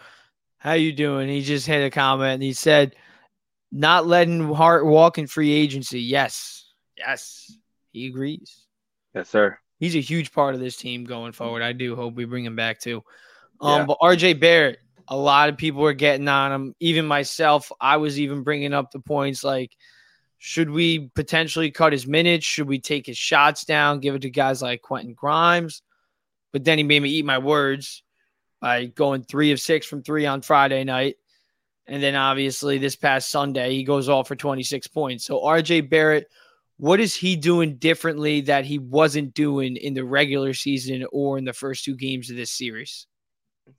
How 0.59 0.73
you 0.73 0.93
doing? 0.93 1.29
He 1.29 1.43
just 1.43 1.67
hit 1.67 1.85
a 1.85 1.91
comment 1.91 2.35
and 2.35 2.43
he 2.43 2.53
said 2.53 2.95
not 3.73 4.07
letting 4.07 4.53
Hart 4.53 4.87
walk 4.87 5.19
in 5.19 5.27
free 5.27 5.51
agency. 5.51 6.01
Yes. 6.01 6.71
Yes. 6.97 7.57
He 7.93 8.07
agrees. 8.07 8.67
Yes, 9.15 9.31
sir. 9.31 9.59
He's 9.81 9.97
a 9.97 10.01
huge 10.01 10.33
part 10.33 10.55
of 10.55 10.61
this 10.61 10.77
team 10.77 11.05
going 11.05 11.33
forward. 11.33 11.63
I 11.63 11.73
do 11.73 11.97
hope 11.97 12.15
we 12.15 12.27
bring 12.27 12.45
him 12.45 12.55
back 12.55 12.79
too. 12.79 13.03
Um, 13.61 13.81
yeah. 13.81 13.87
but 13.87 13.99
RJ 13.99 14.39
Barrett, 14.39 14.79
a 15.09 15.17
lot 15.17 15.49
of 15.49 15.57
people 15.57 15.83
were 15.83 15.93
getting 15.95 16.29
on 16.29 16.53
him. 16.53 16.75
Even 16.81 17.07
myself, 17.07 17.73
I 17.81 17.97
was 17.97 18.21
even 18.21 18.43
bringing 18.43 18.75
up 18.75 18.91
the 18.91 19.01
points 19.01 19.43
like, 19.43 19.73
should 20.39 20.71
we 20.71 21.11
potentially 21.15 21.71
cut 21.71 21.93
his 21.93 22.07
minutes? 22.07 22.45
Should 22.45 22.69
we 22.69 22.81
take 22.81 23.07
his 23.07 23.19
shots 23.19 23.65
down, 23.65 24.01
give 24.01 24.15
it 24.15 24.23
to 24.23 24.31
guys 24.31 24.61
like 24.61 24.83
Quentin 24.83 25.15
Grimes? 25.15 25.83
But 26.53 26.65
then 26.65 26.79
he 26.79 26.85
made 26.85 27.03
me 27.03 27.11
eat 27.11 27.25
my 27.25 27.39
words 27.39 28.03
by 28.61 28.87
going 28.87 29.23
three 29.23 29.53
of 29.53 29.61
six 29.61 29.87
from 29.87 30.03
three 30.03 30.27
on 30.27 30.43
Friday 30.43 30.85
night. 30.85 31.17
And 31.93 32.03
then 32.03 32.15
obviously 32.15 32.79
this 32.79 32.97
past 32.97 33.31
Sunday, 33.31 33.75
he 33.77 33.85
goes 33.85 34.09
off 34.09 34.27
for 34.27 34.35
26 34.35 34.87
points. 34.87 35.27
So 35.27 35.41
RJ 35.41 35.91
Barrett, 35.91 36.27
what 36.79 37.01
is 37.01 37.15
he 37.15 37.37
doing 37.37 37.77
differently 37.77 38.41
that 38.41 38.65
he 38.65 38.79
wasn't 38.79 39.35
doing 39.35 39.77
in 39.77 39.93
the 39.93 40.03
regular 40.03 40.55
season 40.55 41.05
or 41.13 41.37
in 41.37 41.45
the 41.45 41.53
first 41.53 41.85
two 41.85 41.95
games 41.95 42.31
of 42.31 42.37
this 42.37 42.51
series? 42.51 43.07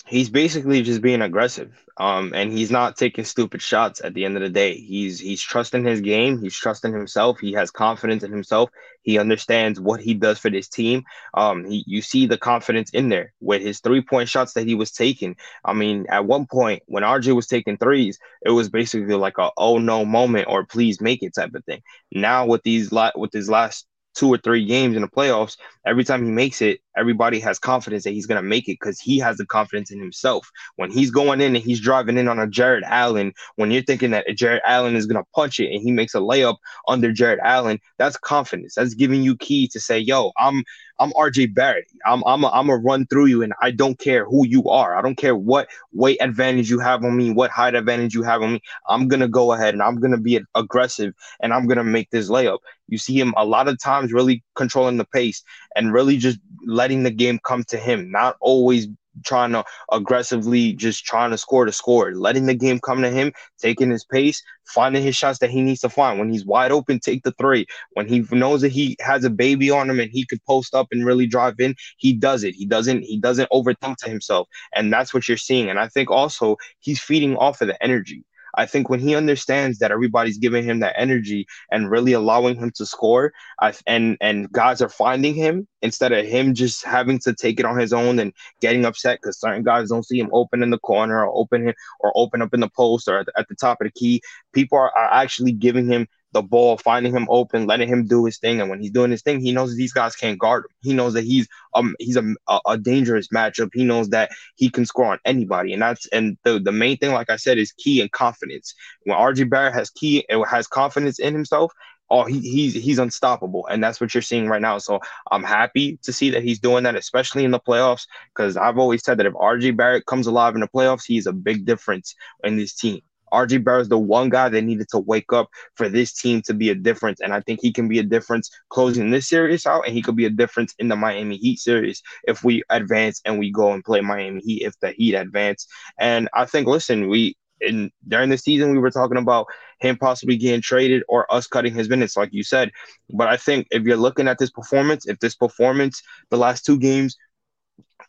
He's 0.05 0.29
basically 0.29 0.81
just 0.81 1.01
being 1.01 1.21
aggressive. 1.21 1.71
Um, 1.97 2.33
and 2.33 2.51
he's 2.51 2.71
not 2.71 2.97
taking 2.97 3.23
stupid 3.23 3.61
shots 3.61 4.01
at 4.03 4.15
the 4.15 4.25
end 4.25 4.35
of 4.35 4.41
the 4.41 4.49
day. 4.49 4.75
He's 4.75 5.19
he's 5.19 5.41
trusting 5.41 5.83
his 5.85 6.01
game. 6.01 6.41
He's 6.41 6.55
trusting 6.55 6.91
himself. 6.91 7.39
He 7.39 7.53
has 7.53 7.69
confidence 7.69 8.23
in 8.23 8.31
himself. 8.31 8.71
He 9.03 9.19
understands 9.19 9.79
what 9.79 10.01
he 10.01 10.15
does 10.15 10.39
for 10.39 10.49
this 10.49 10.67
team. 10.67 11.03
Um, 11.35 11.65
he, 11.65 11.83
you 11.85 12.01
see 12.01 12.25
the 12.25 12.37
confidence 12.37 12.89
in 12.91 13.09
there 13.09 13.33
with 13.41 13.61
his 13.61 13.79
three 13.79 14.01
point 14.01 14.27
shots 14.27 14.53
that 14.53 14.65
he 14.65 14.73
was 14.73 14.91
taking. 14.91 15.35
I 15.63 15.73
mean, 15.73 16.07
at 16.09 16.25
one 16.25 16.47
point 16.47 16.81
when 16.87 17.03
RJ 17.03 17.35
was 17.35 17.45
taking 17.45 17.77
threes, 17.77 18.17
it 18.43 18.51
was 18.51 18.69
basically 18.69 19.13
like 19.13 19.37
a 19.37 19.51
oh 19.55 19.77
no 19.77 20.03
moment 20.03 20.47
or 20.49 20.65
please 20.65 20.99
make 20.99 21.21
it 21.21 21.35
type 21.35 21.53
of 21.53 21.63
thing. 21.65 21.83
Now 22.11 22.47
with 22.47 22.63
these 22.63 22.91
la- 22.91 23.11
with 23.15 23.31
his 23.31 23.49
last 23.51 23.85
two 24.15 24.27
or 24.27 24.37
three 24.37 24.65
games 24.65 24.95
in 24.95 25.01
the 25.01 25.07
playoffs, 25.07 25.57
every 25.85 26.03
time 26.03 26.25
he 26.25 26.31
makes 26.31 26.61
it, 26.61 26.79
everybody 26.95 27.39
has 27.39 27.59
confidence 27.59 28.03
that 28.03 28.11
he's 28.11 28.25
going 28.25 28.41
to 28.41 28.47
make 28.47 28.67
it 28.67 28.77
because 28.79 28.99
he 28.99 29.17
has 29.19 29.37
the 29.37 29.45
confidence 29.45 29.91
in 29.91 29.99
himself. 29.99 30.49
When 30.75 30.91
he's 30.91 31.11
going 31.11 31.41
in 31.41 31.55
and 31.55 31.63
he's 31.63 31.79
driving 31.79 32.17
in 32.17 32.27
on 32.27 32.39
a 32.39 32.47
Jarrett 32.47 32.83
Allen, 32.85 33.33
when 33.55 33.71
you're 33.71 33.83
thinking 33.83 34.11
that 34.11 34.27
Jarrett 34.35 34.63
Allen 34.65 34.95
is 34.95 35.05
going 35.05 35.21
to 35.23 35.29
punch 35.33 35.59
it 35.59 35.73
and 35.73 35.81
he 35.81 35.91
makes 35.91 36.13
a 36.15 36.19
layup 36.19 36.57
under 36.87 37.11
Jarrett 37.11 37.39
Allen, 37.43 37.79
that's 37.97 38.17
confidence. 38.17 38.75
That's 38.75 38.93
giving 38.93 39.23
you 39.23 39.35
key 39.35 39.67
to 39.69 39.79
say, 39.79 39.99
yo, 39.99 40.31
I'm 40.37 40.63
I'm 40.99 41.11
RJ 41.13 41.53
Barrett. 41.53 41.85
I'm 42.05 42.23
I'm 42.25 42.43
a, 42.43 42.49
I'm 42.49 42.69
a 42.69 42.77
run 42.77 43.05
through 43.07 43.25
you, 43.25 43.41
and 43.41 43.53
I 43.61 43.71
don't 43.71 43.97
care 43.97 44.25
who 44.25 44.45
you 44.45 44.69
are. 44.69 44.95
I 44.95 45.01
don't 45.01 45.15
care 45.15 45.35
what 45.35 45.67
weight 45.91 46.17
advantage 46.21 46.69
you 46.69 46.79
have 46.79 47.03
on 47.03 47.17
me, 47.17 47.31
what 47.31 47.51
height 47.51 47.75
advantage 47.75 48.13
you 48.13 48.23
have 48.23 48.41
on 48.41 48.53
me. 48.53 48.61
I'm 48.87 49.07
gonna 49.07 49.27
go 49.27 49.53
ahead 49.53 49.73
and 49.73 49.83
I'm 49.83 49.95
gonna 49.95 50.19
be 50.19 50.39
aggressive, 50.55 51.13
and 51.41 51.53
I'm 51.53 51.67
gonna 51.67 51.83
make 51.83 52.09
this 52.11 52.29
layup. 52.29 52.59
You 52.87 52.97
see 52.97 53.19
him 53.19 53.33
a 53.37 53.45
lot 53.45 53.67
of 53.67 53.79
times 53.79 54.13
really 54.13 54.43
controlling 54.55 54.97
the 54.97 55.05
pace 55.05 55.43
and 55.75 55.93
really 55.93 56.17
just 56.17 56.39
letting 56.65 57.03
the 57.03 57.11
game 57.11 57.39
come 57.43 57.63
to 57.65 57.77
him, 57.77 58.11
not 58.11 58.37
always 58.39 58.87
trying 59.25 59.51
to 59.51 59.63
aggressively 59.91 60.73
just 60.73 61.05
trying 61.05 61.31
to 61.31 61.37
score 61.37 61.65
to 61.65 61.71
score, 61.71 62.13
letting 62.13 62.45
the 62.45 62.53
game 62.53 62.79
come 62.79 63.01
to 63.01 63.09
him, 63.09 63.31
taking 63.59 63.89
his 63.89 64.05
pace, 64.05 64.41
finding 64.65 65.03
his 65.03 65.15
shots 65.15 65.39
that 65.39 65.49
he 65.49 65.61
needs 65.61 65.81
to 65.81 65.89
find. 65.89 66.19
When 66.19 66.31
he's 66.31 66.45
wide 66.45 66.71
open, 66.71 66.99
take 66.99 67.23
the 67.23 67.31
three. 67.33 67.65
When 67.91 68.07
he 68.07 68.25
knows 68.31 68.61
that 68.61 68.71
he 68.71 68.95
has 68.99 69.23
a 69.23 69.29
baby 69.29 69.69
on 69.69 69.89
him 69.89 69.99
and 69.99 70.11
he 70.11 70.25
could 70.25 70.43
post 70.45 70.73
up 70.73 70.87
and 70.91 71.05
really 71.05 71.27
drive 71.27 71.59
in, 71.59 71.75
he 71.97 72.13
does 72.13 72.43
it. 72.43 72.55
He 72.55 72.65
doesn't 72.65 73.03
he 73.03 73.19
doesn't 73.19 73.49
overthink 73.51 73.97
to 73.97 74.09
himself. 74.09 74.47
And 74.75 74.91
that's 74.91 75.13
what 75.13 75.27
you're 75.27 75.37
seeing. 75.37 75.69
And 75.69 75.79
I 75.79 75.87
think 75.87 76.09
also 76.09 76.57
he's 76.79 77.01
feeding 77.01 77.35
off 77.37 77.61
of 77.61 77.67
the 77.67 77.81
energy. 77.83 78.23
I 78.55 78.65
think 78.65 78.89
when 78.89 78.99
he 78.99 79.15
understands 79.15 79.79
that 79.79 79.91
everybody's 79.91 80.37
giving 80.37 80.63
him 80.63 80.79
that 80.79 80.95
energy 80.97 81.47
and 81.71 81.89
really 81.89 82.13
allowing 82.13 82.55
him 82.55 82.71
to 82.75 82.85
score, 82.85 83.33
I, 83.59 83.73
and 83.87 84.17
and 84.21 84.51
guys 84.51 84.81
are 84.81 84.89
finding 84.89 85.33
him 85.35 85.67
instead 85.81 86.11
of 86.11 86.25
him 86.25 86.53
just 86.53 86.83
having 86.83 87.19
to 87.19 87.33
take 87.33 87.59
it 87.59 87.65
on 87.65 87.79
his 87.79 87.93
own 87.93 88.19
and 88.19 88.33
getting 88.61 88.85
upset 88.85 89.19
because 89.21 89.39
certain 89.39 89.63
guys 89.63 89.89
don't 89.89 90.05
see 90.05 90.19
him 90.19 90.29
open 90.33 90.63
in 90.63 90.69
the 90.69 90.79
corner 90.79 91.25
or 91.25 91.35
open 91.35 91.67
him 91.67 91.73
or 91.99 92.11
open 92.15 92.41
up 92.41 92.53
in 92.53 92.59
the 92.59 92.69
post 92.69 93.07
or 93.07 93.19
at 93.19 93.25
the, 93.25 93.33
at 93.37 93.47
the 93.47 93.55
top 93.55 93.81
of 93.81 93.85
the 93.85 93.91
key. 93.91 94.21
People 94.53 94.77
are, 94.77 94.91
are 94.97 95.13
actually 95.13 95.51
giving 95.51 95.87
him 95.87 96.07
the 96.33 96.41
ball, 96.41 96.77
finding 96.77 97.13
him 97.13 97.27
open, 97.29 97.65
letting 97.65 97.87
him 97.87 98.05
do 98.07 98.25
his 98.25 98.37
thing. 98.37 98.59
And 98.59 98.69
when 98.69 98.81
he's 98.81 98.91
doing 98.91 99.11
his 99.11 99.21
thing, 99.21 99.39
he 99.39 99.51
knows 99.51 99.75
these 99.75 99.93
guys 99.93 100.15
can't 100.15 100.39
guard 100.39 100.65
him. 100.65 100.75
He 100.81 100.93
knows 100.93 101.13
that 101.13 101.23
he's 101.23 101.47
um 101.73 101.95
he's 101.99 102.17
a, 102.17 102.23
a 102.67 102.77
dangerous 102.77 103.29
matchup. 103.29 103.69
He 103.73 103.83
knows 103.83 104.09
that 104.09 104.31
he 104.55 104.69
can 104.69 104.85
score 104.85 105.05
on 105.05 105.19
anybody. 105.25 105.73
And 105.73 105.81
that's 105.81 106.07
and 106.07 106.37
the, 106.43 106.59
the 106.59 106.71
main 106.71 106.97
thing, 106.97 107.13
like 107.13 107.29
I 107.29 107.37
said, 107.37 107.57
is 107.57 107.71
key 107.71 108.01
and 108.01 108.11
confidence. 108.11 108.73
When 109.03 109.17
RJ 109.17 109.49
Barrett 109.49 109.73
has 109.73 109.89
key 109.89 110.25
and 110.29 110.43
has 110.45 110.67
confidence 110.67 111.19
in 111.19 111.33
himself, 111.33 111.71
oh, 112.09 112.25
he, 112.25 112.39
he's 112.39 112.73
he's 112.73 112.99
unstoppable, 112.99 113.65
and 113.67 113.83
that's 113.83 113.99
what 113.99 114.13
you're 114.13 114.21
seeing 114.21 114.47
right 114.47 114.61
now. 114.61 114.77
So 114.77 114.99
I'm 115.31 115.43
happy 115.43 115.99
to 116.03 116.13
see 116.13 116.29
that 116.31 116.43
he's 116.43 116.59
doing 116.59 116.83
that, 116.83 116.95
especially 116.95 117.43
in 117.43 117.51
the 117.51 117.59
playoffs, 117.59 118.05
because 118.33 118.57
I've 118.57 118.77
always 118.77 119.03
said 119.03 119.17
that 119.17 119.25
if 119.25 119.33
RJ 119.33 119.75
Barrett 119.75 120.05
comes 120.05 120.27
alive 120.27 120.55
in 120.55 120.61
the 120.61 120.67
playoffs, 120.67 121.03
he's 121.05 121.27
a 121.27 121.33
big 121.33 121.65
difference 121.65 122.15
in 122.43 122.57
this 122.57 122.75
team. 122.75 123.01
RJ 123.33 123.81
is 123.81 123.89
the 123.89 123.97
one 123.97 124.29
guy 124.29 124.49
that 124.49 124.61
needed 124.61 124.87
to 124.89 124.99
wake 124.99 125.33
up 125.33 125.49
for 125.75 125.89
this 125.89 126.13
team 126.13 126.41
to 126.43 126.53
be 126.53 126.69
a 126.69 126.75
difference. 126.75 127.19
And 127.21 127.33
I 127.33 127.41
think 127.41 127.59
he 127.61 127.73
can 127.73 127.87
be 127.87 127.99
a 127.99 128.03
difference 128.03 128.49
closing 128.69 129.09
this 129.09 129.27
series 129.27 129.65
out, 129.65 129.85
and 129.85 129.93
he 129.93 130.01
could 130.01 130.15
be 130.15 130.25
a 130.25 130.29
difference 130.29 130.73
in 130.79 130.87
the 130.87 130.95
Miami 130.95 131.37
Heat 131.37 131.59
series 131.59 132.01
if 132.27 132.43
we 132.43 132.63
advance 132.69 133.21
and 133.25 133.39
we 133.39 133.51
go 133.51 133.73
and 133.73 133.83
play 133.83 134.01
Miami 134.01 134.41
Heat 134.41 134.63
if 134.63 134.79
the 134.79 134.91
Heat 134.91 135.15
advance. 135.15 135.67
And 135.99 136.29
I 136.33 136.45
think, 136.45 136.67
listen, 136.67 137.09
we 137.09 137.35
in 137.61 137.91
during 138.07 138.29
the 138.29 138.37
season 138.37 138.71
we 138.71 138.77
were 138.77 138.91
talking 138.91 139.17
about 139.17 139.47
him 139.79 139.97
possibly 139.97 140.35
getting 140.35 140.61
traded 140.61 141.03
or 141.07 141.31
us 141.33 141.47
cutting 141.47 141.73
his 141.73 141.89
minutes, 141.89 142.17
like 142.17 142.33
you 142.33 142.43
said. 142.43 142.71
But 143.13 143.27
I 143.27 143.37
think 143.37 143.67
if 143.71 143.83
you're 143.83 143.97
looking 143.97 144.27
at 144.27 144.37
this 144.37 144.51
performance, 144.51 145.07
if 145.07 145.19
this 145.19 145.35
performance 145.35 146.01
the 146.29 146.37
last 146.37 146.65
two 146.65 146.77
games 146.77 147.17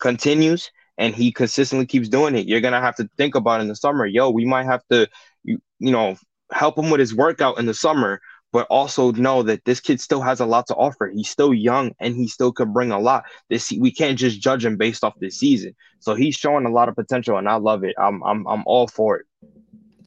continues 0.01 0.71
and 0.99 1.15
he 1.15 1.33
consistently 1.33 1.87
keeps 1.87 2.09
doing 2.09 2.37
it, 2.37 2.47
you're 2.47 2.61
gonna 2.61 2.81
have 2.81 2.97
to 2.97 3.09
think 3.17 3.35
about 3.35 3.61
in 3.61 3.69
the 3.69 3.77
summer, 3.77 4.07
yo, 4.07 4.31
we 4.31 4.45
might 4.45 4.65
have 4.65 4.83
to, 4.91 5.09
you, 5.43 5.61
you 5.79 5.91
know, 5.91 6.17
help 6.53 6.79
him 6.79 6.91
with 6.91 7.01
his 7.01 7.15
workout 7.15 7.59
in 7.59 7.67
the 7.67 7.75
summer, 7.75 8.21
but 8.53 8.67
also 8.69 9.11
know 9.13 9.43
that 9.43 9.65
this 9.65 9.81
kid 9.81 10.01
still 10.01 10.21
has 10.21 10.39
a 10.39 10.47
lot 10.47 10.67
to 10.69 10.75
offer. 10.75 11.11
He's 11.13 11.29
still 11.29 11.53
young 11.53 11.93
and 11.99 12.15
he 12.15 12.29
still 12.29 12.53
could 12.53 12.73
bring 12.73 12.93
a 12.93 13.01
lot. 13.01 13.25
This 13.49 13.73
we 13.73 13.91
can't 13.91 14.19
just 14.19 14.41
judge 14.41 14.65
him 14.65 14.77
based 14.77 15.03
off 15.03 15.15
this 15.19 15.37
season. 15.37 15.75
So 15.99 16.15
he's 16.15 16.37
showing 16.37 16.65
a 16.65 16.71
lot 16.71 16.89
of 16.89 16.95
potential, 16.95 17.37
and 17.39 17.49
I 17.49 17.57
love 17.57 17.83
it. 17.83 17.95
I'm 17.99 18.23
I'm 18.23 18.47
I'm 18.47 18.63
all 18.67 18.87
for 18.87 19.17
it. 19.17 19.27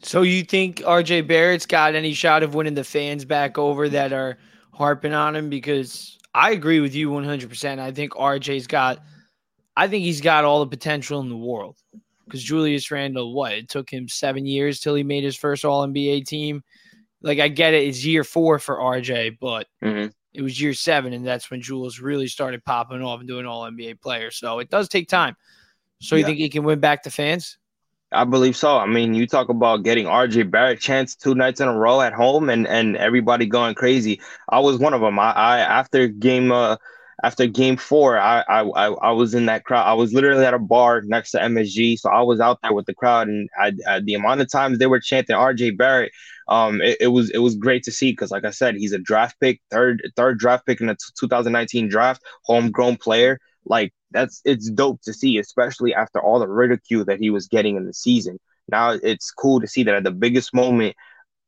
So 0.02 0.22
you 0.22 0.44
think 0.44 0.78
RJ 0.78 1.28
Barrett's 1.28 1.66
got 1.66 1.96
any 1.96 2.14
shot 2.14 2.44
of 2.44 2.54
winning 2.54 2.76
the 2.76 2.84
fans 2.84 3.26
back 3.26 3.58
over 3.58 3.90
that 3.90 4.14
are 4.14 4.38
harping 4.72 5.14
on 5.14 5.36
him? 5.36 5.50
Because 5.50 6.18
I 6.34 6.52
agree 6.52 6.80
with 6.80 6.94
you 6.94 7.10
100%. 7.10 7.80
I 7.80 7.92
think 7.92 8.14
RJ's 8.14 8.68
got– 8.68 9.00
I 9.78 9.88
think 9.88 10.04
he's 10.04 10.22
got 10.22 10.44
all 10.44 10.60
the 10.60 10.76
potential 10.76 11.22
in 11.22 11.30
the 11.30 11.38
world 11.38 11.78
because 12.26 12.44
Julius 12.44 12.90
Randle, 12.90 13.36
what 13.36 13.54
it 13.54 13.70
took 13.70 13.92
him 13.92 14.10
seven 14.10 14.48
years 14.48 14.80
till 14.80 14.96
he 14.96 15.04
made 15.04 15.24
his 15.24 15.38
first 15.38 15.64
All 15.64 15.88
NBA 15.88 16.26
team. 16.26 16.64
Like 17.22 17.40
I 17.40 17.48
get 17.48 17.76
it, 17.76 17.88
it's 17.88 18.04
year 18.04 18.24
four 18.24 18.58
for 18.58 18.78
RJ, 18.78 19.38
but 19.40 19.68
mm-hmm. 19.84 20.08
it 20.34 20.42
was 20.42 20.60
year 20.60 20.74
seven, 20.74 21.14
and 21.14 21.26
that's 21.26 21.52
when 21.52 21.62
Julius 21.62 22.02
really 22.02 22.28
started 22.28 22.66
popping 22.66 23.04
off 23.04 23.20
and 23.20 23.28
doing 23.28 23.46
All 23.46 23.70
NBA 23.70 24.02
player. 24.02 24.32
So 24.32 24.58
it 24.58 24.72
does 24.72 24.90
take 24.90 25.10
time. 25.10 25.36
So 26.02 26.16
you 26.16 26.26
think 26.26 26.40
he 26.40 26.50
can 26.50 26.64
win 26.64 26.80
back 26.80 27.04
the 27.04 27.12
fans? 27.12 27.60
I 28.12 28.24
believe 28.24 28.56
so. 28.56 28.78
I 28.78 28.88
mean, 28.88 29.14
you 29.14 29.28
talk 29.28 29.50
about 29.50 29.84
getting 29.84 30.06
RJ 30.08 30.50
Barrett 30.50 30.80
chance 30.80 31.16
two 31.16 31.36
nights 31.36 31.62
in 31.62 31.68
a 31.68 31.78
row 31.78 32.02
at 32.02 32.14
home 32.14 32.50
and 32.50 32.66
and 32.68 32.98
everybody 32.98 33.46
going 33.46 33.76
crazy. 33.76 34.22
I 34.50 34.60
was 34.60 34.80
one 34.80 34.96
of 34.96 35.02
them. 35.02 35.20
I, 35.20 35.34
I 35.34 35.60
after 35.60 36.08
game 36.08 36.52
uh 36.52 36.78
after 37.24 37.48
game 37.48 37.78
four, 37.78 38.18
I, 38.18 38.44
I 38.48 38.62
I 38.62 39.12
was 39.12 39.34
in 39.34 39.48
that 39.48 39.64
crowd. 39.64 39.88
I 39.88 39.94
was 39.94 40.14
literally 40.14 40.46
at 40.46 40.54
a 40.54 40.60
bar 40.60 41.02
next 41.02 41.32
to 41.32 41.42
MSG, 41.42 41.98
so 41.98 42.10
I 42.10 42.22
was 42.22 42.40
out 42.40 42.60
there 42.62 42.74
with 42.74 42.86
the 42.86 42.94
crowd, 42.94 43.28
and 43.28 43.50
I, 43.60 43.72
I, 43.88 44.00
the 44.02 44.14
amount 44.14 44.42
of 44.42 44.52
times 44.52 44.78
they 44.78 44.86
were 44.86 45.00
chanting 45.00 45.36
RJ 45.36 45.78
Barrett, 45.78 46.12
um, 46.48 46.80
it, 46.82 46.98
it 47.02 47.08
was 47.08 47.30
it 47.32 47.40
was 47.40 47.56
great 47.56 47.84
to 47.84 47.92
see 47.92 48.12
because, 48.12 48.32
like 48.32 48.46
I 48.46 48.52
said, 48.52 48.76
he's 48.76 48.94
a 48.94 49.00
draft 49.00 49.40
pick, 49.40 49.62
third 49.72 50.02
third 50.16 50.38
draft 50.38 50.66
pick 50.66 50.80
in 50.80 50.88
the 50.88 50.98
2019 51.20 51.90
draft, 51.90 52.22
homegrown 52.44 52.98
player. 52.98 53.40
Like 53.66 53.94
that's 54.12 54.42
it's 54.46 54.70
dope 54.70 55.02
to 55.04 55.14
see, 55.14 55.38
especially 55.40 55.94
after 55.94 56.22
all 56.22 56.40
the 56.40 56.48
ridicule 56.48 57.06
that 57.06 57.20
he 57.20 57.30
was 57.30 57.48
getting 57.48 57.76
in 57.78 57.86
the 57.86 57.94
season. 57.94 58.40
Now 58.70 58.92
it's 58.92 59.32
cool 59.32 59.60
to 59.62 59.68
see 59.68 59.84
that 59.84 59.96
at 59.96 60.04
the 60.04 60.12
biggest 60.12 60.54
moment 60.54 60.96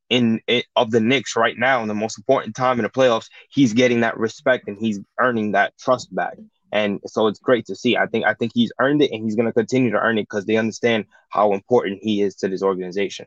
in, 0.10 0.42
in, 0.48 0.64
of 0.76 0.92
the 0.92 1.00
Knicks 1.00 1.36
right 1.36 1.58
now 1.58 1.82
in 1.82 1.88
the 1.88 1.94
most 1.94 2.18
important 2.18 2.56
time 2.56 2.80
in 2.80 2.84
the 2.84 2.90
playoffs, 2.90 3.30
he's 3.50 3.74
getting 3.74 4.02
that 4.02 4.18
respect 4.18 4.68
and 4.68 4.78
he's 4.78 5.00
earning 5.20 5.52
that 5.54 5.78
trust 5.78 6.14
back. 6.14 6.38
And 6.72 7.00
so 7.06 7.28
it's 7.28 7.40
great 7.40 7.66
to 7.68 7.76
see. 7.76 7.98
I 7.98 8.06
think 8.06 8.26
I 8.26 8.34
think 8.34 8.52
he's 8.54 8.72
earned 8.80 9.02
it 9.02 9.12
and 9.12 9.24
he's 9.24 9.36
going 9.36 9.48
to 9.48 9.54
continue 9.54 9.92
to 9.92 10.00
earn 10.00 10.18
it 10.18 10.24
because 10.24 10.46
they 10.46 10.58
understand 10.58 11.06
how 11.30 11.54
important 11.54 12.00
he 12.02 12.22
is 12.22 12.36
to 12.38 12.48
this 12.48 12.62
organization. 12.62 13.26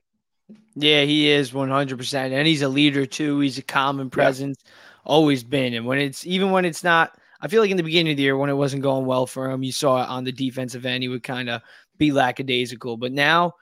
Yeah, 0.74 1.02
he 1.02 1.28
is 1.28 1.52
100%. 1.52 2.14
And 2.14 2.46
he's 2.46 2.62
a 2.62 2.68
leader 2.68 3.06
too. 3.06 3.40
He's 3.40 3.58
a 3.58 3.62
common 3.62 4.10
presence, 4.10 4.58
yeah. 4.64 4.70
always 5.04 5.42
been. 5.44 5.74
And 5.74 5.86
when 5.86 5.98
it's 5.98 6.26
even 6.26 6.50
when 6.50 6.64
it's 6.64 6.84
not, 6.84 7.16
I 7.40 7.48
feel 7.48 7.60
like 7.60 7.70
in 7.70 7.76
the 7.76 7.82
beginning 7.82 8.12
of 8.12 8.16
the 8.16 8.22
year 8.22 8.36
when 8.36 8.50
it 8.50 8.54
wasn't 8.54 8.82
going 8.82 9.06
well 9.06 9.26
for 9.26 9.50
him, 9.50 9.62
you 9.62 9.72
saw 9.72 10.02
it 10.02 10.08
on 10.08 10.24
the 10.24 10.32
defensive 10.32 10.86
end, 10.86 11.02
he 11.02 11.08
would 11.08 11.24
kind 11.24 11.50
of 11.50 11.62
be 11.98 12.12
lackadaisical. 12.12 12.96
But 12.96 13.12
now 13.12 13.54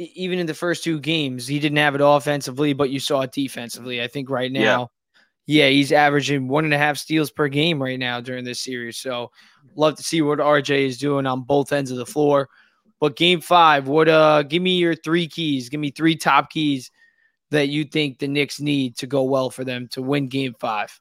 even 0.00 0.38
in 0.38 0.46
the 0.46 0.54
first 0.54 0.82
two 0.82 0.98
games, 0.98 1.46
he 1.46 1.58
didn't 1.58 1.78
have 1.78 1.94
it 1.94 2.00
offensively, 2.02 2.72
but 2.72 2.90
you 2.90 2.98
saw 2.98 3.20
it 3.22 3.32
defensively. 3.32 4.02
I 4.02 4.06
think 4.06 4.30
right 4.30 4.50
now, 4.50 4.90
yeah, 5.46 5.66
yeah 5.66 5.70
he's 5.70 5.92
averaging 5.92 6.48
one 6.48 6.64
and 6.64 6.72
a 6.72 6.78
half 6.78 6.96
steals 6.96 7.30
per 7.30 7.48
game 7.48 7.82
right 7.82 7.98
now 7.98 8.20
during 8.20 8.44
this 8.44 8.60
series. 8.60 8.96
So 8.96 9.30
love 9.76 9.96
to 9.96 10.02
see 10.02 10.22
what 10.22 10.38
RJ 10.38 10.86
is 10.86 10.98
doing 10.98 11.26
on 11.26 11.42
both 11.42 11.72
ends 11.72 11.90
of 11.90 11.98
the 11.98 12.06
floor. 12.06 12.48
But 12.98 13.16
game 13.16 13.40
five, 13.40 13.88
what 13.88 14.08
uh 14.08 14.42
give 14.42 14.62
me 14.62 14.78
your 14.78 14.94
three 14.94 15.28
keys. 15.28 15.68
Give 15.68 15.80
me 15.80 15.90
three 15.90 16.16
top 16.16 16.50
keys 16.50 16.90
that 17.50 17.68
you 17.68 17.84
think 17.84 18.18
the 18.18 18.28
Knicks 18.28 18.60
need 18.60 18.96
to 18.98 19.06
go 19.06 19.24
well 19.24 19.50
for 19.50 19.64
them 19.64 19.88
to 19.92 20.02
win 20.02 20.28
game 20.28 20.54
five. 20.58 20.98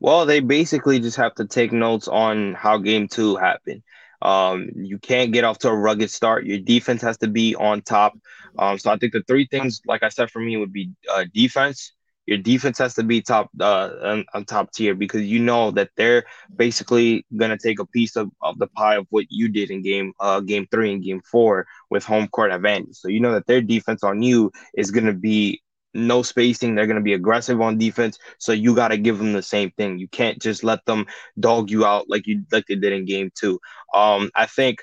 Well, 0.00 0.26
they 0.26 0.40
basically 0.40 1.00
just 1.00 1.16
have 1.16 1.34
to 1.36 1.46
take 1.46 1.72
notes 1.72 2.08
on 2.08 2.54
how 2.54 2.78
game 2.78 3.08
two 3.08 3.36
happened. 3.36 3.82
Um, 4.24 4.70
you 4.74 4.98
can't 4.98 5.32
get 5.32 5.44
off 5.44 5.58
to 5.60 5.68
a 5.68 5.74
rugged 5.74 6.10
start. 6.10 6.46
Your 6.46 6.58
defense 6.58 7.02
has 7.02 7.18
to 7.18 7.28
be 7.28 7.54
on 7.54 7.82
top. 7.82 8.14
Um, 8.58 8.78
so 8.78 8.90
I 8.90 8.96
think 8.96 9.12
the 9.12 9.22
three 9.22 9.46
things, 9.46 9.82
like 9.86 10.02
I 10.02 10.08
said, 10.08 10.30
for 10.30 10.40
me 10.40 10.56
would 10.56 10.72
be 10.72 10.90
uh, 11.12 11.26
defense. 11.32 11.92
Your 12.26 12.38
defense 12.38 12.78
has 12.78 12.94
to 12.94 13.02
be 13.02 13.20
top 13.20 13.50
uh, 13.60 13.90
on, 14.02 14.24
on, 14.32 14.46
top 14.46 14.72
tier 14.72 14.94
because 14.94 15.22
you 15.22 15.38
know 15.40 15.70
that 15.72 15.90
they're 15.96 16.24
basically 16.56 17.26
gonna 17.36 17.58
take 17.58 17.78
a 17.80 17.86
piece 17.86 18.16
of, 18.16 18.30
of 18.40 18.58
the 18.58 18.66
pie 18.68 18.96
of 18.96 19.06
what 19.10 19.26
you 19.28 19.48
did 19.48 19.70
in 19.70 19.82
game 19.82 20.14
uh, 20.20 20.40
game 20.40 20.66
three 20.70 20.90
and 20.90 21.04
game 21.04 21.20
four 21.30 21.66
with 21.90 22.02
home 22.02 22.26
court 22.28 22.50
advantage. 22.50 22.96
So 22.96 23.08
you 23.08 23.20
know 23.20 23.32
that 23.32 23.46
their 23.46 23.60
defense 23.60 24.02
on 24.02 24.22
you 24.22 24.50
is 24.74 24.90
gonna 24.90 25.12
be 25.12 25.60
no 25.94 26.22
spacing. 26.22 26.74
They're 26.74 26.86
going 26.86 26.96
to 26.98 27.02
be 27.02 27.14
aggressive 27.14 27.60
on 27.60 27.78
defense. 27.78 28.18
So 28.38 28.52
you 28.52 28.74
got 28.74 28.88
to 28.88 28.98
give 28.98 29.18
them 29.18 29.32
the 29.32 29.42
same 29.42 29.70
thing. 29.72 29.98
You 29.98 30.08
can't 30.08 30.40
just 30.40 30.64
let 30.64 30.84
them 30.86 31.06
dog 31.38 31.70
you 31.70 31.84
out 31.84 32.08
like 32.08 32.26
you 32.26 32.44
like 32.52 32.66
they 32.66 32.76
did 32.76 32.92
in 32.92 33.04
game 33.04 33.30
two. 33.34 33.60
Um, 33.94 34.30
I 34.34 34.46
think 34.46 34.78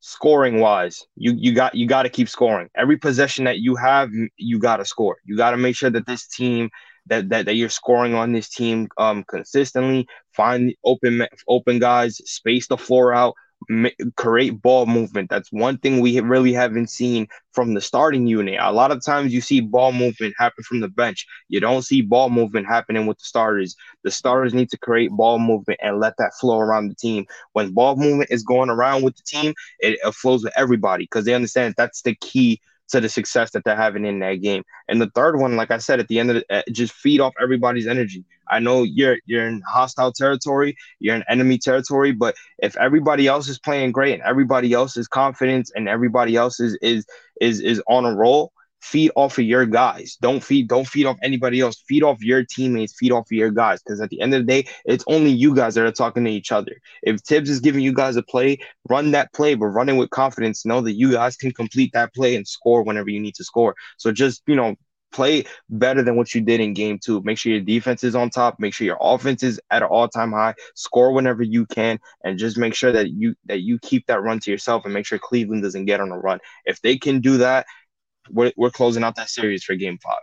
scoring 0.00 0.60
wise, 0.60 1.06
you 1.16 1.34
you 1.36 1.54
got 1.54 1.74
you 1.74 1.86
got 1.86 2.02
to 2.02 2.08
keep 2.08 2.28
scoring. 2.28 2.68
Every 2.76 2.96
possession 2.96 3.44
that 3.44 3.58
you 3.58 3.76
have, 3.76 4.10
you 4.36 4.58
got 4.58 4.78
to 4.78 4.84
score. 4.84 5.16
You 5.24 5.36
got 5.36 5.52
to 5.52 5.56
make 5.56 5.76
sure 5.76 5.90
that 5.90 6.06
this 6.06 6.26
team 6.26 6.70
that, 7.06 7.28
that 7.30 7.46
that 7.46 7.54
you're 7.56 7.68
scoring 7.68 8.14
on 8.14 8.32
this 8.32 8.48
team 8.48 8.88
um 8.98 9.24
consistently. 9.24 10.06
Find 10.32 10.74
open 10.84 11.26
open 11.48 11.78
guys, 11.78 12.16
space 12.24 12.66
the 12.68 12.76
floor 12.78 13.12
out, 13.14 13.34
create 14.16 14.60
ball 14.62 14.86
movement. 14.86 15.30
That's 15.30 15.52
one 15.52 15.78
thing 15.78 16.00
we 16.00 16.18
really 16.20 16.52
haven't 16.52 16.90
seen 16.90 17.26
from 17.52 17.74
the 17.74 17.80
starting 17.80 18.26
unit. 18.26 18.58
A 18.60 18.72
lot 18.72 18.90
of 18.90 19.04
times 19.04 19.32
you 19.32 19.40
see 19.40 19.60
ball 19.60 19.92
movement 19.92 20.34
happen 20.38 20.64
from 20.64 20.80
the 20.80 20.88
bench. 20.88 21.26
You 21.48 21.60
don't 21.60 21.82
see 21.82 22.02
ball 22.02 22.30
movement 22.30 22.66
happening 22.66 23.06
with 23.06 23.18
the 23.18 23.24
starters. 23.24 23.76
The 24.02 24.10
starters 24.10 24.54
need 24.54 24.70
to 24.70 24.78
create 24.78 25.10
ball 25.10 25.38
movement 25.38 25.80
and 25.82 26.00
let 26.00 26.16
that 26.18 26.34
flow 26.40 26.58
around 26.58 26.88
the 26.88 26.94
team. 26.94 27.26
When 27.52 27.72
ball 27.72 27.96
movement 27.96 28.30
is 28.30 28.42
going 28.42 28.70
around 28.70 29.02
with 29.02 29.16
the 29.16 29.22
team, 29.22 29.54
it, 29.80 29.98
it 30.02 30.14
flows 30.14 30.44
with 30.44 30.52
everybody 30.56 31.04
because 31.04 31.24
they 31.24 31.34
understand 31.34 31.74
that's 31.76 32.02
the 32.02 32.14
key 32.16 32.60
to 32.88 33.00
the 33.00 33.08
success 33.08 33.50
that 33.52 33.64
they're 33.64 33.76
having 33.76 34.04
in 34.04 34.18
that 34.20 34.36
game. 34.36 34.62
And 34.88 35.00
the 35.00 35.10
third 35.14 35.38
one, 35.38 35.56
like 35.56 35.70
I 35.70 35.78
said, 35.78 36.00
at 36.00 36.08
the 36.08 36.18
end 36.18 36.30
of 36.30 36.36
it, 36.36 36.46
uh, 36.50 36.62
just 36.72 36.92
feed 36.92 37.20
off 37.20 37.32
everybody's 37.40 37.86
energy. 37.86 38.24
I 38.50 38.58
know 38.60 38.82
you're 38.82 39.18
you're 39.26 39.46
in 39.46 39.62
hostile 39.66 40.12
territory, 40.12 40.76
you're 41.00 41.16
in 41.16 41.24
enemy 41.28 41.58
territory, 41.58 42.12
but 42.12 42.34
if 42.58 42.76
everybody 42.76 43.26
else 43.26 43.48
is 43.48 43.58
playing 43.58 43.92
great 43.92 44.14
and 44.14 44.22
everybody 44.22 44.72
else 44.72 44.96
is 44.96 45.08
confident 45.08 45.70
and 45.74 45.88
everybody 45.88 46.36
else 46.36 46.60
is 46.60 46.78
is 46.82 47.06
is 47.40 47.60
is 47.60 47.82
on 47.88 48.04
a 48.04 48.14
roll, 48.14 48.52
feed 48.84 49.10
off 49.16 49.38
of 49.38 49.44
your 49.44 49.64
guys. 49.64 50.18
Don't 50.20 50.44
feed 50.44 50.68
don't 50.68 50.86
feed 50.86 51.06
off 51.06 51.16
anybody 51.22 51.60
else. 51.60 51.82
Feed 51.88 52.02
off 52.02 52.22
your 52.22 52.44
teammates, 52.44 52.94
feed 52.94 53.12
off 53.12 53.26
of 53.26 53.32
your 53.32 53.50
guys. 53.50 53.82
Because 53.82 54.00
at 54.00 54.10
the 54.10 54.20
end 54.20 54.34
of 54.34 54.42
the 54.42 54.46
day, 54.46 54.68
it's 54.84 55.04
only 55.08 55.30
you 55.30 55.54
guys 55.54 55.74
that 55.74 55.86
are 55.86 55.92
talking 55.92 56.24
to 56.24 56.30
each 56.30 56.52
other. 56.52 56.76
If 57.02 57.20
Thibs 57.20 57.48
is 57.48 57.60
giving 57.60 57.82
you 57.82 57.94
guys 57.94 58.16
a 58.16 58.22
play, 58.22 58.58
run 58.88 59.10
that 59.12 59.32
play, 59.32 59.54
but 59.54 59.66
running 59.66 59.96
with 59.96 60.10
confidence. 60.10 60.66
Know 60.66 60.82
that 60.82 60.92
you 60.92 61.12
guys 61.12 61.36
can 61.36 61.52
complete 61.52 61.92
that 61.94 62.14
play 62.14 62.36
and 62.36 62.46
score 62.46 62.82
whenever 62.82 63.08
you 63.08 63.20
need 63.20 63.34
to 63.36 63.44
score. 63.44 63.74
So 63.96 64.12
just 64.12 64.42
you 64.46 64.54
know, 64.54 64.76
play 65.12 65.44
better 65.70 66.02
than 66.02 66.16
what 66.16 66.34
you 66.34 66.42
did 66.42 66.60
in 66.60 66.74
game 66.74 66.98
two. 66.98 67.22
Make 67.22 67.38
sure 67.38 67.52
your 67.52 67.62
defense 67.62 68.04
is 68.04 68.14
on 68.14 68.28
top. 68.28 68.60
Make 68.60 68.74
sure 68.74 68.84
your 68.84 68.98
offense 69.00 69.42
is 69.42 69.58
at 69.70 69.82
an 69.82 69.88
all-time 69.88 70.32
high. 70.32 70.54
Score 70.74 71.12
whenever 71.12 71.42
you 71.42 71.64
can, 71.66 71.98
and 72.22 72.38
just 72.38 72.58
make 72.58 72.74
sure 72.74 72.92
that 72.92 73.10
you 73.10 73.34
that 73.46 73.60
you 73.62 73.78
keep 73.78 74.06
that 74.08 74.22
run 74.22 74.40
to 74.40 74.50
yourself 74.50 74.84
and 74.84 74.92
make 74.92 75.06
sure 75.06 75.18
Cleveland 75.18 75.62
doesn't 75.62 75.86
get 75.86 76.00
on 76.00 76.10
a 76.10 76.18
run. 76.18 76.40
If 76.66 76.82
they 76.82 76.98
can 76.98 77.20
do 77.20 77.38
that, 77.38 77.66
we're, 78.30 78.52
we're 78.56 78.70
closing 78.70 79.04
out 79.04 79.16
that 79.16 79.30
series 79.30 79.64
for 79.64 79.74
game 79.74 79.98
five. 79.98 80.22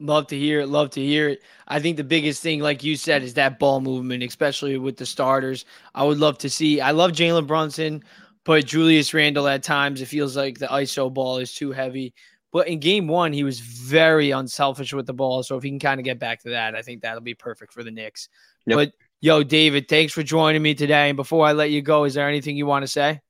Love 0.00 0.28
to 0.28 0.38
hear 0.38 0.60
it. 0.60 0.68
Love 0.68 0.90
to 0.90 1.00
hear 1.00 1.28
it. 1.28 1.42
I 1.68 1.78
think 1.78 1.98
the 1.98 2.04
biggest 2.04 2.42
thing, 2.42 2.60
like 2.60 2.82
you 2.82 2.96
said, 2.96 3.22
is 3.22 3.34
that 3.34 3.58
ball 3.58 3.82
movement, 3.82 4.22
especially 4.22 4.78
with 4.78 4.96
the 4.96 5.04
starters. 5.04 5.66
I 5.94 6.04
would 6.04 6.18
love 6.18 6.38
to 6.38 6.48
see. 6.48 6.80
I 6.80 6.92
love 6.92 7.12
Jalen 7.12 7.46
Brunson, 7.46 8.02
but 8.44 8.64
Julius 8.64 9.12
Randle 9.12 9.46
at 9.46 9.62
times 9.62 10.00
it 10.00 10.06
feels 10.06 10.36
like 10.36 10.58
the 10.58 10.68
ISO 10.68 11.12
ball 11.12 11.36
is 11.36 11.52
too 11.52 11.70
heavy. 11.72 12.14
But 12.50 12.68
in 12.68 12.80
game 12.80 13.08
one, 13.08 13.32
he 13.32 13.44
was 13.44 13.60
very 13.60 14.30
unselfish 14.30 14.92
with 14.92 15.06
the 15.06 15.12
ball. 15.12 15.42
So 15.42 15.56
if 15.56 15.62
he 15.62 15.68
can 15.68 15.78
kind 15.78 16.00
of 16.00 16.04
get 16.04 16.18
back 16.18 16.42
to 16.42 16.50
that, 16.50 16.74
I 16.74 16.82
think 16.82 17.02
that'll 17.02 17.20
be 17.20 17.34
perfect 17.34 17.72
for 17.72 17.84
the 17.84 17.90
Knicks. 17.90 18.28
Yep. 18.66 18.76
But 18.76 18.92
yo, 19.20 19.42
David, 19.42 19.86
thanks 19.86 20.12
for 20.12 20.22
joining 20.22 20.62
me 20.62 20.74
today. 20.74 21.10
And 21.10 21.16
before 21.16 21.46
I 21.46 21.52
let 21.52 21.70
you 21.70 21.82
go, 21.82 22.04
is 22.04 22.14
there 22.14 22.28
anything 22.28 22.56
you 22.56 22.66
want 22.66 22.82
to 22.84 22.88
say? 22.88 23.20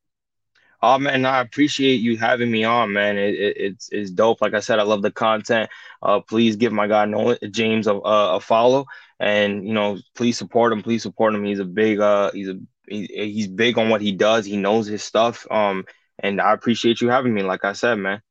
Oh 0.83 0.99
man, 0.99 1.27
I 1.27 1.41
appreciate 1.41 2.01
you 2.01 2.17
having 2.17 2.51
me 2.51 2.65
on, 2.65 2.93
man. 2.93 3.19
It, 3.19 3.35
it, 3.35 3.57
it's 3.59 3.89
it's 3.93 4.11
dope. 4.11 4.41
Like 4.41 4.55
I 4.55 4.61
said, 4.61 4.79
I 4.79 4.83
love 4.83 5.03
the 5.03 5.11
content. 5.11 5.69
Uh, 6.03 6.21
please 6.21 6.57
give 6.57 6.73
my 6.73 6.87
guy 6.87 7.05
Nolan 7.05 7.39
James 7.51 7.87
a, 7.87 7.95
a 7.95 8.41
follow, 8.41 8.87
and 9.19 9.67
you 9.67 9.75
know, 9.75 9.99
please 10.15 10.39
support 10.39 10.73
him. 10.73 10.83
Please 10.83 11.03
support 11.03 11.35
him. 11.35 11.45
He's 11.45 11.59
a 11.59 11.65
big 11.65 12.01
uh, 12.01 12.31
he's 12.33 12.49
a 12.49 12.59
he's 12.91 13.49
big 13.49 13.79
on 13.79 13.89
what 13.89 14.01
he 14.01 14.13
does. 14.13 14.47
He 14.47 14.57
knows 14.57 14.87
his 14.87 15.03
stuff. 15.03 15.47
Um, 15.51 15.85
and 16.19 16.41
I 16.41 16.53
appreciate 16.53 17.01
you 17.01 17.09
having 17.09 17.35
me. 17.35 17.43
Like 17.43 17.65
I 17.65 17.73
said, 17.73 17.97
man. 17.97 18.23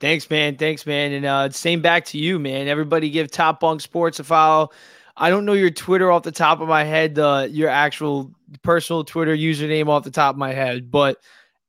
Thanks, 0.00 0.28
man. 0.28 0.56
Thanks, 0.56 0.86
man. 0.86 1.12
And 1.12 1.24
uh, 1.24 1.50
same 1.50 1.80
back 1.80 2.06
to 2.06 2.18
you, 2.18 2.38
man. 2.38 2.68
Everybody 2.68 3.10
give 3.10 3.30
Top 3.30 3.60
Bunk 3.60 3.80
Sports 3.80 4.18
a 4.20 4.24
follow. 4.24 4.70
I 5.16 5.30
don't 5.30 5.44
know 5.44 5.52
your 5.52 5.70
Twitter 5.70 6.10
off 6.10 6.24
the 6.24 6.32
top 6.32 6.60
of 6.60 6.68
my 6.68 6.82
head, 6.82 7.18
uh, 7.18 7.46
your 7.48 7.68
actual 7.68 8.32
personal 8.62 9.04
Twitter 9.04 9.34
username 9.34 9.86
off 9.86 10.02
the 10.02 10.10
top 10.10 10.34
of 10.34 10.38
my 10.38 10.52
head, 10.52 10.90
but 10.90 11.18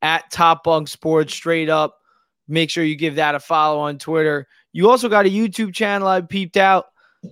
at 0.05 0.29
Top 0.29 0.63
Bunk 0.63 0.87
Sports, 0.87 1.33
straight 1.33 1.67
up. 1.67 1.99
Make 2.47 2.69
sure 2.69 2.83
you 2.83 2.95
give 2.95 3.15
that 3.15 3.33
a 3.33 3.39
follow 3.39 3.79
on 3.79 3.97
Twitter. 3.97 4.47
You 4.71 4.87
also 4.87 5.09
got 5.09 5.25
a 5.25 5.29
YouTube 5.29 5.73
channel 5.73 6.07
I 6.07 6.21
peeped 6.21 6.57
out, 6.57 6.85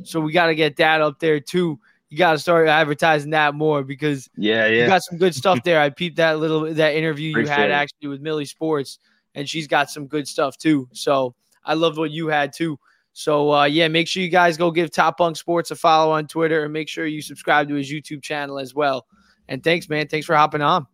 so 0.03 0.19
we 0.19 0.33
got 0.33 0.47
to 0.47 0.55
get 0.55 0.77
that 0.77 0.99
up 0.99 1.19
there 1.19 1.39
too. 1.39 1.79
You 2.09 2.17
got 2.17 2.31
to 2.31 2.39
start 2.39 2.67
advertising 2.67 3.29
that 3.29 3.53
more 3.53 3.83
because 3.83 4.27
yeah, 4.35 4.65
yeah, 4.65 4.81
you 4.81 4.87
got 4.87 5.03
some 5.03 5.19
good 5.19 5.35
stuff 5.35 5.63
there. 5.63 5.79
I 5.79 5.91
peeped 5.91 6.17
that 6.17 6.39
little 6.39 6.73
that 6.73 6.95
interview 6.95 7.29
you 7.29 7.35
Appreciate 7.35 7.55
had 7.55 7.69
it. 7.69 7.73
actually 7.73 8.07
with 8.07 8.21
Millie 8.21 8.45
Sports, 8.45 8.97
and 9.35 9.47
she's 9.47 9.67
got 9.67 9.91
some 9.91 10.07
good 10.07 10.27
stuff 10.27 10.57
too. 10.57 10.89
So 10.93 11.35
I 11.63 11.75
loved 11.75 11.99
what 11.99 12.09
you 12.09 12.27
had 12.27 12.53
too. 12.53 12.79
So 13.11 13.53
uh, 13.53 13.65
yeah, 13.65 13.87
make 13.87 14.07
sure 14.07 14.23
you 14.23 14.29
guys 14.29 14.57
go 14.57 14.71
give 14.71 14.89
Top 14.89 15.17
Bunk 15.17 15.37
Sports 15.37 15.69
a 15.69 15.75
follow 15.75 16.11
on 16.11 16.25
Twitter 16.25 16.63
and 16.63 16.73
make 16.73 16.89
sure 16.89 17.05
you 17.05 17.21
subscribe 17.21 17.67
to 17.67 17.75
his 17.75 17.91
YouTube 17.91 18.23
channel 18.23 18.57
as 18.57 18.73
well. 18.73 19.05
And 19.47 19.63
thanks, 19.63 19.89
man. 19.89 20.07
Thanks 20.07 20.25
for 20.25 20.35
hopping 20.35 20.63
on. 20.63 20.87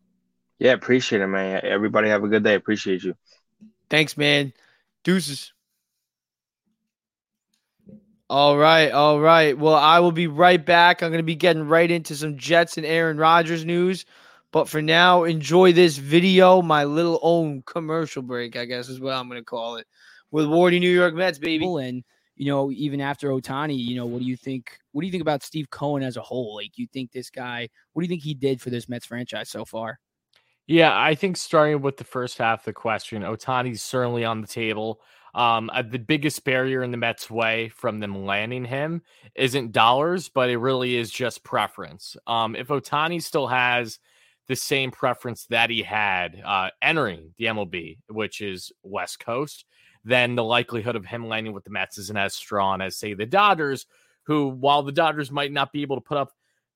Yeah, 0.60 0.74
appreciate 0.74 1.22
it, 1.22 1.28
man. 1.28 1.62
Everybody 1.64 2.10
have 2.10 2.24
a 2.24 2.28
good 2.28 2.44
day. 2.44 2.56
Appreciate 2.56 3.04
you. 3.04 3.16
Thanks, 3.90 4.18
man. 4.18 4.54
Deuces. 5.04 5.54
All 8.30 8.58
right, 8.58 8.92
all 8.92 9.20
right. 9.20 9.58
Well, 9.58 9.74
I 9.74 10.00
will 10.00 10.12
be 10.12 10.28
right 10.28 10.64
back. 10.64 11.02
I'm 11.02 11.10
going 11.10 11.18
to 11.18 11.24
be 11.24 11.34
getting 11.34 11.68
right 11.68 11.90
into 11.90 12.16
some 12.16 12.38
Jets 12.38 12.78
and 12.78 12.86
Aaron 12.86 13.18
Rodgers 13.18 13.66
news. 13.66 14.06
But 14.52 14.70
for 14.70 14.82
now, 14.82 15.24
enjoy 15.24 15.74
this 15.74 15.98
video, 15.98 16.62
my 16.62 16.84
little 16.84 17.20
own 17.24 17.64
commercial 17.66 18.22
break, 18.22 18.56
I 18.56 18.66
guess 18.66 18.90
is 18.90 19.00
what 19.00 19.14
I'm 19.14 19.30
going 19.30 19.42
to 19.42 19.46
call 19.46 19.78
it, 19.78 19.88
with 20.30 20.46
Wardy 20.46 20.80
New 20.80 20.92
York 20.92 21.16
Mets, 21.16 21.40
baby. 21.40 21.66
And, 21.66 22.04
you 22.36 22.52
know, 22.52 22.70
even 22.72 23.00
after 23.00 23.30
Ohtani, 23.30 23.78
you 23.78 23.96
know, 23.96 24.06
what 24.06 24.20
do 24.20 24.26
you 24.26 24.38
think? 24.38 24.78
What 24.92 25.02
do 25.02 25.08
you 25.08 25.12
think 25.12 25.22
about 25.22 25.44
Steve 25.44 25.70
Cohen 25.70 26.04
as 26.04 26.18
a 26.18 26.22
whole? 26.22 26.56
Like, 26.56 26.78
you 26.78 26.88
think 26.92 27.12
this 27.12 27.30
guy, 27.30 27.70
what 27.94 28.02
do 28.02 28.06
you 28.06 28.10
think 28.10 28.24
he 28.24 28.34
did 28.34 28.62
for 28.62 28.70
this 28.70 28.90
Mets 28.90 29.06
franchise 29.06 29.50
so 29.50 29.66
far? 29.66 30.00
Yeah, 30.70 30.96
I 30.96 31.16
think 31.16 31.36
starting 31.36 31.82
with 31.82 31.98
the 31.98 32.04
first 32.04 32.38
half 32.38 32.60
of 32.60 32.66
the 32.66 32.74
question, 32.74 33.24
Ohtani's 33.24 33.82
certainly 33.82 34.24
on 34.24 34.40
the 34.40 34.46
table. 34.48 35.02
Um, 35.34 35.72
uh, 35.74 35.82
the 35.82 35.98
biggest 35.98 36.44
barrier 36.44 36.84
in 36.84 36.92
the 36.92 36.98
Mets' 36.98 37.28
way 37.28 37.70
from 37.70 38.00
them 38.00 38.24
landing 38.24 38.66
him 38.66 39.02
isn't 39.34 39.72
dollars, 39.72 40.30
but 40.30 40.52
it 40.52 40.58
really 40.58 40.96
is 40.96 41.10
just 41.10 41.44
preference. 41.44 42.16
Um, 42.28 42.56
if 42.56 42.68
Ohtani 42.68 43.20
still 43.20 43.48
has 43.48 43.98
the 44.48 44.56
same 44.56 44.92
preference 44.92 45.48
that 45.48 45.72
he 45.72 45.82
had 45.82 46.40
uh, 46.46 46.70
entering 46.84 47.34
the 47.40 47.46
MLB, 47.46 47.98
which 48.08 48.40
is 48.40 48.72
West 48.84 49.20
Coast, 49.20 49.66
then 50.06 50.36
the 50.36 50.44
likelihood 50.44 50.96
of 50.96 51.04
him 51.04 51.28
landing 51.28 51.54
with 51.54 51.64
the 51.64 51.72
Mets 51.72 51.98
isn't 51.98 52.18
as 52.18 52.36
strong 52.36 52.80
as, 52.80 52.96
say, 52.96 53.16
the 53.16 53.26
Dodgers, 53.26 53.88
who, 54.22 54.50
while 54.50 54.84
the 54.84 54.92
Dodgers 54.92 55.32
might 55.32 55.52
not 55.52 55.74
be 55.74 55.82
able 55.82 55.96
to 55.96 56.08
put 56.08 56.20
up 56.20 56.32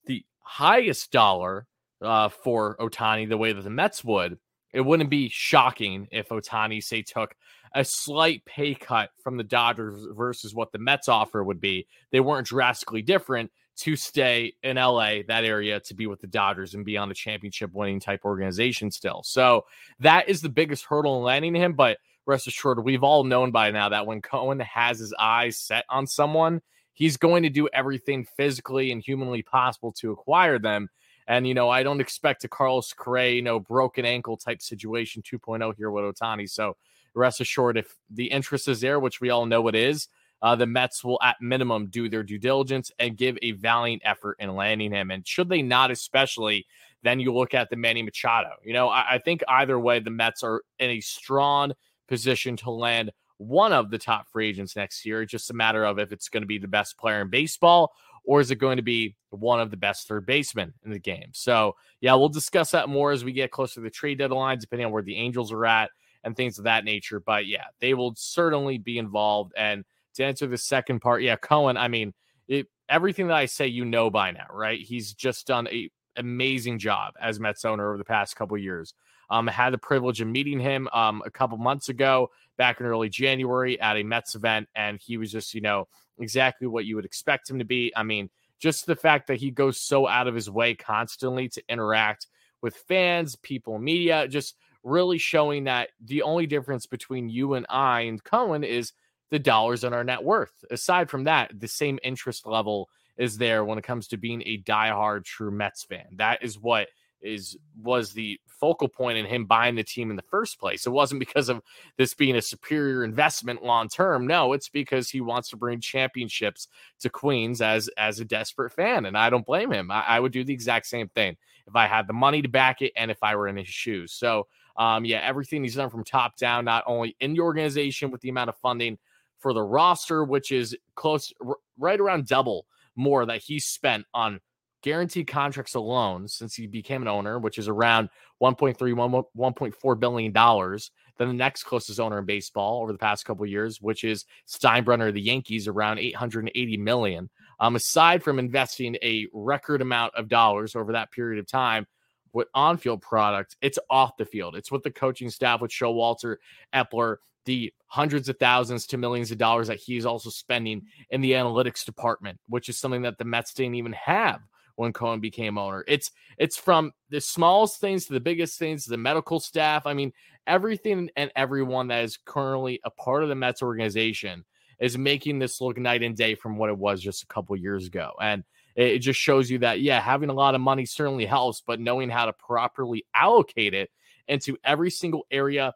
the 0.08 0.26
highest 0.40 1.12
dollar 1.12 1.68
uh, 2.04 2.30
for 2.30 2.76
Ohtani 2.78 3.28
the 3.28 3.38
way 3.38 3.54
that 3.54 3.64
the 3.64 3.70
Mets 3.70 4.04
would, 4.04 4.38
it 4.74 4.82
wouldn't 4.82 5.10
be 5.10 5.30
shocking 5.30 6.08
if 6.12 6.30
Ohtani, 6.30 6.84
say, 6.84 7.04
took 7.04 7.36
a 7.76 7.84
slight 7.86 8.44
pay 8.46 8.76
cut 8.76 9.12
from 9.24 9.38
the 9.38 9.44
Dodgers 9.44 10.06
versus 10.12 10.54
what 10.54 10.72
the 10.72 10.80
Mets 10.80 11.08
offer 11.08 11.44
would 11.44 11.62
be. 11.62 11.88
They 12.12 12.20
weren't 12.20 12.48
drastically 12.48 13.02
different 13.02 13.52
to 13.76 13.96
stay 13.96 14.54
in 14.62 14.78
LA, 14.78 15.24
that 15.28 15.44
area, 15.44 15.80
to 15.80 15.94
be 15.94 16.06
with 16.06 16.22
the 16.22 16.28
Dodgers 16.28 16.76
and 16.76 16.86
be 16.86 16.98
on 16.98 17.10
a 17.10 17.16
championship 17.16 17.72
winning 17.74 18.00
type 18.00 18.22
organization 18.26 18.92
still. 18.92 19.22
So 19.24 19.66
that 20.00 20.30
is 20.30 20.42
the 20.42 20.50
biggest 20.50 20.86
hurdle 20.86 21.18
in 21.18 21.24
landing 21.24 21.56
him. 21.56 21.74
But 21.74 21.98
rest 22.26 22.48
assured, 22.48 22.84
we've 22.84 23.04
all 23.04 23.24
known 23.24 23.52
by 23.52 23.72
now 23.72 23.90
that 23.90 24.06
when 24.06 24.22
Cohen 24.22 24.60
has 24.60 25.00
his 25.00 25.14
eyes 25.20 25.58
set 25.58 25.86
on 25.90 26.06
someone, 26.06 26.62
he's 26.94 27.18
going 27.18 27.44
to 27.44 27.50
do 27.50 27.68
everything 27.74 28.26
physically 28.38 28.92
and 28.92 29.02
humanly 29.02 29.42
possible 29.42 29.92
to 29.94 30.12
acquire 30.12 30.60
them. 30.60 30.90
And, 31.28 31.48
you 31.48 31.54
know, 31.54 31.70
I 31.70 31.84
don't 31.84 32.02
expect 32.02 32.44
a 32.44 32.48
Carlos 32.48 32.94
Correa, 32.94 33.32
you 33.32 33.42
know, 33.42 33.60
broken 33.60 34.06
ankle 34.06 34.38
type 34.38 34.62
situation 34.62 35.22
2.0 35.22 35.74
here 35.78 35.92
with 35.92 36.04
Ohtani. 36.04 36.50
So 36.50 36.76
rest 37.14 37.42
assured, 37.42 37.78
if 37.78 37.96
the 38.10 38.26
interest 38.26 38.68
is 38.68 38.82
there, 38.82 39.00
which 39.00 39.22
we 39.22 39.30
all 39.30 39.46
know 39.46 39.68
it 39.68 39.76
is, 39.76 40.08
uh, 40.42 40.56
the 40.56 40.66
Mets 40.66 41.04
will 41.04 41.20
at 41.24 41.38
minimum 41.42 41.88
do 41.88 42.10
their 42.10 42.24
due 42.24 42.38
diligence 42.38 42.92
and 43.00 43.16
give 43.16 43.38
a 43.42 43.52
valiant 43.52 44.02
effort 44.04 44.36
in 44.40 44.54
landing 44.56 44.92
him. 44.92 45.10
And 45.10 45.26
should 45.26 45.48
they 45.48 45.62
not, 45.62 45.90
especially, 45.90 46.66
then 47.02 47.22
you 47.22 47.34
look 47.34 47.54
at 47.54 47.70
the 47.70 47.78
Manny 47.78 48.04
Machado. 48.04 48.50
You 48.64 48.74
know, 48.74 48.90
I, 48.90 49.14
I 49.14 49.18
think 49.20 49.42
either 49.48 49.80
way, 49.80 50.00
the 50.00 50.10
Mets 50.10 50.44
are 50.44 50.62
in 50.80 50.90
a 50.90 51.00
strong 51.00 51.72
position 52.10 52.58
to 52.58 52.72
land 52.72 53.12
one 53.38 53.72
of 53.72 53.90
the 53.90 53.98
top 53.98 54.28
free 54.28 54.50
agents 54.50 54.76
next 54.76 55.06
year. 55.06 55.22
It's 55.22 55.32
just 55.32 55.50
a 55.50 55.54
matter 55.54 55.86
of 55.86 55.98
if 55.98 56.12
it's 56.12 56.30
going 56.30 56.44
to 56.44 56.48
be 56.48 56.58
the 56.58 56.68
best 56.68 56.98
player 56.98 57.22
in 57.22 57.30
baseball 57.30 57.94
or 58.24 58.40
is 58.40 58.52
it 58.52 58.56
going 58.56 58.78
to 58.78 58.84
be 58.84 59.16
one 59.30 59.60
of 59.60 59.72
the 59.72 59.78
best 59.78 60.08
third 60.08 60.26
basemen 60.26 60.74
in 60.86 60.92
the 60.92 61.00
game? 61.00 61.30
So, 61.34 61.76
yeah, 62.02 62.14
we'll 62.16 62.30
discuss 62.30 62.72
that 62.72 62.90
more 62.90 63.12
as 63.12 63.24
we 63.24 63.34
get 63.34 63.52
closer 63.52 63.76
to 63.76 63.82
the 63.82 63.90
trade 63.90 64.20
deadline, 64.20 64.60
depending 64.60 64.86
on 64.86 64.92
where 64.92 65.04
the 65.04 65.18
Angels 65.18 65.52
are 65.52 65.66
at 65.66 65.92
and 66.24 66.36
things 66.36 66.58
of 66.58 66.66
that 66.66 66.86
nature. 66.86 67.20
But 67.20 67.46
yeah, 67.48 67.66
they 67.80 67.94
will 67.94 68.14
certainly 68.16 68.78
be 68.78 68.98
involved. 68.98 69.54
And 69.58 69.84
to 70.16 70.24
answer 70.24 70.48
the 70.48 70.58
second 70.58 71.00
part, 71.02 71.22
yeah, 71.22 71.36
Cohen, 71.36 71.78
I 71.78 71.88
mean, 71.88 72.14
it, 72.48 72.68
everything 72.90 73.28
that 73.28 73.38
I 73.38 73.46
say, 73.46 73.68
you 73.68 73.86
know 73.86 74.10
by 74.10 74.32
now, 74.32 74.48
right? 74.52 74.80
He's 74.80 75.14
just 75.14 75.48
done 75.48 75.68
a 75.68 75.90
amazing 76.16 76.80
job 76.80 77.14
as 77.20 77.40
Mets 77.40 77.66
owner 77.66 77.88
over 77.88 77.98
the 77.98 78.06
past 78.06 78.36
couple 78.36 78.58
years. 78.58 78.94
Um, 79.30 79.48
had 79.48 79.72
the 79.72 79.80
privilege 79.80 80.22
of 80.22 80.28
meeting 80.28 80.60
him 80.60 80.88
um, 80.94 81.24
a 81.26 81.32
couple 81.32 81.58
months 81.58 81.90
ago, 81.90 82.30
back 82.58 82.80
in 82.80 82.86
early 82.86 83.10
January 83.10 83.80
at 83.80 83.98
a 83.98 84.04
Mets 84.04 84.36
event, 84.36 84.68
and 84.76 85.00
he 85.02 85.18
was 85.18 85.32
just, 85.32 85.56
you 85.56 85.62
know, 85.62 85.88
exactly 86.20 86.68
what 86.68 86.86
you 86.86 86.96
would 86.96 87.06
expect 87.06 87.50
him 87.50 87.60
to 87.60 87.66
be. 87.66 87.92
I 87.96 88.04
mean, 88.04 88.30
just 88.60 88.86
the 88.86 88.96
fact 88.96 89.28
that 89.28 89.40
he 89.40 89.52
goes 89.52 89.80
so 89.80 90.08
out 90.08 90.28
of 90.28 90.36
his 90.36 90.50
way 90.50 90.76
constantly 90.76 91.50
to 91.50 91.64
interact 91.68 92.28
with 92.62 92.76
fans, 92.88 93.36
people, 93.36 93.78
media, 93.78 94.28
just 94.28 94.56
really 94.84 95.18
showing 95.18 95.66
that 95.66 95.90
the 96.04 96.22
only 96.22 96.46
difference 96.46 96.86
between 96.86 97.30
you 97.30 97.54
and 97.54 97.66
I 97.70 98.02
and 98.02 98.24
Cohen 98.24 98.64
is 98.64 98.94
the 99.32 99.40
dollars 99.40 99.84
on 99.84 99.94
our 99.94 100.04
net 100.04 100.24
worth. 100.24 100.64
Aside 100.70 101.10
from 101.10 101.26
that, 101.26 101.60
the 101.60 101.68
same 101.68 102.00
interest 102.04 102.46
level 102.46 102.90
is 103.18 103.38
there 103.38 103.64
when 103.66 103.78
it 103.78 103.84
comes 103.84 104.08
to 104.08 104.18
being 104.18 104.42
a 104.46 104.62
diehard 104.62 105.26
true 105.26 105.52
Mets 105.52 105.84
fan. 105.84 106.06
That 106.18 106.44
is 106.44 106.60
what 106.60 106.88
is 107.24 107.58
was 107.82 108.14
the 108.14 108.40
focal 108.48 108.88
point 108.88 109.18
in 109.18 109.26
him 109.26 109.46
buying 109.46 109.76
the 109.76 109.84
team 109.84 110.10
in 110.10 110.16
the 110.16 110.22
first 110.22 110.60
place. 110.60 110.86
It 110.86 110.92
wasn't 110.92 111.20
because 111.20 111.50
of 111.50 111.62
this 111.98 112.14
being 112.14 112.36
a 112.36 112.42
superior 112.42 113.04
investment 113.04 113.64
long 113.64 113.90
term. 113.90 114.28
No, 114.28 114.54
it's 114.54 114.70
because 114.70 115.10
he 115.10 115.22
wants 115.22 115.50
to 115.50 115.58
bring 115.58 115.80
championships 115.80 116.68
to 117.00 117.10
Queens 117.10 117.62
as 117.62 117.90
as 117.98 118.20
a 118.20 118.26
desperate 118.26 118.72
fan, 118.72 119.06
and 119.06 119.18
I 119.18 119.30
don't 119.30 119.46
blame 119.46 119.72
him. 119.72 119.90
I, 119.90 120.02
I 120.02 120.20
would 120.20 120.32
do 120.32 120.44
the 120.44 120.54
exact 120.54 120.86
same 120.86 121.10
thing 121.10 121.38
if 121.68 121.76
I 121.76 121.88
had 121.88 122.08
the 122.08 122.14
money 122.14 122.42
to 122.42 122.50
back 122.50 122.82
it 122.82 122.92
and 122.96 123.10
if 123.10 123.24
I 123.24 123.36
were 123.36 123.48
in 123.48 123.58
his 123.58 123.68
shoes. 123.68 124.12
So, 124.12 124.48
um, 124.78 125.06
yeah, 125.06 125.22
everything 125.24 125.64
he's 125.64 125.76
done 125.76 125.90
from 125.90 126.04
top 126.04 126.38
down, 126.38 126.66
not 126.66 126.84
only 126.88 127.16
in 127.20 127.34
the 127.34 127.40
organization 127.40 128.12
with 128.12 128.22
the 128.22 128.30
amount 128.30 128.50
of 128.50 128.58
funding 128.58 128.98
for 129.40 129.54
the 129.54 129.62
roster, 129.62 130.24
which 130.24 130.52
is 130.52 130.76
close, 130.96 131.34
r- 131.46 131.58
right 131.78 132.00
around 132.00 132.28
double 132.28 132.66
more 132.96 133.26
that 133.26 133.42
he 133.42 133.60
spent 133.60 134.06
on 134.14 134.40
guaranteed 134.84 135.28
contracts 135.28 135.74
alone 135.74 136.28
since 136.28 136.54
he 136.54 136.68
became 136.68 137.02
an 137.02 137.08
owner, 137.08 137.40
which 137.40 137.58
is 137.58 137.68
around 137.68 138.10
1.3, 138.42 138.78
1.4 138.78 140.00
billion 140.00 140.32
dollars. 140.32 140.92
Then 141.18 141.30
the 141.30 141.34
next 141.34 141.64
closest 141.64 142.00
owner 142.00 142.20
in 142.20 142.26
baseball 142.26 142.82
over 142.82 142.92
the 142.92 142.98
past 142.98 143.26
couple 143.26 143.46
years, 143.46 143.82
which 143.82 144.04
is 144.04 144.26
Steinbrenner, 144.48 145.08
of 145.08 145.14
the 145.14 145.22
Yankees, 145.22 145.68
around 145.68 146.00
880 146.00 146.78
million. 146.78 147.30
Um, 147.60 147.76
aside 147.76 148.24
from 148.24 148.40
investing 148.40 148.96
a 149.02 149.28
record 149.32 149.82
amount 149.82 150.14
of 150.16 150.28
dollars 150.28 150.76
over 150.76 150.92
that 150.92 151.12
period 151.12 151.40
of 151.40 151.48
time 151.48 151.88
with 152.34 152.48
on-field 152.56 153.02
product, 153.02 153.56
it's 153.62 153.80
off 153.90 154.18
the 154.18 154.26
field. 154.26 154.56
It's 154.56 154.72
with 154.72 154.84
the 154.84 154.92
coaching 154.92 155.30
staff 155.30 155.62
with 155.62 155.72
Showalter, 155.72 156.38
Eppler, 156.74 157.18
the 157.46 157.72
hundreds 157.86 158.28
of 158.28 158.38
thousands 158.40 158.88
to 158.88 158.98
millions 158.98 159.30
of 159.32 159.38
dollars 159.38 159.68
that 159.68 159.78
he's 159.78 160.06
also 160.06 160.30
spending 160.32 160.82
in 161.12 161.22
the 161.22 161.34
analytics 161.34 161.86
department, 161.86 162.40
which 162.48 162.70
is 162.70 162.80
something 162.80 163.04
that 163.04 163.18
the 163.18 163.26
Mets 163.26 163.54
didn't 163.54 163.76
even 163.76 163.94
have 163.94 164.42
when 164.76 164.94
Cohen 164.94 165.20
became 165.20 165.58
owner. 165.58 165.84
It's 165.88 166.12
it's 166.38 166.58
from 166.58 166.92
the 167.10 167.22
smallest 167.22 167.80
things 167.80 168.06
to 168.06 168.14
the 168.14 168.20
biggest 168.20 168.58
things, 168.58 168.86
the 168.86 168.98
medical 168.98 169.40
staff. 169.40 169.86
I 169.86 169.94
mean, 169.94 170.14
everything 170.48 171.10
and 171.16 171.32
everyone 171.36 171.88
that 171.88 172.04
is 172.04 172.18
currently 172.26 172.80
a 172.84 172.90
part 172.90 173.24
of 173.24 173.30
the 173.30 173.36
Mets 173.36 173.62
organization 173.62 174.44
is 174.80 174.98
making 174.98 175.40
this 175.40 175.62
look 175.62 175.78
night 175.78 176.04
and 176.04 176.16
day 176.16 176.36
from 176.36 176.58
what 176.58 176.70
it 176.70 176.78
was 176.78 177.02
just 177.02 177.24
a 177.24 177.28
couple 177.28 177.56
years 177.56 177.88
ago. 177.88 178.12
And 178.22 178.44
it 178.76 179.00
just 179.00 179.20
shows 179.20 179.50
you 179.50 179.60
that, 179.60 179.82
yeah, 179.82 180.02
having 180.02 180.30
a 180.30 180.34
lot 180.34 180.56
of 180.56 180.62
money 180.62 180.86
certainly 180.86 181.26
helps, 181.26 181.62
but 181.66 181.80
knowing 181.80 182.10
how 182.10 182.26
to 182.26 182.34
properly 182.34 183.06
allocate 183.14 183.74
it 183.74 183.92
into 184.28 184.58
every 184.64 184.90
single 184.90 185.26
area 185.30 185.74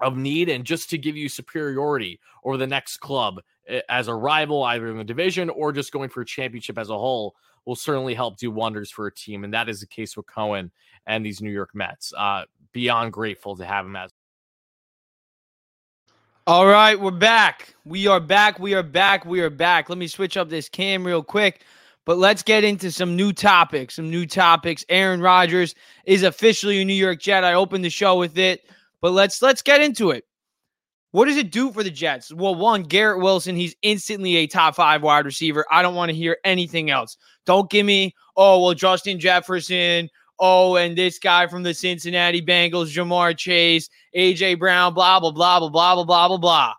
of 0.00 0.16
need 0.16 0.48
and 0.48 0.64
just 0.64 0.90
to 0.90 0.98
give 0.98 1.16
you 1.16 1.28
superiority 1.28 2.20
over 2.44 2.56
the 2.56 2.66
next 2.66 2.98
club 2.98 3.40
as 3.88 4.08
a 4.08 4.14
rival, 4.14 4.62
either 4.64 4.88
in 4.88 4.98
the 4.98 5.04
division 5.04 5.50
or 5.50 5.72
just 5.72 5.92
going 5.92 6.08
for 6.08 6.22
a 6.22 6.26
championship 6.26 6.78
as 6.78 6.90
a 6.90 6.98
whole, 6.98 7.34
will 7.64 7.76
certainly 7.76 8.14
help 8.14 8.38
do 8.38 8.50
wonders 8.50 8.90
for 8.90 9.06
a 9.06 9.14
team. 9.14 9.44
And 9.44 9.52
that 9.52 9.68
is 9.68 9.80
the 9.80 9.86
case 9.86 10.16
with 10.16 10.26
Cohen 10.26 10.70
and 11.06 11.24
these 11.24 11.40
New 11.40 11.50
York 11.50 11.70
Mets. 11.74 12.12
Uh, 12.16 12.44
beyond 12.72 13.12
grateful 13.12 13.56
to 13.56 13.64
have 13.64 13.84
him 13.84 13.96
as. 13.96 14.10
All 16.46 16.66
right, 16.66 16.98
we're 16.98 17.10
back. 17.10 17.74
We 17.84 18.06
are 18.06 18.20
back. 18.20 18.58
We 18.58 18.72
are 18.72 18.82
back. 18.82 19.26
We 19.26 19.40
are 19.42 19.50
back. 19.50 19.90
Let 19.90 19.98
me 19.98 20.06
switch 20.06 20.38
up 20.38 20.48
this 20.48 20.68
cam 20.68 21.06
real 21.06 21.22
quick. 21.22 21.62
But 22.06 22.16
let's 22.16 22.42
get 22.42 22.64
into 22.64 22.90
some 22.90 23.16
new 23.16 23.34
topics. 23.34 23.96
Some 23.96 24.08
new 24.08 24.24
topics. 24.24 24.82
Aaron 24.88 25.20
Rodgers 25.20 25.74
is 26.06 26.22
officially 26.22 26.80
a 26.80 26.84
New 26.86 26.94
York 26.94 27.20
Jet. 27.20 27.44
I 27.44 27.52
opened 27.52 27.84
the 27.84 27.90
show 27.90 28.18
with 28.18 28.38
it, 28.38 28.64
but 29.02 29.12
let's 29.12 29.42
let's 29.42 29.60
get 29.60 29.82
into 29.82 30.10
it. 30.10 30.24
What 31.10 31.24
does 31.24 31.38
it 31.38 31.50
do 31.50 31.72
for 31.72 31.82
the 31.82 31.90
Jets? 31.90 32.32
Well, 32.32 32.54
one, 32.54 32.82
Garrett 32.82 33.22
Wilson, 33.22 33.56
he's 33.56 33.74
instantly 33.82 34.36
a 34.36 34.46
top 34.46 34.74
five 34.74 35.02
wide 35.02 35.24
receiver. 35.24 35.64
I 35.70 35.80
don't 35.80 35.94
want 35.94 36.10
to 36.10 36.16
hear 36.16 36.36
anything 36.44 36.90
else. 36.90 37.16
Don't 37.46 37.70
give 37.70 37.86
me, 37.86 38.14
oh, 38.36 38.62
well, 38.62 38.74
Justin 38.74 39.18
Jefferson, 39.18 40.10
oh, 40.38 40.76
and 40.76 40.98
this 40.98 41.18
guy 41.18 41.46
from 41.46 41.62
the 41.62 41.72
Cincinnati 41.72 42.42
Bengals, 42.42 42.92
Ja'Marr 42.94 43.36
Chase, 43.36 43.88
AJ 44.14 44.58
Brown, 44.58 44.92
blah, 44.92 45.18
blah, 45.18 45.30
blah, 45.30 45.58
blah, 45.58 45.68
blah, 45.70 45.94
blah, 45.94 46.04
blah, 46.04 46.28
blah, 46.28 46.36
blah. 46.36 46.74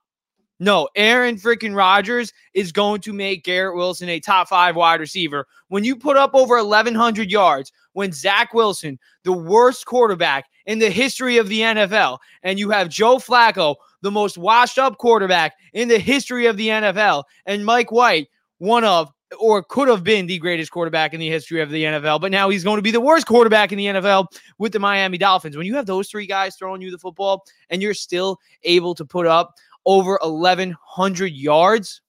No, 0.61 0.89
Aaron 0.95 1.38
freaking 1.38 1.73
Rodgers 1.73 2.34
is 2.53 2.73
going 2.73 2.99
to 3.01 3.13
make 3.13 3.45
Garrett 3.45 3.77
Wilson 3.77 4.09
a 4.09 4.19
top 4.19 4.49
five 4.49 4.75
wide 4.75 4.99
receiver. 4.99 5.47
When 5.69 5.86
you 5.86 5.95
put 5.95 6.17
up 6.17 6.36
over 6.36 6.55
1,100 6.57 7.32
yards, 7.32 7.71
when 7.93 8.11
Zach 8.11 8.53
Wilson, 8.53 8.99
the 9.23 9.32
worst 9.32 9.86
quarterback 9.86 10.45
in 10.65 10.80
the 10.80 10.89
history 10.89 11.38
of 11.38 11.47
the 11.47 11.61
NFL, 11.61 12.17
and 12.43 12.59
you 12.59 12.69
have 12.71 12.89
Joe 12.89 13.17
Flacco, 13.17 13.75
the 14.02 14.12
most 14.12 14.38
washed 14.38 14.78
up 14.78 14.97
quarterback 14.97 15.54
in 15.74 15.88
the 15.88 16.00
history 16.00 16.45
of 16.45 16.58
the 16.58 16.68
NFL, 16.70 17.24
and 17.45 17.66
Mike 17.66 17.91
White, 17.91 18.28
one 18.58 18.84
of 18.84 19.12
or 19.39 19.62
could 19.64 19.88
have 19.88 20.04
been 20.04 20.26
the 20.26 20.39
greatest 20.39 20.72
quarterback 20.72 21.14
in 21.14 21.20
the 21.20 21.30
history 21.30 21.62
of 21.62 21.70
the 21.70 21.84
NFL, 21.84 22.20
but 22.22 22.32
now 22.32 22.50
he's 22.50 22.64
going 22.64 22.78
to 22.78 22.82
be 22.82 22.91
the 22.91 23.00
worst 23.02 23.28
quarterback 23.28 23.72
in 23.72 23.78
the 23.78 23.86
NFL 23.86 24.26
with 24.58 24.74
the 24.74 24.80
Miami 24.80 25.18
Dolphins. 25.18 25.56
When 25.56 25.68
you 25.68 25.76
have 25.76 25.86
those 25.86 26.10
three 26.10 26.26
guys 26.26 26.56
throwing 26.56 26.82
you 26.82 26.89
the 26.89 26.97
football 26.97 27.43
and 27.70 27.82
you're 27.82 27.93
still 27.93 28.39
able 28.64 28.95
to 28.95 29.06
put 29.06 29.28
up 29.28 29.54
over 29.86 30.18
1100 30.22 31.32
yards. 31.32 32.02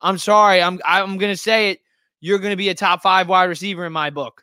I'm 0.00 0.18
sorry, 0.18 0.62
I'm 0.62 0.80
I'm 0.84 1.18
going 1.18 1.32
to 1.32 1.36
say 1.36 1.70
it. 1.70 1.80
You're 2.20 2.38
going 2.38 2.52
to 2.52 2.56
be 2.56 2.68
a 2.70 2.74
top 2.74 3.02
5 3.02 3.28
wide 3.28 3.44
receiver 3.44 3.86
in 3.86 3.92
my 3.92 4.10
book. 4.10 4.42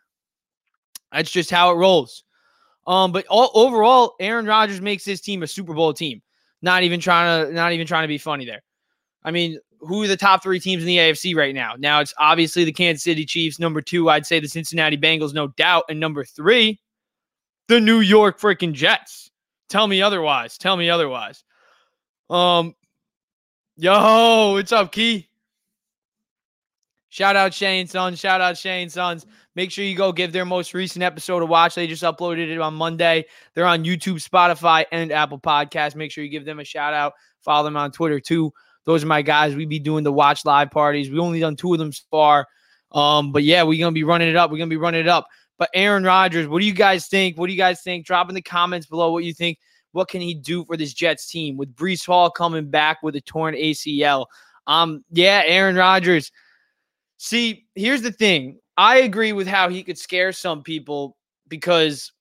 That's 1.11 1.32
just 1.32 1.49
how 1.49 1.72
it 1.72 1.76
rolls. 1.76 2.24
Um 2.86 3.11
but 3.11 3.26
all, 3.28 3.51
overall 3.53 4.15
Aaron 4.20 4.45
Rodgers 4.45 4.82
makes 4.82 5.03
this 5.03 5.20
team 5.20 5.43
a 5.43 5.47
Super 5.47 5.74
Bowl 5.74 5.93
team. 5.93 6.22
Not 6.62 6.84
even 6.84 6.99
trying 6.99 7.47
to 7.47 7.53
not 7.53 7.74
even 7.74 7.88
trying 7.88 8.03
to 8.03 8.08
be 8.08 8.18
funny 8.18 8.45
there. 8.45 8.64
I 9.24 9.32
mean, 9.32 9.60
who 9.80 10.03
are 10.03 10.08
the 10.08 10.18
top 10.18 10.41
3 10.41 10.60
teams 10.60 10.82
in 10.82 10.88
the 10.88 10.97
AFC 10.97 11.36
right 11.36 11.53
now? 11.53 11.76
Now 11.78 11.99
it's 11.99 12.14
obviously 12.18 12.64
the 12.64 12.72
Kansas 12.72 13.03
City 13.03 13.26
Chiefs, 13.26 13.60
number 13.60 13.82
2 13.82 14.10
I'd 14.10 14.26
say 14.26 14.39
the 14.39 14.47
Cincinnati 14.47 14.97
Bengals 14.97 15.34
no 15.34 15.47
doubt 15.49 15.84
and 15.89 15.99
number 15.99 16.24
3 16.24 16.80
the 17.68 17.80
New 17.80 17.99
York 17.99 18.39
freaking 18.39 18.74
Jets. 18.74 19.30
Tell 19.70 19.88
me 19.88 20.01
otherwise. 20.01 20.58
Tell 20.58 20.78
me 20.78 20.89
otherwise. 20.89 21.43
Um, 22.30 22.76
yo, 23.76 24.53
what's 24.53 24.72
up, 24.72 24.91
Key? 24.91 25.28
Shout 27.10 27.36
out 27.36 27.53
Shane 27.53 27.88
Sons. 27.88 28.20
Shout 28.20 28.41
out 28.41 28.58
Shane 28.58 28.89
Sons. 28.89 29.26
Make 29.58 29.72
sure 29.72 29.84
you 29.84 29.95
go 29.95 30.12
give 30.12 30.34
their 30.34 30.45
most 30.45 30.76
recent 30.76 31.01
episode 31.01 31.41
a 31.41 31.45
watch. 31.47 31.74
They 31.74 31.88
just 31.88 32.03
uploaded 32.03 32.47
it 32.47 32.60
on 32.60 32.76
Monday. 32.76 33.26
They're 33.55 33.66
on 33.66 33.84
YouTube, 33.84 34.24
Spotify, 34.24 34.86
and 34.91 35.12
Apple 35.12 35.39
Podcasts. 35.39 35.95
Make 35.95 36.12
sure 36.12 36.24
you 36.24 36.30
give 36.30 36.45
them 36.45 36.60
a 36.60 36.64
shout 36.64 36.93
out. 36.93 37.14
Follow 37.41 37.64
them 37.64 37.76
on 37.76 37.91
Twitter 37.91 38.20
too. 38.20 38.53
Those 38.84 39.03
are 39.03 39.08
my 39.08 39.24
guys. 39.24 39.55
We 39.55 39.66
be 39.66 39.80
doing 39.80 40.03
the 40.03 40.14
watch 40.14 40.45
live 40.45 40.70
parties. 40.70 41.10
We 41.10 41.18
only 41.18 41.39
done 41.39 41.55
two 41.55 41.74
of 41.74 41.80
them 41.80 41.91
so 41.91 42.03
far. 42.12 42.47
Um, 42.91 43.32
but 43.32 43.43
yeah, 43.43 43.64
we're 43.64 43.80
gonna 43.80 43.93
be 43.93 44.03
running 44.03 44.30
it 44.30 44.36
up. 44.36 44.51
We're 44.51 44.60
gonna 44.60 44.70
be 44.70 44.78
running 44.78 45.01
it 45.01 45.08
up. 45.08 45.26
But 45.58 45.72
Aaron 45.74 46.03
Rodgers, 46.03 46.47
what 46.47 46.60
do 46.60 46.66
you 46.68 46.74
guys 46.74 47.08
think? 47.08 47.39
What 47.39 47.47
do 47.47 47.51
you 47.51 47.58
guys 47.58 47.82
think? 47.82 48.05
Drop 48.05 48.30
in 48.30 48.36
the 48.36 48.43
comments 48.43 48.86
below 48.86 49.12
what 49.12 49.24
you 49.24 49.34
think. 49.34 49.58
What 49.91 50.08
can 50.08 50.22
he 50.22 50.36
do 50.36 50.66
for 50.66 50.78
this 50.78 50.93
Jets 50.93 51.28
team 51.28 51.58
with 51.58 51.74
Breece 51.74 52.05
Hall 52.05 52.30
coming 52.30 52.70
back 52.70 53.01
with 53.01 53.16
a 53.16 53.22
torn 53.22 53.55
ACL? 53.55 54.28
Um, 54.68 55.03
yeah, 55.10 55.41
Aaron 55.47 55.76
Rodgers. 55.76 56.32
See, 57.18 57.66
here's 57.74 58.03
the 58.03 58.12
thing. 58.12 58.60
I 58.78 58.99
agree 58.99 59.34
with 59.34 59.47
how 59.47 59.69
he 59.69 59.84
could 59.84 59.97
scare 59.97 60.32
some 60.32 60.61
people 60.61 61.17
because 61.47 62.11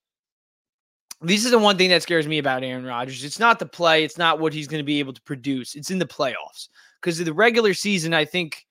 this 1.21 1.45
is 1.45 1.51
the 1.51 1.59
one 1.59 1.77
thing 1.77 1.91
that 1.91 2.03
scares 2.03 2.27
me 2.27 2.39
about 2.39 2.63
Aaron 2.63 2.85
Rodgers. 2.85 3.25
It's 3.25 3.39
not 3.39 3.59
the 3.59 3.67
play, 3.67 4.05
it's 4.05 4.19
not 4.19 4.39
what 4.39 4.53
he's 4.53 4.69
going 4.69 4.81
to 4.81 4.87
be 4.87 4.99
able 4.99 5.13
to 5.13 5.23
produce. 5.23 5.75
It's 5.75 5.91
in 5.91 5.99
the 5.99 6.07
playoffs. 6.07 6.69
Because 7.01 7.19
the 7.19 7.33
regular 7.33 7.75
season, 7.75 8.15
I 8.15 8.25
think, 8.25 8.67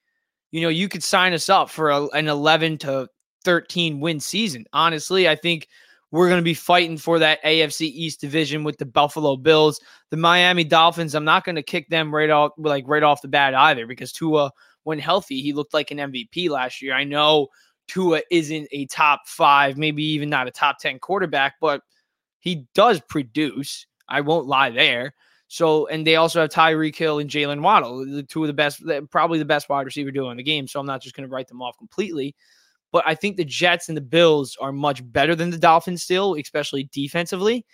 you 0.51 0.61
know, 0.61 0.69
you 0.69 0.89
could 0.89 1.03
sign 1.03 1.33
us 1.33 1.47
up 1.47 1.69
for 1.69 1.91
a, 1.91 2.07
an 2.09 2.27
11 2.27 2.79
to 2.79 3.07
13 3.43 3.99
win 3.99 4.19
season. 4.19 4.65
Honestly, 4.73 5.29
I 5.29 5.35
think 5.35 5.67
we're 6.11 6.27
going 6.27 6.39
to 6.39 6.43
be 6.43 6.53
fighting 6.53 6.97
for 6.97 7.19
that 7.19 7.43
AFC 7.43 7.81
East 7.81 8.21
division 8.21 8.63
with 8.63 8.77
the 8.77 8.85
Buffalo 8.85 9.37
Bills, 9.37 9.79
the 10.11 10.17
Miami 10.17 10.63
Dolphins. 10.63 11.13
I'm 11.13 11.25
not 11.25 11.45
going 11.45 11.55
to 11.55 11.63
kick 11.63 11.89
them 11.89 12.13
right 12.13 12.29
off 12.29 12.51
like 12.57 12.85
right 12.87 13.03
off 13.03 13.21
the 13.21 13.27
bat 13.27 13.53
either 13.53 13.85
because 13.85 14.11
Tua, 14.11 14.51
when 14.83 14.99
healthy, 14.99 15.41
he 15.41 15.53
looked 15.53 15.73
like 15.73 15.91
an 15.91 15.97
MVP 15.97 16.49
last 16.49 16.81
year. 16.81 16.93
I 16.93 17.03
know 17.03 17.47
Tua 17.87 18.21
isn't 18.31 18.67
a 18.71 18.85
top 18.87 19.27
five, 19.27 19.77
maybe 19.77 20.03
even 20.03 20.29
not 20.29 20.47
a 20.47 20.51
top 20.51 20.79
10 20.79 20.99
quarterback, 20.99 21.55
but 21.61 21.81
he 22.39 22.65
does 22.73 23.01
produce. 23.09 23.85
I 24.07 24.21
won't 24.21 24.47
lie 24.47 24.69
there. 24.69 25.13
So, 25.47 25.87
and 25.87 26.05
they 26.05 26.15
also 26.15 26.41
have 26.41 26.49
Tyreek 26.49 26.95
Hill 26.95 27.19
and 27.19 27.29
Jaylen 27.29 27.61
Waddle, 27.61 28.05
the 28.05 28.23
two 28.23 28.43
of 28.43 28.47
the 28.47 28.53
best, 28.53 28.83
probably 29.11 29.39
the 29.39 29.45
best 29.45 29.69
wide 29.69 29.85
receiver 29.85 30.11
duo 30.11 30.29
in 30.31 30.37
the 30.37 30.43
game. 30.43 30.67
So 30.67 30.79
I'm 30.79 30.85
not 30.85 31.01
just 31.01 31.15
going 31.15 31.27
to 31.27 31.33
write 31.33 31.47
them 31.47 31.61
off 31.61 31.77
completely. 31.77 32.35
But 32.91 33.03
I 33.05 33.13
think 33.13 33.37
the 33.37 33.45
Jets 33.45 33.87
and 33.89 33.97
the 33.97 34.01
Bills 34.01 34.57
are 34.59 34.71
much 34.71 35.01
better 35.11 35.35
than 35.35 35.49
the 35.49 35.57
Dolphins 35.57 36.03
still, 36.03 36.35
especially 36.35 36.89
defensively. 36.91 37.65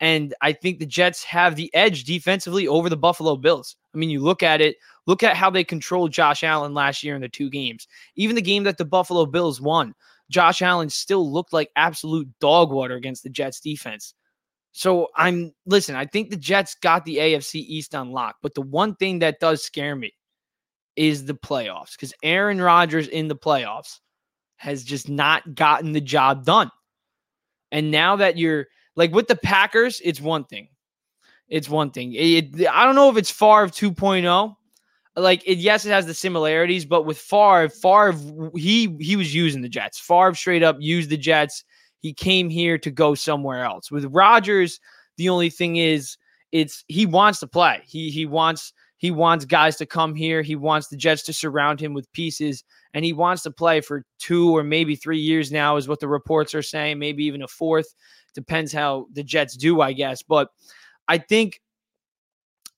And 0.00 0.34
I 0.40 0.52
think 0.52 0.78
the 0.78 0.86
Jets 0.86 1.24
have 1.24 1.56
the 1.56 1.74
edge 1.74 2.04
defensively 2.04 2.68
over 2.68 2.88
the 2.88 2.96
Buffalo 2.96 3.36
Bills. 3.36 3.76
I 3.94 3.98
mean, 3.98 4.10
you 4.10 4.20
look 4.20 4.42
at 4.42 4.60
it, 4.60 4.76
look 5.06 5.22
at 5.22 5.36
how 5.36 5.50
they 5.50 5.64
controlled 5.64 6.12
Josh 6.12 6.44
Allen 6.44 6.72
last 6.72 7.02
year 7.02 7.16
in 7.16 7.20
the 7.20 7.28
two 7.28 7.50
games. 7.50 7.88
Even 8.14 8.36
the 8.36 8.42
game 8.42 8.62
that 8.64 8.78
the 8.78 8.84
Buffalo 8.84 9.26
Bills 9.26 9.60
won, 9.60 9.94
Josh 10.30 10.62
Allen 10.62 10.88
still 10.88 11.30
looked 11.30 11.52
like 11.52 11.70
absolute 11.74 12.28
dog 12.40 12.70
water 12.70 12.94
against 12.94 13.24
the 13.24 13.30
Jets 13.30 13.60
defense. 13.60 14.14
So 14.72 15.08
I'm 15.16 15.52
listen, 15.66 15.96
I 15.96 16.06
think 16.06 16.30
the 16.30 16.36
Jets 16.36 16.76
got 16.76 17.04
the 17.04 17.16
AFC 17.16 17.56
East 17.56 17.94
on 17.94 18.12
lock, 18.12 18.36
but 18.42 18.54
the 18.54 18.62
one 18.62 18.94
thing 18.96 19.18
that 19.20 19.40
does 19.40 19.64
scare 19.64 19.96
me 19.96 20.12
is 20.94 21.24
the 21.24 21.34
playoffs 21.34 21.92
because 21.92 22.12
Aaron 22.22 22.60
Rodgers 22.60 23.08
in 23.08 23.28
the 23.28 23.36
playoffs 23.36 23.98
has 24.56 24.84
just 24.84 25.08
not 25.08 25.54
gotten 25.54 25.92
the 25.92 26.00
job 26.00 26.44
done. 26.44 26.70
And 27.72 27.90
now 27.90 28.16
that 28.16 28.36
you're 28.36 28.66
like 28.98 29.14
with 29.14 29.28
the 29.28 29.36
Packers, 29.36 30.02
it's 30.04 30.20
one 30.20 30.44
thing. 30.44 30.68
It's 31.48 31.68
one 31.68 31.92
thing. 31.92 32.14
It, 32.14 32.66
I 32.68 32.84
don't 32.84 32.96
know 32.96 33.08
if 33.08 33.16
it's 33.16 33.30
Favre 33.30 33.68
2.0. 33.68 34.56
Like 35.16 35.42
it, 35.46 35.58
yes, 35.58 35.86
it 35.86 35.90
has 35.90 36.04
the 36.04 36.14
similarities, 36.14 36.84
but 36.84 37.06
with 37.06 37.16
Favre, 37.16 37.68
Favre 37.68 38.12
he 38.56 38.96
he 39.00 39.14
was 39.14 39.32
using 39.32 39.62
the 39.62 39.68
Jets. 39.68 40.00
Favre 40.00 40.34
straight 40.34 40.64
up 40.64 40.76
used 40.80 41.10
the 41.10 41.16
Jets. 41.16 41.64
He 42.00 42.12
came 42.12 42.50
here 42.50 42.76
to 42.78 42.90
go 42.90 43.14
somewhere 43.14 43.64
else. 43.64 43.88
With 43.90 44.04
Rodgers, 44.06 44.80
the 45.16 45.28
only 45.28 45.50
thing 45.50 45.76
is 45.76 46.16
it's 46.50 46.84
he 46.88 47.06
wants 47.06 47.38
to 47.40 47.46
play. 47.46 47.82
He 47.86 48.10
he 48.10 48.26
wants 48.26 48.72
he 48.96 49.12
wants 49.12 49.44
guys 49.44 49.76
to 49.76 49.86
come 49.86 50.14
here. 50.14 50.42
He 50.42 50.56
wants 50.56 50.88
the 50.88 50.96
Jets 50.96 51.22
to 51.24 51.32
surround 51.32 51.80
him 51.80 51.94
with 51.94 52.12
pieces, 52.12 52.64
and 52.94 53.04
he 53.04 53.12
wants 53.12 53.44
to 53.44 53.50
play 53.52 53.80
for 53.80 54.04
two 54.18 54.56
or 54.56 54.64
maybe 54.64 54.96
three 54.96 55.20
years 55.20 55.52
now, 55.52 55.76
is 55.76 55.88
what 55.88 56.00
the 56.00 56.08
reports 56.08 56.52
are 56.54 56.62
saying. 56.62 56.98
Maybe 56.98 57.24
even 57.24 57.42
a 57.42 57.48
fourth. 57.48 57.94
Depends 58.34 58.72
how 58.72 59.06
the 59.12 59.22
Jets 59.22 59.56
do, 59.56 59.80
I 59.80 59.92
guess. 59.92 60.22
But 60.22 60.48
I 61.06 61.18
think, 61.18 61.60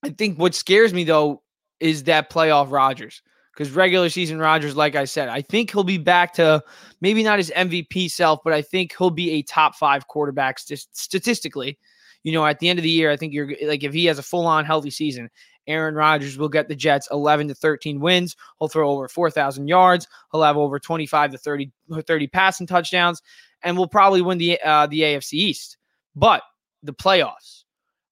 I 0.02 0.10
think 0.10 0.38
what 0.38 0.54
scares 0.54 0.94
me 0.94 1.04
though 1.04 1.42
is 1.80 2.04
that 2.04 2.30
playoff 2.30 2.70
Rodgers. 2.70 3.22
Because 3.52 3.72
regular 3.72 4.08
season 4.08 4.38
Rodgers, 4.38 4.76
like 4.76 4.94
I 4.94 5.04
said, 5.04 5.28
I 5.28 5.42
think 5.42 5.70
he'll 5.70 5.84
be 5.84 5.98
back 5.98 6.32
to 6.34 6.62
maybe 7.00 7.22
not 7.22 7.38
his 7.38 7.52
MVP 7.54 8.10
self, 8.10 8.40
but 8.42 8.52
I 8.54 8.62
think 8.62 8.94
he'll 8.96 9.10
be 9.10 9.32
a 9.32 9.42
top 9.42 9.74
five 9.74 10.06
quarterback 10.06 10.58
st- 10.58 10.86
statistically. 10.92 11.78
You 12.22 12.32
know, 12.32 12.46
at 12.46 12.58
the 12.58 12.68
end 12.68 12.78
of 12.78 12.84
the 12.84 12.90
year, 12.90 13.10
I 13.10 13.16
think 13.16 13.34
you're 13.34 13.52
like 13.66 13.82
if 13.82 13.92
he 13.92 14.06
has 14.06 14.18
a 14.18 14.22
full 14.22 14.46
on 14.46 14.64
healthy 14.64 14.90
season, 14.90 15.28
Aaron 15.66 15.94
Rodgers 15.94 16.38
will 16.38 16.48
get 16.48 16.68
the 16.68 16.74
Jets 16.74 17.08
11 17.10 17.48
to 17.48 17.54
13 17.54 18.00
wins. 18.00 18.36
He'll 18.58 18.68
throw 18.68 18.90
over 18.90 19.08
4,000 19.08 19.68
yards. 19.68 20.06
He'll 20.32 20.42
have 20.42 20.56
over 20.56 20.78
25 20.78 21.32
to 21.32 21.38
30, 21.38 21.70
30 22.06 22.26
passing 22.28 22.66
touchdowns, 22.66 23.22
and 23.62 23.76
we'll 23.76 23.88
probably 23.88 24.22
win 24.22 24.38
the 24.38 24.60
uh, 24.62 24.86
the 24.86 25.00
AFC 25.00 25.32
East. 25.34 25.76
But 26.14 26.42
the 26.82 26.92
playoffs, 26.92 27.64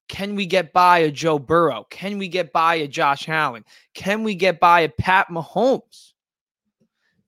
can 0.09 0.35
we 0.35 0.47
get 0.47 0.73
by 0.73 0.99
a 0.99 1.11
Joe 1.11 1.39
Burrow? 1.39 1.87
Can 1.91 2.19
we 2.19 2.29
get 2.29 2.53
by 2.53 2.77
a 2.77 2.89
Josh 2.89 3.29
Allen? 3.29 3.65
Can 3.95 4.25
we 4.25 4.35
get 4.35 4.61
by 4.61 4.81
a 4.81 4.89
Pat 4.89 5.29
Mahomes? 5.29 6.13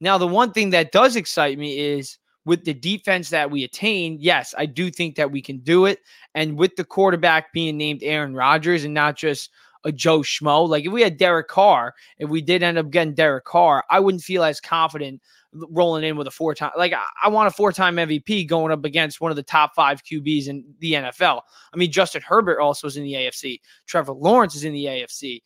Now, 0.00 0.16
the 0.16 0.26
one 0.26 0.52
thing 0.52 0.70
that 0.70 0.92
does 0.92 1.16
excite 1.16 1.58
me 1.58 1.78
is 1.78 2.18
with 2.46 2.64
the 2.64 2.72
defense 2.72 3.28
that 3.30 3.50
we 3.50 3.64
attain, 3.64 4.16
yes, 4.18 4.54
I 4.56 4.64
do 4.64 4.90
think 4.90 5.16
that 5.16 5.30
we 5.30 5.42
can 5.42 5.58
do 5.58 5.84
it. 5.84 6.00
And 6.34 6.56
with 6.56 6.74
the 6.76 6.84
quarterback 6.84 7.52
being 7.52 7.76
named 7.76 8.02
Aaron 8.02 8.34
Rodgers 8.34 8.84
and 8.84 8.94
not 8.94 9.16
just 9.16 9.50
a 9.84 9.92
Joe 9.92 10.20
Schmo, 10.20 10.68
like 10.68 10.84
if 10.84 10.92
we 10.92 11.02
had 11.02 11.16
Derek 11.16 11.48
Carr, 11.48 11.94
if 12.18 12.28
we 12.28 12.40
did 12.40 12.62
end 12.62 12.78
up 12.78 12.90
getting 12.90 13.14
Derek 13.14 13.44
Carr, 13.44 13.84
I 13.90 14.00
wouldn't 14.00 14.22
feel 14.22 14.44
as 14.44 14.60
confident 14.60 15.20
rolling 15.52 16.04
in 16.04 16.16
with 16.16 16.26
a 16.26 16.30
four 16.30 16.54
time. 16.54 16.70
Like 16.76 16.92
I, 16.92 17.04
I 17.22 17.28
want 17.28 17.48
a 17.48 17.50
four 17.50 17.72
time 17.72 17.96
MVP 17.96 18.46
going 18.48 18.72
up 18.72 18.84
against 18.84 19.20
one 19.20 19.32
of 19.32 19.36
the 19.36 19.42
top 19.42 19.74
five 19.74 20.02
QBs 20.04 20.48
in 20.48 20.64
the 20.78 20.92
NFL. 20.92 21.40
I 21.72 21.76
mean, 21.76 21.90
Justin 21.90 22.22
Herbert 22.22 22.60
also 22.60 22.86
is 22.86 22.96
in 22.96 23.04
the 23.04 23.14
AFC. 23.14 23.60
Trevor 23.86 24.12
Lawrence 24.12 24.54
is 24.54 24.64
in 24.64 24.72
the 24.72 24.84
AFC. 24.84 25.42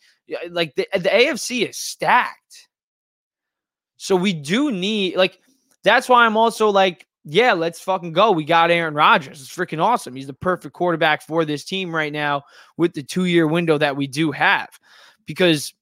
Like 0.51 0.75
the, 0.75 0.87
the 0.93 1.09
AFC 1.09 1.69
is 1.69 1.79
stacked. 1.79 2.69
So 3.97 4.17
we 4.17 4.33
do 4.33 4.71
need 4.71 5.17
like 5.17 5.39
that's 5.83 6.09
why 6.09 6.27
I'm 6.27 6.37
also 6.37 6.71
like, 6.71 7.07
yeah, 7.25 7.55
let's 7.55 7.81
fucking 7.81 8.13
go. 8.13 8.33
We 8.33 8.45
got 8.45 8.71
Aaron 8.71 8.95
Rodgers. 8.95 9.41
It's 9.41 9.55
freaking 9.55 9.83
awesome. 9.83 10.15
He's 10.15 10.27
the 10.27 10.35
perfect 10.35 10.75
quarterback 10.75 11.23
for 11.23 11.45
this 11.45 11.65
team 11.65 11.95
right 11.95 12.13
now 12.13 12.43
with 12.77 12.93
the 12.93 13.03
two 13.03 13.25
year 13.25 13.47
window 13.47 13.79
that 13.79 13.97
we 13.97 14.07
do 14.07 14.31
have. 14.31 14.69
Because, 15.25 15.73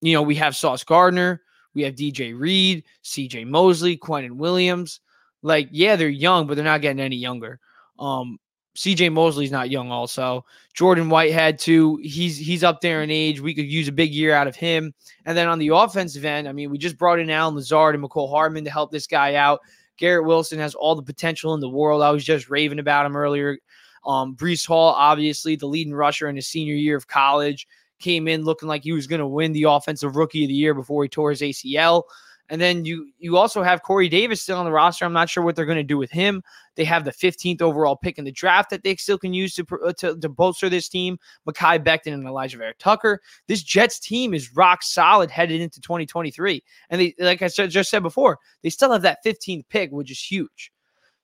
you 0.00 0.14
know, 0.14 0.22
we 0.22 0.34
have 0.34 0.56
Sauce 0.56 0.82
Gardner, 0.82 1.42
we 1.74 1.82
have 1.82 1.94
DJ 1.94 2.38
Reed, 2.38 2.84
CJ 3.04 3.46
Mosley, 3.46 3.96
Quinnen 3.96 4.32
Williams. 4.32 5.00
Like, 5.42 5.68
yeah, 5.70 5.94
they're 5.94 6.08
young, 6.08 6.46
but 6.46 6.54
they're 6.54 6.64
not 6.64 6.80
getting 6.80 7.00
any 7.00 7.16
younger. 7.16 7.60
Um, 7.98 8.38
CJ 8.76 9.12
Mosley's 9.12 9.52
not 9.52 9.70
young, 9.70 9.92
also. 9.92 10.44
Jordan 10.72 11.08
Whitehead, 11.08 11.60
too. 11.60 12.00
He's 12.02 12.36
he's 12.36 12.64
up 12.64 12.80
there 12.80 13.02
in 13.02 13.10
age. 13.10 13.40
We 13.40 13.54
could 13.54 13.66
use 13.66 13.86
a 13.86 13.92
big 13.92 14.12
year 14.12 14.34
out 14.34 14.48
of 14.48 14.56
him. 14.56 14.92
And 15.26 15.36
then 15.36 15.46
on 15.46 15.60
the 15.60 15.68
offensive 15.68 16.24
end, 16.24 16.48
I 16.48 16.52
mean, 16.52 16.70
we 16.70 16.78
just 16.78 16.98
brought 16.98 17.20
in 17.20 17.30
Allen 17.30 17.54
Lazard 17.54 17.94
and 17.94 18.02
Mecole 18.02 18.30
Hardman 18.30 18.64
to 18.64 18.70
help 18.70 18.90
this 18.90 19.06
guy 19.06 19.36
out. 19.36 19.60
Garrett 19.96 20.26
Wilson 20.26 20.58
has 20.58 20.74
all 20.74 20.94
the 20.94 21.02
potential 21.02 21.54
in 21.54 21.60
the 21.60 21.68
world. 21.68 22.02
I 22.02 22.10
was 22.10 22.24
just 22.24 22.50
raving 22.50 22.78
about 22.78 23.06
him 23.06 23.16
earlier. 23.16 23.58
Um, 24.06 24.36
Breece 24.36 24.66
Hall, 24.66 24.94
obviously 24.94 25.56
the 25.56 25.66
leading 25.66 25.94
rusher 25.94 26.28
in 26.28 26.36
his 26.36 26.48
senior 26.48 26.74
year 26.74 26.96
of 26.96 27.06
college, 27.06 27.66
came 28.00 28.28
in 28.28 28.44
looking 28.44 28.68
like 28.68 28.82
he 28.82 28.92
was 28.92 29.06
going 29.06 29.20
to 29.20 29.26
win 29.26 29.52
the 29.52 29.64
offensive 29.64 30.16
rookie 30.16 30.44
of 30.44 30.48
the 30.48 30.54
year 30.54 30.74
before 30.74 31.02
he 31.02 31.08
tore 31.08 31.30
his 31.30 31.40
ACL. 31.40 32.02
And 32.50 32.60
then 32.60 32.84
you 32.84 33.10
you 33.18 33.38
also 33.38 33.62
have 33.62 33.82
Corey 33.82 34.08
Davis 34.08 34.42
still 34.42 34.58
on 34.58 34.66
the 34.66 34.70
roster. 34.70 35.04
I'm 35.04 35.14
not 35.14 35.30
sure 35.30 35.42
what 35.42 35.56
they're 35.56 35.64
going 35.64 35.78
to 35.78 35.82
do 35.82 35.96
with 35.96 36.10
him. 36.10 36.42
They 36.74 36.84
have 36.84 37.04
the 37.04 37.10
15th 37.10 37.62
overall 37.62 37.96
pick 37.96 38.18
in 38.18 38.24
the 38.24 38.32
draft 38.32 38.68
that 38.70 38.82
they 38.82 38.96
still 38.96 39.16
can 39.16 39.32
use 39.32 39.54
to 39.54 39.66
uh, 39.82 39.92
to, 39.94 40.18
to 40.18 40.28
bolster 40.28 40.68
this 40.68 40.88
team. 40.88 41.18
Mekhi 41.48 41.82
Becton 41.82 42.12
and 42.12 42.24
Alijah 42.24 42.58
Vera-Tucker. 42.58 43.20
This 43.48 43.62
Jets 43.62 43.98
team 43.98 44.34
is 44.34 44.54
rock 44.54 44.82
solid 44.82 45.30
headed 45.30 45.62
into 45.62 45.80
2023. 45.80 46.62
And 46.90 47.00
they, 47.00 47.14
like 47.18 47.40
I 47.40 47.48
said, 47.48 47.70
just 47.70 47.90
said 47.90 48.02
before, 48.02 48.38
they 48.62 48.70
still 48.70 48.92
have 48.92 49.02
that 49.02 49.24
15th 49.24 49.64
pick, 49.70 49.90
which 49.90 50.10
is 50.10 50.22
huge. 50.22 50.70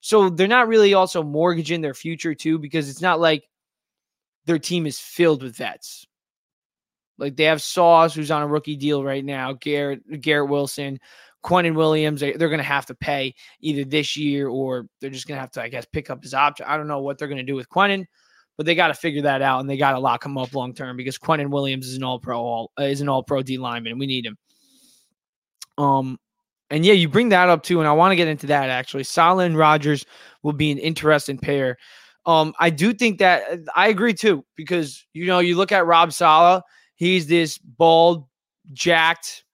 So 0.01 0.31
they're 0.31 0.49
not 0.49 0.69
really 0.69 0.95
also 0.95 1.23
mortgaging 1.23 1.83
their 1.83 1.95
future 1.95 2.35
too, 2.35 2.59
because 2.59 2.89
it's 2.89 3.03
not 3.03 3.21
like 3.21 3.45
their 4.47 4.59
team 4.59 4.87
is 4.87 4.99
filled 4.99 5.43
with 5.43 5.57
vets. 5.57 6.07
Like 7.21 7.37
they 7.37 7.45
have 7.45 7.63
Sauce, 7.63 8.15
who's 8.15 8.31
on 8.31 8.43
a 8.43 8.47
rookie 8.47 8.77
deal 8.77 9.05
right 9.05 9.25
now, 9.25 9.53
Garrett 9.53 10.21
Garrett 10.23 10.49
Wilson, 10.49 10.99
Quinnen 11.45 11.75
Williams. 11.75 12.21
They, 12.21 12.33
are 12.33 12.39
going 12.39 12.59
to 12.59 12.65
have 12.65 12.87
to 12.87 12.95
pay 12.95 13.35
either 13.61 13.85
this 13.85 14.17
year 14.17 14.49
or 14.49 14.87
they're 15.01 15.11
just 15.11 15.29
going 15.29 15.37
to 15.37 15.41
have 15.41 15.51
to, 15.53 15.63
I 15.63 15.69
guess, 15.69 15.85
pick 15.85 16.11
up 16.11 16.23
his 16.23 16.35
option. 16.35 16.67
I 16.69 16.77
don't 16.77 16.89
know 16.89 17.01
what 17.01 17.19
they're 17.19 17.29
going 17.29 17.39
to 17.39 17.45
do 17.45 17.55
with 17.55 17.69
Quinnen, 17.69 18.07
but 18.57 18.65
they 18.65 18.75
got 18.75 18.89
to 18.89 18.95
figure 18.95 19.23
that 19.23 19.43
out 19.43 19.61
and 19.61 19.69
they 19.69 19.77
got 19.77 19.93
to 19.93 19.99
lock 19.99 20.25
him 20.25 20.39
up 20.39 20.55
long 20.55 20.75
term 20.75 20.97
because 20.97 21.19
Quinnen 21.19 21.51
Williams 21.51 21.87
is 21.87 21.97
an 21.97 22.05
All 22.05 22.19
Pro, 22.19 22.41
all 22.41 22.73
uh, 22.81 22.85
is 22.85 23.03
an 23.03 23.09
All 23.09 23.23
Pro 23.23 23.43
D 23.43 23.59
lineman, 23.59 23.99
we 23.99 24.07
need 24.07 24.25
him. 24.25 24.39
Um, 25.77 26.19
and 26.71 26.87
yeah, 26.87 26.93
you 26.93 27.09
bring 27.09 27.31
that 27.31 27.49
up 27.49 27.63
too, 27.63 27.81
and 27.81 27.89
I 27.89 27.93
want 27.93 28.13
to 28.13 28.17
get 28.17 28.29
into 28.29 28.47
that 28.47 28.71
actually. 28.71 29.05
Saleh 29.05 29.45
and 29.45 29.59
Rodgers 29.59 30.07
will 30.43 30.53
be 30.53 30.71
an 30.71 30.79
interesting 30.79 31.37
pair. 31.37 31.77
Um, 32.27 32.55
I 32.61 32.71
do 32.71 32.93
think 32.93 33.19
that 33.19 33.43
I 33.75 33.89
agree 33.89 34.15
too 34.15 34.45
because 34.57 35.05
you 35.13 35.27
know 35.27 35.41
you 35.41 35.57
look 35.57 35.73
at 35.73 35.87
Rob 35.87 36.13
Saleh 36.13 36.63
He's 37.01 37.27
this 37.27 37.57
bald, 37.57 38.27
jacked, 38.75 39.45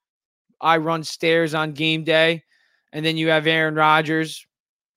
I 0.61 0.79
run 0.79 1.05
stairs 1.05 1.55
on 1.55 1.75
game 1.75 2.03
day. 2.03 2.43
And 2.93 3.07
then 3.07 3.17
you 3.17 3.29
have 3.29 3.47
Aaron 3.47 3.77
Rodgers, 3.77 4.45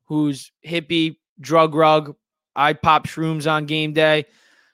who's 0.06 0.52
hippie, 0.66 1.18
drug 1.40 1.76
rug. 1.76 2.16
I 2.56 2.74
pop 2.74 3.06
shrooms 3.06 3.50
on 3.50 3.68
game 3.68 3.94
day. 3.94 4.26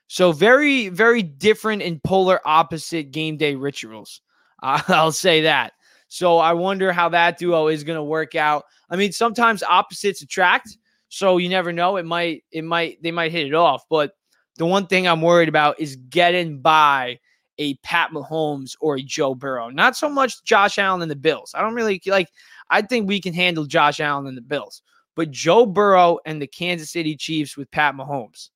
So 0.08 0.32
very, 0.32 0.88
very 0.88 1.22
different 1.22 1.82
and 1.82 2.02
polar 2.02 2.40
opposite 2.46 3.12
game 3.12 3.36
day 3.36 3.56
rituals. 3.56 4.22
I'll 4.62 5.12
say 5.12 5.42
that. 5.42 5.74
So 6.08 6.38
I 6.38 6.54
wonder 6.54 6.94
how 6.94 7.10
that 7.10 7.38
duo 7.38 7.68
is 7.68 7.84
going 7.84 7.98
to 7.98 8.04
work 8.04 8.36
out. 8.36 8.64
I 8.90 8.96
mean, 8.96 9.12
sometimes 9.12 9.64
opposites 9.64 10.22
attract, 10.22 10.78
so 11.10 11.36
you 11.40 11.50
never 11.50 11.74
know. 11.74 11.98
It 11.98 12.06
might, 12.06 12.46
it 12.54 12.64
might, 12.64 13.04
they 13.04 13.12
might 13.12 13.34
hit 13.34 13.48
it 13.48 13.54
off. 13.54 13.84
But 13.90 14.14
the 14.56 14.66
one 14.66 14.88
thing 14.88 15.10
I'm 15.10 15.22
worried 15.22 15.50
about 15.50 15.78
is 15.78 15.98
getting 15.98 16.62
by 16.62 17.20
a 17.58 17.76
Pat 17.76 18.12
Mahomes 18.12 18.76
or 18.80 18.97
a 18.97 19.01
Joe 19.01 19.36
Burrow. 19.36 19.70
Not 19.70 19.95
so 19.95 20.10
much 20.10 20.43
Josh 20.43 20.78
Allen 20.78 21.01
and 21.01 21.12
the 21.12 21.16
Bills. 21.16 21.51
I 21.56 21.62
don't 21.62 21.76
really 21.76 22.01
like, 22.08 22.30
I 22.70 22.82
think 22.82 23.08
we 23.08 23.22
can 23.22 23.34
handle 23.34 23.66
Josh 23.66 23.99
Allen 23.99 24.28
and 24.28 24.38
the 24.38 24.41
Bills, 24.41 24.82
but 25.16 25.32
Joe 25.32 25.66
Burrow 25.66 26.20
and 26.26 26.41
the 26.41 26.47
Kansas 26.47 26.91
City 26.91 27.16
Chiefs 27.16 27.58
with 27.58 27.72
Pat 27.72 27.95
Mahomes. 27.95 28.49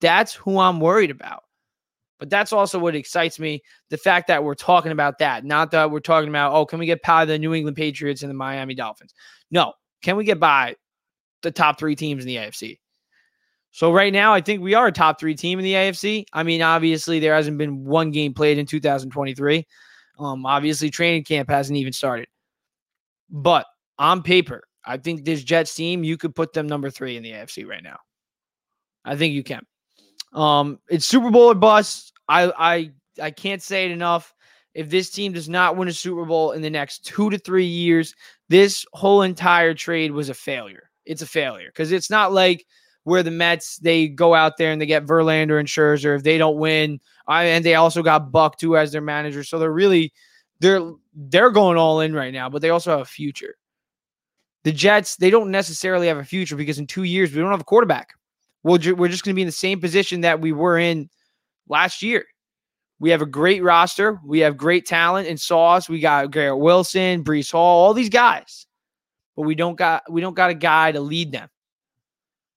That's 0.00 0.34
who 0.34 0.58
I'm 0.58 0.80
worried 0.80 1.10
about. 1.10 1.44
But 2.18 2.30
that's 2.30 2.52
also 2.52 2.78
what 2.78 2.94
excites 2.94 3.40
me 3.40 3.62
the 3.90 3.96
fact 3.96 4.28
that 4.28 4.44
we're 4.44 4.54
talking 4.54 4.92
about 4.92 5.18
that, 5.18 5.44
not 5.44 5.72
that 5.72 5.90
we're 5.90 5.98
talking 5.98 6.28
about, 6.28 6.52
oh, 6.52 6.64
can 6.64 6.78
we 6.78 6.86
get 6.86 7.02
by 7.02 7.24
the 7.24 7.36
New 7.36 7.52
England 7.52 7.76
Patriots 7.76 8.22
and 8.22 8.30
the 8.30 8.34
Miami 8.34 8.76
Dolphins? 8.76 9.12
No. 9.50 9.72
Can 10.02 10.16
we 10.16 10.24
get 10.24 10.38
by 10.38 10.76
the 11.42 11.50
top 11.50 11.80
three 11.80 11.96
teams 11.96 12.22
in 12.22 12.28
the 12.28 12.36
AFC? 12.36 12.78
So 13.72 13.90
right 13.90 14.12
now, 14.12 14.34
I 14.34 14.42
think 14.42 14.62
we 14.62 14.74
are 14.74 14.86
a 14.86 14.92
top 14.92 15.18
three 15.18 15.34
team 15.34 15.58
in 15.58 15.64
the 15.64 15.72
AFC. 15.72 16.26
I 16.32 16.42
mean, 16.42 16.60
obviously, 16.60 17.20
there 17.20 17.34
hasn't 17.34 17.56
been 17.56 17.84
one 17.84 18.10
game 18.10 18.34
played 18.34 18.58
in 18.58 18.66
2023. 18.66 19.66
Um, 20.18 20.44
obviously, 20.44 20.90
training 20.90 21.24
camp 21.24 21.48
hasn't 21.48 21.78
even 21.78 21.94
started. 21.94 22.28
But 23.30 23.66
on 23.98 24.22
paper, 24.22 24.62
I 24.84 24.98
think 24.98 25.24
this 25.24 25.42
Jets 25.42 25.74
team, 25.74 26.04
you 26.04 26.18
could 26.18 26.34
put 26.34 26.52
them 26.52 26.66
number 26.66 26.90
three 26.90 27.16
in 27.16 27.22
the 27.22 27.32
AFC 27.32 27.66
right 27.66 27.82
now. 27.82 27.96
I 29.06 29.16
think 29.16 29.32
you 29.32 29.42
can. 29.42 29.64
Um, 30.34 30.78
it's 30.90 31.06
Super 31.06 31.30
Bowl 31.30 31.50
or 31.50 31.54
bust. 31.54 32.12
I 32.28 32.52
I 32.56 32.92
I 33.22 33.30
can't 33.30 33.62
say 33.62 33.86
it 33.86 33.90
enough. 33.90 34.34
If 34.74 34.90
this 34.90 35.10
team 35.10 35.32
does 35.32 35.48
not 35.48 35.76
win 35.76 35.88
a 35.88 35.92
Super 35.92 36.24
Bowl 36.26 36.52
in 36.52 36.60
the 36.60 36.70
next 36.70 37.06
two 37.06 37.30
to 37.30 37.38
three 37.38 37.66
years, 37.66 38.14
this 38.50 38.84
whole 38.92 39.22
entire 39.22 39.74
trade 39.74 40.12
was 40.12 40.28
a 40.28 40.34
failure. 40.34 40.90
It's 41.04 41.22
a 41.22 41.26
failure 41.26 41.68
because 41.68 41.90
it's 41.90 42.10
not 42.10 42.32
like 42.32 42.64
where 43.04 43.22
the 43.22 43.30
Mets 43.30 43.78
they 43.78 44.08
go 44.08 44.34
out 44.34 44.56
there 44.56 44.72
and 44.72 44.80
they 44.80 44.86
get 44.86 45.06
Verlander 45.06 45.58
and 45.58 45.68
Scherzer. 45.68 46.16
If 46.16 46.22
they 46.22 46.38
don't 46.38 46.58
win, 46.58 47.00
I, 47.26 47.44
and 47.44 47.64
they 47.64 47.74
also 47.74 48.02
got 48.02 48.30
Buck 48.30 48.58
too 48.58 48.76
as 48.76 48.92
their 48.92 49.00
manager, 49.00 49.44
so 49.44 49.58
they're 49.58 49.72
really 49.72 50.12
they're 50.60 50.92
they're 51.14 51.50
going 51.50 51.76
all 51.76 52.00
in 52.00 52.14
right 52.14 52.32
now. 52.32 52.48
But 52.48 52.62
they 52.62 52.70
also 52.70 52.90
have 52.90 53.00
a 53.00 53.04
future. 53.04 53.56
The 54.64 54.72
Jets 54.72 55.16
they 55.16 55.30
don't 55.30 55.50
necessarily 55.50 56.06
have 56.06 56.18
a 56.18 56.24
future 56.24 56.56
because 56.56 56.78
in 56.78 56.86
two 56.86 57.02
years 57.02 57.32
we 57.32 57.40
don't 57.40 57.50
have 57.50 57.60
a 57.60 57.64
quarterback. 57.64 58.10
We'll 58.62 58.78
ju- 58.78 58.94
we're 58.94 59.08
just 59.08 59.24
going 59.24 59.34
to 59.34 59.36
be 59.36 59.42
in 59.42 59.48
the 59.48 59.52
same 59.52 59.80
position 59.80 60.20
that 60.20 60.40
we 60.40 60.52
were 60.52 60.78
in 60.78 61.10
last 61.68 62.02
year. 62.02 62.26
We 63.00 63.10
have 63.10 63.22
a 63.22 63.26
great 63.26 63.64
roster. 63.64 64.20
We 64.24 64.38
have 64.40 64.56
great 64.56 64.86
talent 64.86 65.26
in 65.26 65.36
Sauce. 65.36 65.88
We 65.88 65.98
got 65.98 66.30
Garrett 66.30 66.60
Wilson, 66.60 67.24
Breece 67.24 67.50
Hall, 67.50 67.84
all 67.84 67.94
these 67.94 68.08
guys, 68.08 68.68
but 69.34 69.42
we 69.42 69.56
don't 69.56 69.74
got 69.74 70.04
we 70.08 70.20
don't 70.20 70.34
got 70.34 70.50
a 70.50 70.54
guy 70.54 70.92
to 70.92 71.00
lead 71.00 71.32
them. 71.32 71.48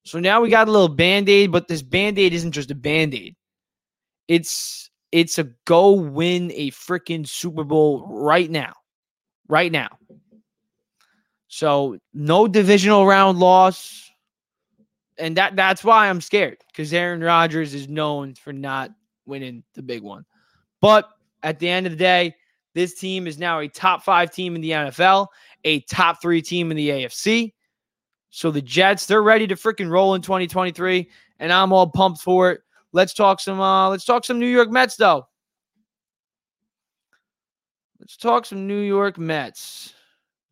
So 0.06 0.20
now 0.20 0.40
we 0.40 0.50
got 0.50 0.68
a 0.68 0.72
little 0.72 0.88
band-aid, 0.88 1.52
but 1.52 1.68
this 1.68 1.82
band-aid 1.82 2.32
isn't 2.32 2.52
just 2.52 2.72
a 2.72 2.76
band-aid. 2.76 3.36
It's 4.28 4.90
it's 5.12 5.40
a 5.40 5.50
go 5.66 5.92
win 5.92 6.52
a 6.54 6.72
freaking 6.72 7.28
Super 7.28 7.64
Bowl 7.64 8.08
right 8.08 8.50
now. 8.50 8.74
Right 9.48 9.72
now. 9.72 9.90
So 11.48 11.98
no 12.14 12.48
divisional 12.48 13.06
round 13.06 13.40
loss. 13.40 14.12
And 15.18 15.38
that 15.38 15.56
that's 15.56 15.84
why 15.84 16.10
I'm 16.10 16.22
scared 16.22 16.58
because 16.68 16.94
Aaron 16.94 17.22
Rodgers 17.22 17.74
is 17.74 17.88
known 17.88 18.36
for 18.36 18.54
not 18.54 18.92
winning 19.26 19.64
the 19.74 19.82
big 19.82 20.04
one. 20.04 20.26
But 20.82 21.10
at 21.42 21.58
the 21.58 21.70
end 21.70 21.88
of 21.88 21.94
the 21.94 21.98
day, 21.98 22.36
This 22.76 22.94
team 22.94 23.26
is 23.26 23.40
now 23.40 23.60
a 23.60 23.70
top 23.70 24.04
five 24.04 24.32
team 24.32 24.54
in 24.54 24.62
the 24.62 24.72
NFL, 24.72 25.28
a 25.64 25.80
top 25.82 26.22
three 26.22 26.42
team 26.42 26.72
in 26.72 26.78
the 26.78 26.90
AFC. 26.90 27.54
So 28.36 28.52
the 28.52 28.62
Jets, 28.62 29.06
they're 29.06 29.24
ready 29.24 29.48
to 29.48 29.56
freaking 29.56 29.90
roll 29.90 30.14
in 30.14 30.22
2023, 30.22 31.10
and 31.40 31.54
I'm 31.54 31.72
all 31.72 31.88
pumped 31.88 32.20
for 32.20 32.52
it. 32.52 32.64
Let's 32.92 33.14
talk 33.14 33.40
some. 33.40 33.62
Uh, 33.62 33.88
let's 33.88 34.04
talk 34.04 34.26
some 34.26 34.40
New 34.40 34.46
York 34.46 34.70
Mets, 34.70 34.98
though. 34.98 35.26
Let's 37.98 38.18
talk 38.18 38.46
some 38.46 38.68
New 38.68 38.82
York 38.82 39.18
Mets. 39.18 39.94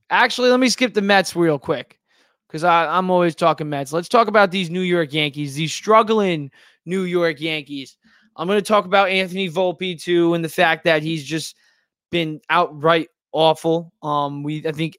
Actually, 0.10 0.50
let 0.50 0.62
me 0.62 0.70
skip 0.70 0.94
the 0.94 1.02
Mets 1.02 1.36
real 1.36 1.60
quick 1.60 2.00
because 2.48 2.64
I'm 2.64 3.10
always 3.10 3.36
talking 3.36 3.68
Mets. 3.68 3.92
Let's 3.92 4.08
talk 4.08 4.30
about 4.30 4.50
these 4.50 4.70
New 4.70 4.80
York 4.80 5.12
Yankees, 5.12 5.54
these 5.54 5.74
struggling 5.74 6.52
New 6.86 7.02
York 7.02 7.42
Yankees. 7.42 7.98
I'm 8.38 8.48
going 8.48 8.60
to 8.60 8.66
talk 8.66 8.86
about 8.86 9.10
Anthony 9.10 9.50
Volpe 9.50 10.02
too, 10.02 10.36
and 10.36 10.46
the 10.46 10.48
fact 10.48 10.86
that 10.86 11.04
he's 11.04 11.26
just 11.26 11.58
been 12.12 12.40
outright 12.50 13.10
awful. 13.34 13.92
Um, 14.02 14.42
we 14.42 14.66
I 14.66 14.72
think 14.72 14.98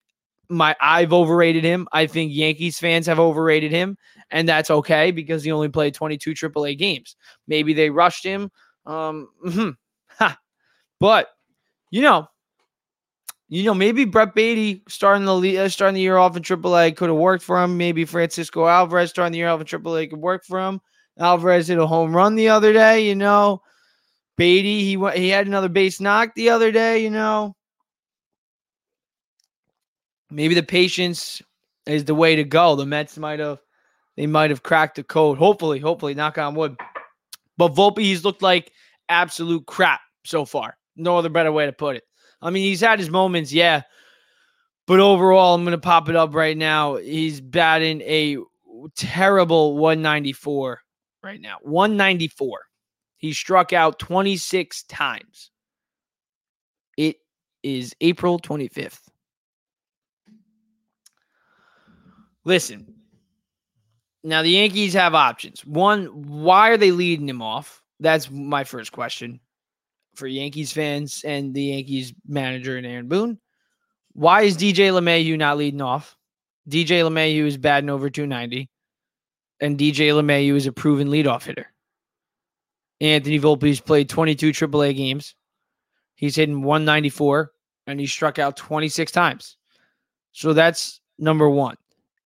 my 0.49 0.77
I've 0.81 1.13
overrated 1.13 1.65
him. 1.65 1.89
I 1.93 2.07
think 2.07 2.33
Yankees 2.33 2.79
fans 2.79 3.07
have 3.07 3.21
overrated 3.21 3.73
him, 3.73 3.97
and 4.31 4.49
that's 4.49 4.71
okay 4.71 5.11
because 5.11 5.45
he 5.45 5.53
only 5.53 5.69
played 5.69 5.95
22 5.95 6.33
AAA 6.33 6.79
games. 6.79 7.17
Maybe 7.47 7.73
they 7.73 7.91
rushed 7.91 8.25
him. 8.25 8.51
Um, 8.87 9.29
but 11.01 11.29
you 11.91 12.03
know, 12.03 12.29
you 13.49 13.63
know, 13.63 13.75
maybe 13.75 14.05
Brett 14.05 14.35
Baty 14.35 14.83
starting 14.89 15.25
the 15.25 15.59
uh, 15.59 15.69
starting 15.69 15.95
the 15.95 16.01
year 16.01 16.17
off 16.17 16.37
in 16.37 16.43
AAA 16.43 16.97
could 16.97 17.09
have 17.09 17.19
worked 17.19 17.45
for 17.45 17.63
him. 17.63 17.77
Maybe 17.77 18.05
Francisco 18.05 18.67
Alvarez 18.67 19.11
starting 19.11 19.33
the 19.33 19.39
year 19.39 19.49
off 19.49 19.61
in 19.61 19.67
AAA 19.67 20.11
could 20.11 20.19
work 20.19 20.45
for 20.45 20.59
him. 20.59 20.81
Alvarez 21.19 21.69
hit 21.69 21.79
a 21.79 21.87
home 21.87 22.15
run 22.15 22.35
the 22.35 22.49
other 22.49 22.73
day. 22.73 23.07
You 23.07 23.15
know, 23.15 23.63
Baty 24.37 24.83
he 24.85 24.97
went 24.97 25.17
he 25.17 25.29
had 25.29 25.47
another 25.47 25.69
base 25.69 26.01
knock 26.01 26.35
the 26.35 26.51
other 26.51 26.73
day. 26.73 27.03
You 27.03 27.11
know, 27.11 27.55
maybe 30.35 30.55
the 30.55 30.63
patience 30.63 31.41
is 31.87 32.05
the 32.05 32.15
way 32.15 32.37
to 32.37 32.45
go. 32.45 32.77
The 32.77 32.87
Mets 32.87 33.17
might 33.17 33.41
have 33.41 33.59
they 34.17 34.27
might 34.27 34.51
have 34.51 34.63
cracked 34.63 34.97
the 34.97 35.05
code. 35.05 35.39
Hopefully, 35.39 35.79
hopefully, 35.81 36.15
knock 36.15 36.39
on 36.39 36.55
wood. 36.55 36.77
But 37.57 37.75
Volpe, 37.75 38.01
he's 38.01 38.25
looked 38.25 38.43
like 38.43 38.73
absolute 39.09 39.67
crap 39.67 40.01
so 40.25 40.45
far. 40.45 40.77
No 40.97 41.17
other 41.17 41.29
better 41.29 41.53
way 41.53 41.67
to 41.67 41.73
put 41.73 41.97
it. 41.97 42.05
I 42.41 42.51
mean, 42.51 42.65
he's 42.65 42.81
had 42.81 42.99
his 42.99 43.11
moments, 43.11 43.53
yeah. 43.53 43.83
But 44.87 45.01
overall, 45.01 45.55
I'm 45.55 45.65
going 45.65 45.73
to 45.73 45.79
pop 45.79 46.09
it 46.09 46.17
up 46.17 46.35
right 46.35 46.57
now. 46.57 46.97
He's 46.97 47.41
batting 47.41 48.03
a 48.03 48.37
terrible 48.97 49.77
194 49.79 50.81
right 51.23 51.41
now. 51.41 51.57
194. 51.63 52.61
He 53.17 53.33
struck 53.33 53.73
out 53.73 53.99
26 53.99 54.83
times. 54.85 55.51
It 56.97 57.17
is 57.63 57.95
April 58.01 58.39
25th. 58.39 59.04
Listen, 62.45 62.95
now 64.23 64.43
the 64.43 64.51
Yankees 64.51 64.95
have 64.95 65.15
options. 65.15 65.65
One, 65.65 66.07
why 66.07 66.71
are 66.71 66.77
they 66.77 66.91
leading 66.91 67.29
him 67.29 67.43
off? 67.43 67.83
That's 68.01 68.31
my 68.31 68.65
first 68.65 68.93
question 68.93 69.41
for 70.15 70.27
Yankees 70.27 70.73
fans 70.73 71.23
and 71.25 71.55
the 71.55 71.63
Yankees 71.63 72.13
manager 72.27 72.77
and 72.77 72.87
Aaron 72.87 73.09
Boone. 73.09 73.39
Why 74.13 74.43
is 74.43 74.57
DJ 74.57 74.91
LeMahieu 74.91 75.37
not 75.37 75.59
leading 75.59 75.83
off? 75.83 76.17
DJ 76.69 77.03
LeMahieu 77.03 77.47
is 77.47 77.57
batting 77.57 77.91
over 77.91 78.09
290, 78.09 78.71
and 79.61 79.77
DJ 79.79 80.11
LeMahieu 80.11 80.55
is 80.55 80.67
a 80.67 80.73
proven 80.73 81.09
leadoff 81.09 81.45
hitter. 81.45 81.71
Anthony 83.01 83.39
Volpe's 83.39 83.81
played 83.81 84.09
22 84.09 84.51
AAA 84.51 84.97
games. 84.97 85.35
He's 86.15 86.37
hitting 86.37 86.63
194, 86.63 87.53
and 87.87 88.01
he 88.01 88.07
struck 88.07 88.39
out 88.39 88.57
26 88.57 89.13
times. 89.13 89.57
So 90.33 90.53
that's 90.53 91.01
number 91.19 91.51
one. 91.51 91.77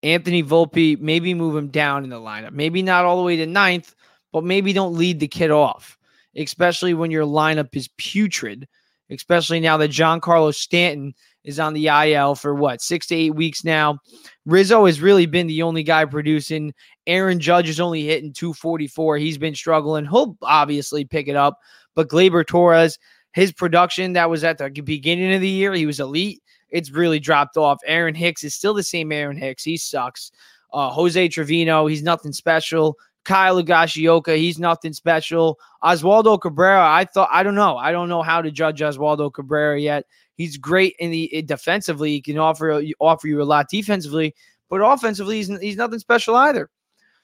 Anthony 0.03 0.43
Volpe, 0.43 0.99
maybe 0.99 1.33
move 1.33 1.55
him 1.55 1.69
down 1.69 2.03
in 2.03 2.09
the 2.09 2.19
lineup. 2.19 2.51
Maybe 2.51 2.81
not 2.81 3.05
all 3.05 3.17
the 3.17 3.23
way 3.23 3.35
to 3.37 3.45
ninth, 3.45 3.95
but 4.31 4.43
maybe 4.43 4.73
don't 4.73 4.95
lead 4.95 5.19
the 5.19 5.27
kid 5.27 5.51
off 5.51 5.97
especially 6.37 6.93
when 6.93 7.11
your 7.11 7.25
lineup 7.25 7.75
is 7.75 7.89
putrid, 7.97 8.67
especially 9.09 9.59
now 9.59 9.77
that 9.77 9.91
Giancarlo 9.91 10.53
Stanton 10.53 11.13
is 11.43 11.59
on 11.59 11.73
the 11.73 11.87
IL 11.87 12.35
for 12.35 12.53
what, 12.53 12.81
six 12.81 13.07
to 13.07 13.15
eight 13.15 13.35
weeks 13.35 13.63
now. 13.63 13.97
Rizzo 14.45 14.85
has 14.85 15.01
really 15.01 15.25
been 15.25 15.47
the 15.47 15.63
only 15.63 15.83
guy 15.83 16.05
producing. 16.05 16.73
Aaron 17.07 17.39
Judge 17.39 17.69
is 17.69 17.79
only 17.79 18.05
hitting 18.05 18.33
244. 18.33 19.17
He's 19.17 19.37
been 19.37 19.55
struggling. 19.55 20.05
He'll 20.05 20.37
obviously 20.41 21.05
pick 21.05 21.27
it 21.27 21.35
up. 21.35 21.57
But 21.95 22.09
Gleyber 22.09 22.45
Torres, 22.45 22.99
his 23.33 23.51
production 23.51 24.13
that 24.13 24.29
was 24.29 24.43
at 24.43 24.57
the 24.57 24.69
beginning 24.69 25.33
of 25.33 25.41
the 25.41 25.49
year, 25.49 25.73
he 25.73 25.85
was 25.85 25.99
elite. 25.99 26.41
It's 26.70 26.91
really 26.91 27.20
dropped 27.20 27.57
off. 27.57 27.80
Aaron 27.86 28.15
Hicks 28.15 28.43
is 28.43 28.53
still 28.53 28.74
the 28.74 28.84
same 28.84 29.11
Aaron 29.11 29.38
Hicks. 29.38 29.63
He 29.63 29.78
sucks. 29.78 30.32
Uh, 30.74 30.89
Jose 30.89 31.30
Trevino, 31.30 31.88
he's 31.88 32.03
nothing 32.03 32.34
special. 32.34 32.97
Kyle 33.24 33.61
Higashioka, 33.61 34.38
he's 34.38 34.57
nothing 34.57 34.93
special. 34.93 35.59
Oswaldo 35.84 36.39
Cabrera, 36.39 36.89
I 36.89 37.05
thought 37.05 37.30
I 37.32 37.43
don't 37.43 37.55
know. 37.55 37.78
I 37.78 37.91
don't 37.91 38.09
know 38.09 38.22
how 38.22 38.41
to 38.41 38.51
judge 38.51 38.80
Oswaldo 38.80 39.34
Cabrera 39.34 39.80
yet. 39.80 40.05
He's 40.36 40.57
great 40.57 40.95
in 40.99 41.11
the 41.11 41.24
in 41.26 41.45
defensively. 41.45 42.11
He 42.11 42.22
can 42.22 42.38
offer 42.38 42.82
offer 42.99 43.28
you 43.28 43.41
a 43.41 43.43
lot 43.43 43.68
defensively, 43.70 44.34
but 44.70 44.78
offensively, 44.78 45.38
he's, 45.38 45.59
he's 45.59 45.76
nothing 45.76 45.99
special 45.99 46.36
either. 46.36 46.70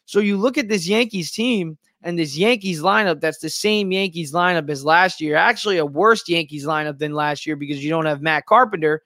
So 0.06 0.20
you 0.20 0.38
look 0.38 0.58
at 0.58 0.68
this 0.68 0.88
Yankees 0.88 1.32
team 1.32 1.78
and 2.02 2.20
this 2.20 2.38
Yankees 2.38 2.82
lineup 2.82 3.22
that's 3.22 3.40
the 3.40 3.50
same 3.50 3.92
Yankees 3.92 4.34
lineup 4.34 4.70
as 4.70 4.84
last 4.84 5.22
year. 5.22 5.36
Actually, 5.36 5.78
a 5.78 5.86
worse 5.86 6.28
Yankees 6.28 6.66
lineup 6.66 6.98
than 6.98 7.14
last 7.14 7.46
year 7.46 7.56
because 7.56 7.84
you 7.84 7.90
don't 7.90 8.06
have 8.06 8.22
Matt 8.22 8.46
Carpenter. 8.46 9.04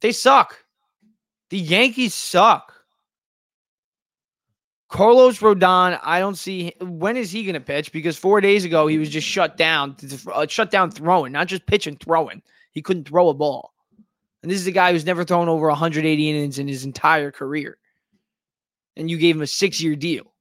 They 0.00 0.12
suck. 0.12 0.64
The 1.50 1.58
Yankees 1.58 2.14
suck. 2.14 2.72
Carlos 4.88 5.38
Rodon, 5.38 6.00
I 6.02 6.18
don't 6.18 6.36
see 6.36 6.72
when 6.80 7.16
is 7.16 7.30
he 7.30 7.44
going 7.44 7.54
to 7.54 7.60
pitch 7.60 7.92
because 7.92 8.16
four 8.16 8.40
days 8.40 8.64
ago 8.64 8.88
he 8.88 8.98
was 8.98 9.08
just 9.08 9.26
shut 9.26 9.56
down, 9.56 9.96
uh, 10.32 10.46
shut 10.48 10.72
down 10.72 10.90
throwing, 10.90 11.32
not 11.32 11.46
just 11.46 11.64
pitching, 11.66 11.96
throwing. 11.96 12.42
He 12.72 12.82
couldn't 12.82 13.08
throw 13.08 13.28
a 13.28 13.34
ball, 13.34 13.72
and 14.42 14.50
this 14.50 14.60
is 14.60 14.66
a 14.66 14.72
guy 14.72 14.92
who's 14.92 15.06
never 15.06 15.24
thrown 15.24 15.48
over 15.48 15.68
180 15.68 16.28
innings 16.28 16.58
in 16.58 16.66
his 16.66 16.84
entire 16.84 17.30
career, 17.30 17.78
and 18.96 19.08
you 19.08 19.16
gave 19.16 19.36
him 19.36 19.42
a 19.42 19.46
six-year 19.46 19.94
deal. 19.94 20.32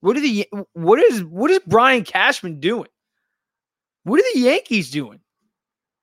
What 0.00 0.16
are 0.16 0.20
the 0.20 0.48
what 0.74 1.00
is 1.00 1.24
what 1.24 1.50
is 1.50 1.60
Brian 1.66 2.04
Cashman 2.04 2.60
doing? 2.60 2.90
What 4.04 4.20
are 4.20 4.34
the 4.34 4.40
Yankees 4.40 4.90
doing? 4.90 5.18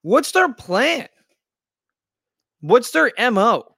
What's 0.02 0.32
their 0.32 0.52
plan? 0.52 1.08
What's 2.60 2.90
their 2.90 3.12
mo? 3.30 3.76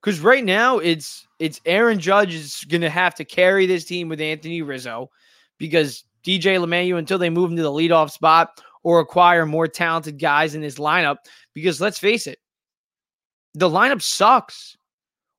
Because 0.00 0.20
right 0.20 0.44
now 0.44 0.78
it's 0.78 1.26
it's 1.38 1.60
Aaron 1.64 1.98
Judge 1.98 2.34
is 2.34 2.60
to 2.60 2.90
have 2.90 3.14
to 3.16 3.24
carry 3.24 3.66
this 3.66 3.84
team 3.84 4.08
with 4.08 4.20
Anthony 4.20 4.62
Rizzo 4.62 5.10
because 5.58 6.04
DJ 6.24 6.58
LeMahieu 6.58 6.98
until 6.98 7.18
they 7.18 7.30
move 7.30 7.50
into 7.50 7.62
the 7.62 7.70
leadoff 7.70 8.10
spot 8.10 8.60
or 8.82 9.00
acquire 9.00 9.46
more 9.46 9.68
talented 9.68 10.18
guys 10.18 10.54
in 10.54 10.60
this 10.60 10.76
lineup. 10.76 11.16
Because 11.54 11.80
let's 11.80 11.98
face 11.98 12.26
it, 12.26 12.38
the 13.54 13.68
lineup 13.68 14.02
sucks. 14.02 14.76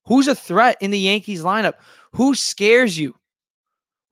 Who's 0.06 0.28
a 0.28 0.34
threat 0.34 0.76
in 0.80 0.90
the 0.90 0.98
Yankees 0.98 1.42
lineup? 1.42 1.74
Who 2.12 2.34
scares 2.34 2.98
you? 2.98 3.14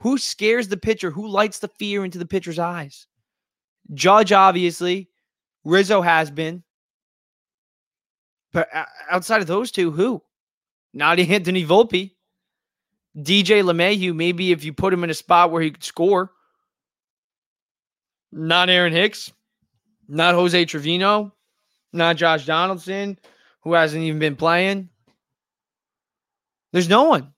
Who 0.01 0.19
scares 0.19 0.69
the 0.69 0.77
pitcher? 0.77 1.11
Who 1.11 1.29
lights 1.29 1.61
the 1.61 1.69
fear 1.69 2.05
into 2.05 2.19
the 2.19 2.27
pitcher's 2.27 2.59
eyes? 2.59 3.07
Judge, 3.95 4.33
obviously. 4.33 5.09
Rizzo 5.65 6.01
has 6.01 6.31
been. 6.31 6.63
But 8.53 8.69
uh, 8.75 8.85
outside 9.11 9.41
of 9.41 9.47
those 9.47 9.71
two, 9.71 9.91
who? 9.91 10.23
not 10.95 11.19
Anthony 11.19 11.65
Volpe. 11.65 12.13
DJ 13.17 13.63
LeMahieu, 13.63 14.15
maybe 14.15 14.53
if 14.53 14.65
you 14.65 14.73
put 14.73 14.93
him 14.93 15.05
in 15.05 15.11
a 15.11 15.15
spot 15.15 15.51
where 15.51 15.61
he 15.61 15.71
could 15.71 15.85
score. 15.85 16.33
Not 18.33 18.71
Aaron 18.71 18.95
Hicks, 18.95 19.31
not 20.09 20.35
Jose 20.35 20.65
Trevino, 20.65 21.35
not 21.93 22.17
Josh 22.17 22.47
Donaldson, 22.47 23.19
who 23.61 23.75
hasn't 23.75 24.03
even 24.03 24.19
been 24.19 24.37
playing. 24.37 24.89
There's 26.73 26.89
no 26.89 27.05
one. 27.05 27.35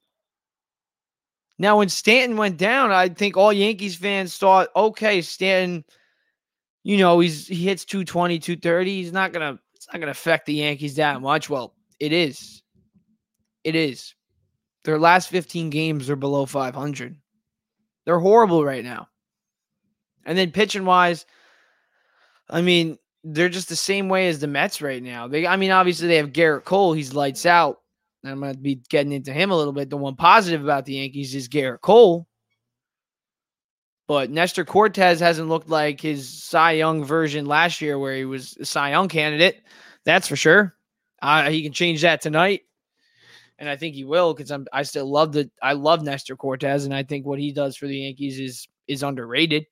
Now, 1.59 1.79
when 1.79 1.89
Stanton 1.89 2.37
went 2.37 2.57
down, 2.57 2.93
I 2.93 3.09
think 3.09 3.37
all 3.37 3.53
Yankees 3.53 3.97
fans 3.97 4.39
thought, 4.39 4.69
okay, 4.77 5.21
Stanton, 5.21 5.85
you 6.85 6.99
know, 6.99 7.19
he's 7.19 7.49
he 7.49 7.65
hits 7.65 7.85
220, 7.85 8.39
230. 8.39 8.95
He's 8.95 9.13
not 9.13 9.33
gonna 9.33 9.59
it's 9.85 9.93
not 9.93 10.01
gonna 10.01 10.13
affect 10.13 10.47
the 10.47 10.55
Yankees 10.55 10.97
that 10.97 11.21
much. 11.21 11.51
Well, 11.51 11.75
it 12.01 12.11
is. 12.11 12.63
It 13.65 13.75
is. 13.75 14.15
Their 14.85 14.99
last 14.99 15.29
15 15.29 15.69
games 15.69 16.09
are 16.09 16.17
below 16.17 16.47
500. 16.47 17.17
They're 18.07 18.19
horrible 18.19 18.65
right 18.65 18.85
now. 18.85 19.09
And 20.25 20.39
then 20.39 20.53
pitching 20.53 20.87
wise, 20.87 21.27
I 22.49 22.63
mean, 22.63 22.99
they're 23.25 23.51
just 23.51 23.69
the 23.69 23.77
same 23.77 24.09
way 24.09 24.29
as 24.29 24.39
the 24.39 24.47
Mets 24.47 24.81
right 24.81 25.03
now. 25.03 25.29
They, 25.29 25.47
I 25.47 25.57
mean, 25.57 25.71
obviously 25.71 26.09
they 26.09 26.17
have 26.17 26.33
Gerrit 26.33 26.65
Cole. 26.65 26.95
He's 26.95 27.15
lights 27.15 27.45
out. 27.45 27.81
I'm 28.25 28.41
going 28.41 28.55
to 28.55 28.59
be 28.59 28.77
getting 28.89 29.13
into 29.13 29.33
him 29.33 29.51
a 29.51 29.57
little 29.57 29.73
bit. 29.75 29.91
The 29.91 29.99
one 29.99 30.17
positive 30.17 30.63
about 30.63 30.87
the 30.87 30.95
Yankees 30.95 31.35
is 31.35 31.49
Gerrit 31.49 31.83
Cole. 31.83 32.27
But 34.07 34.31
Nestor 34.31 34.65
Cortes 34.65 35.21
hasn't 35.21 35.49
looked 35.49 35.71
like 35.71 36.01
his 36.01 36.29
Cy 36.43 36.73
Young 36.73 37.05
version 37.05 37.47
last 37.47 37.81
year, 37.81 37.99
where 37.99 38.15
he 38.15 38.25
was 38.25 38.57
a 38.61 38.67
Cy 38.67 38.91
Young 38.91 39.09
candidate. 39.09 39.63
That's 40.05 40.29
for 40.29 40.37
sure. 40.37 40.75
Uh, 41.23 41.49
he 41.49 41.63
can 41.63 41.73
change 41.73 42.03
that 42.03 42.21
tonight, 42.21 42.63
and 43.59 43.69
I 43.69 43.77
think 43.77 43.95
he 43.95 44.05
will 44.05 44.35
because 44.35 44.51
I'm. 44.51 44.67
I 44.73 44.83
still 44.83 45.11
love 45.11 45.33
the. 45.33 45.51
I 45.63 45.73
love 45.73 46.03
Nestor 46.03 46.37
Cortes, 46.37 46.85
and 46.85 46.95
I 46.95 47.03
think 47.03 47.25
what 47.25 47.39
he 47.39 47.51
does 47.51 47.77
for 47.79 47.87
the 47.87 47.97
Yankees 47.97 48.39
is 48.39 48.69
is 48.87 49.03
underrated. 49.03 49.67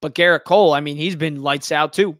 But 0.00 0.14
Gerrit 0.14 0.44
Cole, 0.44 0.72
I 0.72 0.80
mean, 0.80 0.96
he's 0.96 1.16
been 1.16 1.42
lights 1.42 1.72
out 1.72 1.92
too. 1.92 2.18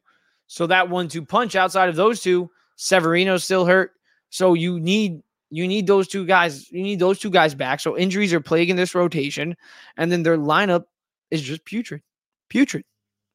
So 0.49 0.67
that 0.67 0.91
one-two 0.91 1.25
punch 1.25 1.57
outside 1.57 1.89
of 1.89 1.97
those 1.97 2.21
two, 2.21 2.51
Severino's 2.77 3.45
still 3.45 3.65
hurt. 3.65 3.93
So 4.29 4.53
you 4.53 4.79
need 4.79 5.23
you 5.51 5.67
need 5.67 5.87
those 5.87 6.09
two 6.09 6.27
guys. 6.27 6.71
You 6.71 6.83
need 6.83 6.99
those 6.99 7.19
two 7.19 7.31
guys 7.31 7.55
back. 7.55 7.81
So 7.81 7.97
injuries 7.97 8.35
are 8.35 8.41
plaguing 8.41 8.77
this 8.77 8.95
rotation, 8.95 9.57
and 9.97 10.13
then 10.13 10.23
their 10.23 10.37
lineup 10.37 10.85
is 11.31 11.43
just 11.43 11.65
putrid, 11.65 12.03
putrid, 12.49 12.85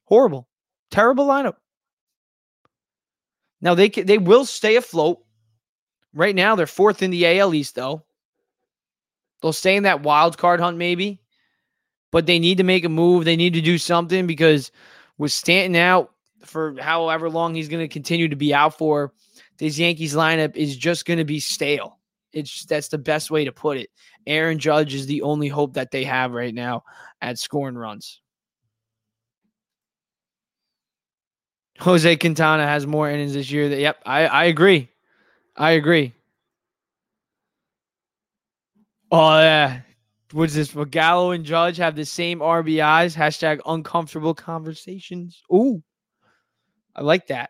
horrible, 0.06 0.48
terrible 0.90 1.28
lineup. 1.28 1.56
Now 3.62 3.76
they 3.76 3.90
can, 3.90 4.06
they 4.06 4.18
will 4.18 4.46
stay 4.46 4.76
afloat. 4.76 5.24
Right 6.14 6.36
now 6.36 6.56
they're 6.56 6.68
fourth 6.68 7.02
in 7.02 7.12
the 7.12 7.40
AL 7.40 7.54
East 7.54 7.76
though. 7.76 8.04
They'll 9.42 9.54
stay 9.54 9.76
in 9.76 9.84
that 9.84 10.04
wild 10.04 10.38
card 10.38 10.60
hunt 10.60 10.78
maybe, 10.78 11.22
but 12.12 12.26
they 12.26 12.40
need 12.40 12.58
to 12.58 12.64
make 12.64 12.86
a 12.86 12.90
move. 12.90 13.26
They 13.26 13.36
need 13.36 13.54
to 13.54 13.62
do 13.62 13.78
something 13.78 14.28
because 14.28 14.72
with 15.18 15.32
Stanton 15.32 15.76
out 15.76 16.12
for 16.46 16.76
however 16.80 17.30
long 17.30 17.56
he's 17.56 17.70
going 17.70 17.84
to 17.84 17.92
continue 17.92 18.28
to 18.28 18.36
be 18.36 18.54
out 18.54 18.78
for, 18.78 19.14
this 19.58 19.78
Yankees 19.78 20.16
lineup 20.16 20.56
is 20.56 20.76
just 20.76 21.06
going 21.06 21.20
to 21.20 21.26
be 21.26 21.40
stale. 21.40 22.00
It's 22.34 22.66
that's 22.66 22.88
the 22.88 22.98
best 22.98 23.30
way 23.30 23.46
to 23.46 23.52
put 23.52 23.78
it. 23.78 23.90
Aaron 24.28 24.60
Judge 24.60 24.94
is 24.94 25.08
the 25.08 25.22
only 25.22 25.48
hope 25.48 25.74
that 25.74 25.92
they 25.92 26.04
have 26.04 26.32
right 26.32 26.54
now 26.54 26.84
at 27.22 27.40
scoring 27.40 27.78
runs. 27.78 28.22
Jose 31.80 32.16
Quintana 32.18 32.66
has 32.68 32.86
more 32.86 33.10
innings 33.10 33.34
this 33.34 33.50
year. 33.50 33.68
That 33.70 33.80
yep, 33.80 34.02
I, 34.06 34.28
I 34.28 34.44
agree. 34.46 34.90
I 35.56 35.72
agree. 35.72 36.14
Oh 39.12 39.40
yeah. 39.40 39.82
What's 40.32 40.54
this? 40.54 40.74
Gallo 40.90 41.32
and 41.32 41.44
Judge 41.44 41.78
have 41.78 41.96
the 41.96 42.06
same 42.06 42.40
RBIs. 42.40 43.16
Hashtag 43.16 43.60
uncomfortable 43.66 44.34
conversations. 44.34 45.42
Ooh. 45.52 45.84
I 46.96 47.02
like 47.02 47.28
that. 47.28 47.50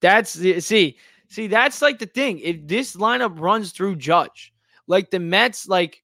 That's 0.00 0.30
see, 0.30 0.98
see, 1.28 1.46
that's 1.46 1.82
like 1.82 1.98
the 1.98 2.06
thing. 2.06 2.38
If 2.40 2.66
this 2.66 2.94
lineup 2.94 3.40
runs 3.40 3.72
through 3.72 3.96
Judge, 3.96 4.52
like 4.86 5.10
the 5.10 5.18
Mets, 5.18 5.68
like 5.68 6.02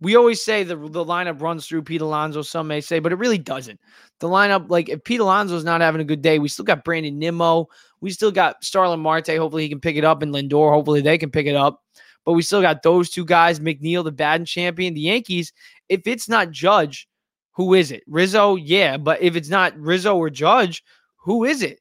we 0.00 0.16
always 0.16 0.42
say 0.42 0.64
the 0.64 0.76
the 0.76 1.04
lineup 1.04 1.40
runs 1.40 1.66
through 1.66 1.82
Pete 1.82 2.00
Alonso, 2.00 2.42
some 2.42 2.66
may 2.66 2.80
say, 2.80 2.98
but 2.98 3.12
it 3.12 3.18
really 3.18 3.38
doesn't. 3.38 3.78
The 4.18 4.28
lineup, 4.28 4.68
like 4.68 4.88
if 4.88 5.04
Pete 5.04 5.20
Alonso's 5.20 5.64
not 5.64 5.80
having 5.80 6.00
a 6.00 6.04
good 6.04 6.22
day, 6.22 6.40
we 6.40 6.48
still 6.48 6.64
got 6.64 6.84
Brandon 6.84 7.18
Nimmo. 7.18 7.68
We 8.00 8.10
still 8.10 8.32
got 8.32 8.64
Starling 8.64 9.00
Marte. 9.00 9.28
Hopefully 9.28 9.62
he 9.62 9.68
can 9.68 9.80
pick 9.80 9.96
it 9.96 10.04
up, 10.04 10.22
and 10.22 10.34
Lindor. 10.34 10.72
Hopefully 10.72 11.02
they 11.02 11.18
can 11.18 11.30
pick 11.30 11.46
it 11.46 11.54
up. 11.54 11.80
But 12.24 12.32
we 12.32 12.42
still 12.42 12.62
got 12.62 12.82
those 12.82 13.10
two 13.10 13.24
guys, 13.24 13.60
McNeil, 13.60 14.04
the 14.04 14.12
batting 14.12 14.46
champion. 14.46 14.94
The 14.94 15.00
Yankees, 15.00 15.52
if 15.88 16.02
it's 16.06 16.28
not 16.28 16.50
Judge, 16.50 17.08
who 17.52 17.74
is 17.74 17.92
it? 17.92 18.02
Rizzo, 18.08 18.56
yeah. 18.56 18.96
But 18.96 19.22
if 19.22 19.36
it's 19.36 19.48
not 19.48 19.78
Rizzo 19.78 20.16
or 20.16 20.30
Judge, 20.30 20.82
who 21.18 21.44
is 21.44 21.62
it? 21.62 21.80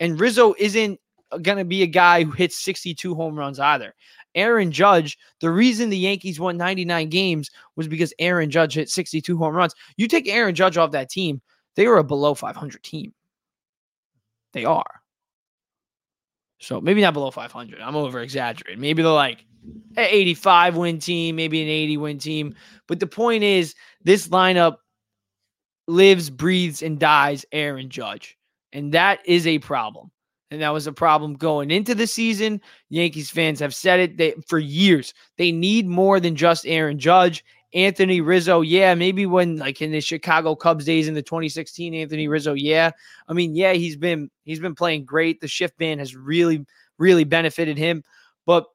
And 0.00 0.18
Rizzo 0.18 0.54
isn't 0.58 0.98
going 1.42 1.58
to 1.58 1.64
be 1.64 1.82
a 1.82 1.86
guy 1.86 2.24
who 2.24 2.32
hits 2.32 2.58
62 2.62 3.14
home 3.14 3.38
runs 3.38 3.58
either. 3.58 3.94
Aaron 4.34 4.72
Judge, 4.72 5.18
the 5.40 5.50
reason 5.50 5.90
the 5.90 5.98
Yankees 5.98 6.40
won 6.40 6.56
99 6.56 7.08
games 7.08 7.50
was 7.76 7.88
because 7.88 8.14
Aaron 8.18 8.50
Judge 8.50 8.74
hit 8.74 8.88
62 8.88 9.36
home 9.36 9.54
runs. 9.54 9.74
You 9.96 10.08
take 10.08 10.28
Aaron 10.28 10.54
Judge 10.54 10.76
off 10.76 10.92
that 10.92 11.10
team, 11.10 11.40
they 11.76 11.86
were 11.86 11.98
a 11.98 12.04
below 12.04 12.34
500 12.34 12.82
team. 12.82 13.12
They 14.52 14.64
are. 14.64 15.02
So 16.60 16.80
maybe 16.80 17.00
not 17.00 17.14
below 17.14 17.30
500. 17.30 17.80
I'm 17.80 17.96
over 17.96 18.20
exaggerating. 18.20 18.80
Maybe 18.80 19.02
they're 19.02 19.10
like 19.10 19.44
an 19.96 20.06
85 20.08 20.76
win 20.76 20.98
team, 20.98 21.36
maybe 21.36 21.62
an 21.62 21.68
80 21.68 21.96
win 21.96 22.18
team. 22.18 22.54
But 22.86 23.00
the 23.00 23.06
point 23.06 23.42
is, 23.42 23.74
this 24.04 24.28
lineup 24.28 24.76
lives, 25.88 26.30
breathes, 26.30 26.82
and 26.82 26.98
dies 26.98 27.44
Aaron 27.52 27.90
Judge. 27.90 28.36
And 28.72 28.92
that 28.92 29.20
is 29.26 29.46
a 29.46 29.58
problem 29.58 30.10
and 30.52 30.60
that 30.60 30.72
was 30.72 30.86
a 30.86 30.92
problem 30.92 31.32
going 31.34 31.70
into 31.70 31.94
the 31.94 32.06
season. 32.06 32.60
Yankees 32.90 33.30
fans 33.30 33.58
have 33.58 33.74
said 33.74 34.00
it 34.00 34.18
they, 34.18 34.34
for 34.46 34.58
years. 34.58 35.14
They 35.38 35.50
need 35.50 35.88
more 35.88 36.20
than 36.20 36.36
just 36.36 36.66
Aaron 36.66 36.98
Judge. 36.98 37.42
Anthony 37.72 38.20
Rizzo, 38.20 38.60
yeah, 38.60 38.94
maybe 38.94 39.24
when 39.24 39.56
like 39.56 39.80
in 39.80 39.92
the 39.92 40.02
Chicago 40.02 40.54
Cubs 40.54 40.84
days 40.84 41.08
in 41.08 41.14
the 41.14 41.22
2016, 41.22 41.94
Anthony 41.94 42.28
Rizzo, 42.28 42.52
yeah. 42.52 42.90
I 43.28 43.32
mean, 43.32 43.56
yeah, 43.56 43.72
he's 43.72 43.96
been 43.96 44.30
he's 44.44 44.60
been 44.60 44.74
playing 44.74 45.06
great. 45.06 45.40
The 45.40 45.48
shift 45.48 45.78
ban 45.78 45.98
has 45.98 46.14
really, 46.14 46.66
really 46.98 47.24
benefited 47.24 47.78
him. 47.78 48.04
But 48.44 48.66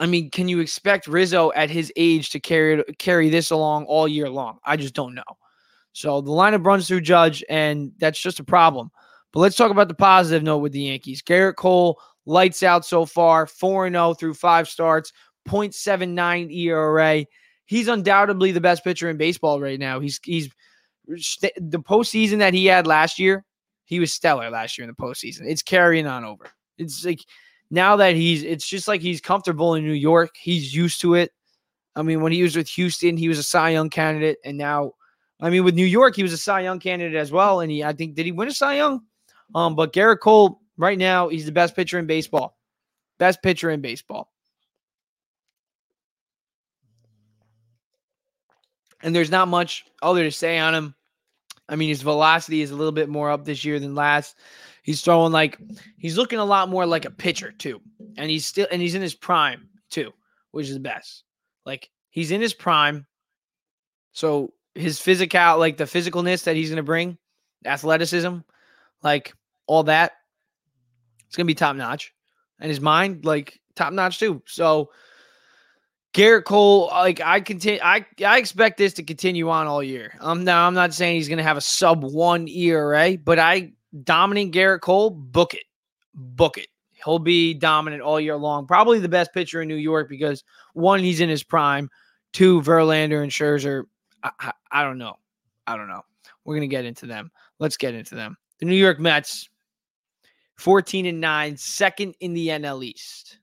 I 0.00 0.06
mean, 0.06 0.30
can 0.30 0.48
you 0.48 0.60
expect 0.60 1.06
Rizzo 1.06 1.52
at 1.54 1.68
his 1.68 1.92
age 1.94 2.30
to 2.30 2.40
carry 2.40 2.82
carry 2.98 3.28
this 3.28 3.50
along 3.50 3.84
all 3.84 4.08
year 4.08 4.30
long? 4.30 4.60
I 4.64 4.78
just 4.78 4.94
don't 4.94 5.14
know. 5.14 5.22
So 5.92 6.22
the 6.22 6.30
lineup 6.30 6.64
runs 6.64 6.88
through 6.88 7.02
Judge, 7.02 7.44
and 7.50 7.92
that's 7.98 8.18
just 8.18 8.40
a 8.40 8.44
problem. 8.44 8.90
But 9.34 9.40
let's 9.40 9.56
talk 9.56 9.72
about 9.72 9.88
the 9.88 9.94
positive 9.94 10.44
note 10.44 10.58
with 10.58 10.70
the 10.70 10.82
Yankees. 10.82 11.20
Gerrit 11.20 11.56
Cole, 11.56 12.00
lights 12.24 12.62
out 12.62 12.86
so 12.86 13.04
far, 13.04 13.46
4 13.48 13.90
0 13.90 14.14
through 14.14 14.34
five 14.34 14.68
starts, 14.68 15.12
0.79 15.48 16.54
ERA. 16.54 17.26
He's 17.66 17.88
undoubtedly 17.88 18.52
the 18.52 18.60
best 18.60 18.84
pitcher 18.84 19.10
in 19.10 19.16
baseball 19.16 19.60
right 19.60 19.80
now. 19.80 19.98
He's 19.98 20.20
he's 20.22 20.50
the 21.06 21.82
postseason 21.84 22.38
that 22.38 22.54
he 22.54 22.66
had 22.66 22.86
last 22.86 23.18
year. 23.18 23.44
He 23.86 23.98
was 23.98 24.12
stellar 24.12 24.50
last 24.50 24.78
year 24.78 24.88
in 24.88 24.94
the 24.96 25.02
postseason. 25.02 25.42
It's 25.46 25.62
carrying 25.62 26.06
on 26.06 26.24
over. 26.24 26.48
It's 26.78 27.04
like 27.04 27.20
now 27.70 27.96
that 27.96 28.14
he's, 28.14 28.44
it's 28.44 28.68
just 28.68 28.86
like 28.86 29.00
he's 29.00 29.20
comfortable 29.20 29.74
in 29.74 29.84
New 29.84 29.92
York. 29.92 30.36
He's 30.40 30.72
used 30.72 31.00
to 31.00 31.14
it. 31.14 31.32
I 31.96 32.02
mean, 32.02 32.20
when 32.20 32.32
he 32.32 32.42
was 32.42 32.56
with 32.56 32.68
Houston, 32.68 33.16
he 33.16 33.28
was 33.28 33.38
a 33.38 33.42
Cy 33.42 33.70
Young 33.70 33.90
candidate, 33.90 34.38
and 34.44 34.56
now, 34.56 34.92
I 35.40 35.50
mean, 35.50 35.64
with 35.64 35.74
New 35.74 35.86
York, 35.86 36.14
he 36.14 36.22
was 36.22 36.32
a 36.32 36.38
Cy 36.38 36.60
Young 36.60 36.78
candidate 36.78 37.16
as 37.16 37.32
well. 37.32 37.60
And 37.60 37.70
he, 37.70 37.82
I 37.82 37.92
think, 37.92 38.14
did 38.14 38.26
he 38.26 38.32
win 38.32 38.48
a 38.48 38.52
Cy 38.52 38.76
Young? 38.76 39.02
Um, 39.54 39.74
but 39.74 39.92
Gerrit 39.92 40.20
Cole, 40.20 40.60
right 40.76 40.98
now, 40.98 41.28
he's 41.28 41.46
the 41.46 41.52
best 41.52 41.74
pitcher 41.74 41.98
in 41.98 42.06
baseball. 42.06 42.56
Best 43.18 43.42
pitcher 43.42 43.70
in 43.70 43.80
baseball. 43.80 44.30
And 49.02 49.14
there's 49.14 49.30
not 49.30 49.48
much 49.48 49.84
other 50.02 50.24
to 50.24 50.30
say 50.30 50.58
on 50.58 50.74
him. 50.74 50.94
I 51.68 51.76
mean, 51.76 51.88
his 51.88 52.02
velocity 52.02 52.62
is 52.62 52.70
a 52.70 52.76
little 52.76 52.92
bit 52.92 53.08
more 53.08 53.30
up 53.30 53.44
this 53.44 53.64
year 53.64 53.78
than 53.78 53.94
last. 53.94 54.36
He's 54.82 55.00
throwing 55.00 55.32
like 55.32 55.58
he's 55.98 56.16
looking 56.16 56.38
a 56.38 56.44
lot 56.44 56.68
more 56.68 56.84
like 56.84 57.04
a 57.04 57.10
pitcher 57.10 57.52
too. 57.52 57.80
And 58.16 58.30
he's 58.30 58.46
still 58.46 58.66
and 58.70 58.82
he's 58.82 58.94
in 58.94 59.02
his 59.02 59.14
prime 59.14 59.68
too, 59.90 60.12
which 60.50 60.68
is 60.68 60.74
the 60.74 60.80
best. 60.80 61.24
Like 61.64 61.90
he's 62.10 62.30
in 62.30 62.40
his 62.40 62.54
prime. 62.54 63.06
So 64.12 64.52
his 64.74 65.00
physical, 65.00 65.58
like 65.58 65.76
the 65.76 65.84
physicalness 65.84 66.44
that 66.44 66.56
he's 66.56 66.68
gonna 66.68 66.82
bring, 66.82 67.16
athleticism, 67.64 68.38
like 69.04 69.32
all 69.66 69.84
that, 69.84 70.12
it's 71.26 71.36
gonna 71.36 71.46
be 71.46 71.54
top 71.54 71.76
notch. 71.76 72.12
And 72.58 72.68
his 72.68 72.80
mind, 72.80 73.24
like 73.24 73.60
top 73.76 73.92
notch 73.92 74.18
too. 74.18 74.42
So 74.46 74.90
Gerrit 76.14 76.44
Cole, 76.44 76.86
like 76.92 77.20
I 77.20 77.40
continue, 77.40 77.80
I 77.82 78.06
I 78.24 78.38
expect 78.38 78.78
this 78.78 78.94
to 78.94 79.02
continue 79.02 79.50
on 79.50 79.66
all 79.66 79.82
year. 79.82 80.16
Um, 80.20 80.44
now 80.44 80.66
I'm 80.66 80.74
not 80.74 80.94
saying 80.94 81.16
he's 81.16 81.28
gonna 81.28 81.42
have 81.42 81.56
a 81.56 81.60
sub 81.60 82.04
one 82.04 82.48
ERA, 82.48 83.18
but 83.18 83.38
I 83.38 83.72
dominant 84.04 84.54
Gerrit 84.54 84.80
Cole, 84.80 85.10
book 85.10 85.54
it, 85.54 85.64
book 86.14 86.56
it. 86.56 86.68
He'll 87.04 87.18
be 87.18 87.52
dominant 87.52 88.00
all 88.00 88.18
year 88.18 88.36
long. 88.36 88.66
Probably 88.66 88.98
the 88.98 89.08
best 89.08 89.34
pitcher 89.34 89.60
in 89.60 89.68
New 89.68 89.74
York 89.74 90.08
because 90.08 90.42
one, 90.72 91.00
he's 91.00 91.20
in 91.20 91.28
his 91.28 91.42
prime. 91.42 91.90
Two, 92.32 92.62
Verlander 92.62 93.22
and 93.22 93.30
Scherzer. 93.30 93.84
I, 94.22 94.30
I, 94.40 94.52
I 94.70 94.82
don't 94.84 94.98
know. 94.98 95.16
I 95.66 95.76
don't 95.76 95.88
know. 95.88 96.02
We're 96.44 96.54
gonna 96.54 96.68
get 96.68 96.84
into 96.84 97.06
them. 97.06 97.30
Let's 97.58 97.76
get 97.76 97.94
into 97.94 98.14
them. 98.14 98.36
The 98.60 98.66
New 98.66 98.76
York 98.76 99.00
Mets, 99.00 99.48
14 100.56 101.06
and 101.06 101.20
9, 101.20 101.56
second 101.56 102.14
in 102.20 102.34
the 102.34 102.48
NL 102.48 102.84
East. 102.84 103.38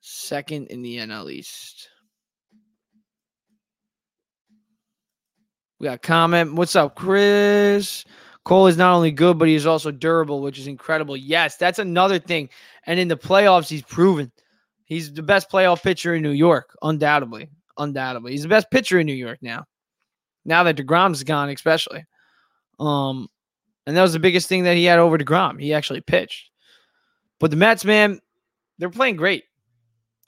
Second 0.00 0.68
in 0.68 0.82
the 0.82 0.98
NL 0.98 1.30
East. 1.30 1.88
We 5.78 5.84
got 5.84 6.02
comment. 6.02 6.54
What's 6.54 6.74
up, 6.74 6.96
Chris? 6.96 8.04
Cole 8.44 8.66
is 8.66 8.78
not 8.78 8.94
only 8.94 9.12
good, 9.12 9.38
but 9.38 9.46
he's 9.46 9.66
also 9.66 9.90
durable, 9.90 10.40
which 10.40 10.58
is 10.58 10.66
incredible. 10.66 11.16
Yes, 11.16 11.56
that's 11.56 11.78
another 11.78 12.18
thing. 12.18 12.48
And 12.86 12.98
in 12.98 13.08
the 13.08 13.16
playoffs, 13.16 13.68
he's 13.68 13.82
proven 13.82 14.32
he's 14.88 15.12
the 15.12 15.22
best 15.22 15.50
playoff 15.50 15.82
pitcher 15.82 16.14
in 16.14 16.22
New 16.22 16.32
York, 16.32 16.74
undoubtedly. 16.82 17.48
Undoubtedly. 17.76 18.32
He's 18.32 18.42
the 18.42 18.48
best 18.48 18.70
pitcher 18.70 18.98
in 18.98 19.06
New 19.06 19.12
York 19.12 19.38
now. 19.40 19.66
Now 20.44 20.64
that 20.64 20.76
DeGrom's 20.76 21.22
gone, 21.22 21.50
especially. 21.50 22.04
Um, 22.78 23.28
and 23.86 23.96
that 23.96 24.02
was 24.02 24.12
the 24.12 24.18
biggest 24.18 24.48
thing 24.48 24.64
that 24.64 24.76
he 24.76 24.84
had 24.84 24.98
over 24.98 25.18
to 25.18 25.24
DeGrom. 25.24 25.60
He 25.60 25.72
actually 25.72 26.00
pitched. 26.00 26.50
But 27.40 27.50
the 27.50 27.56
Mets, 27.56 27.84
man, 27.84 28.20
they're 28.78 28.90
playing 28.90 29.16
great. 29.16 29.44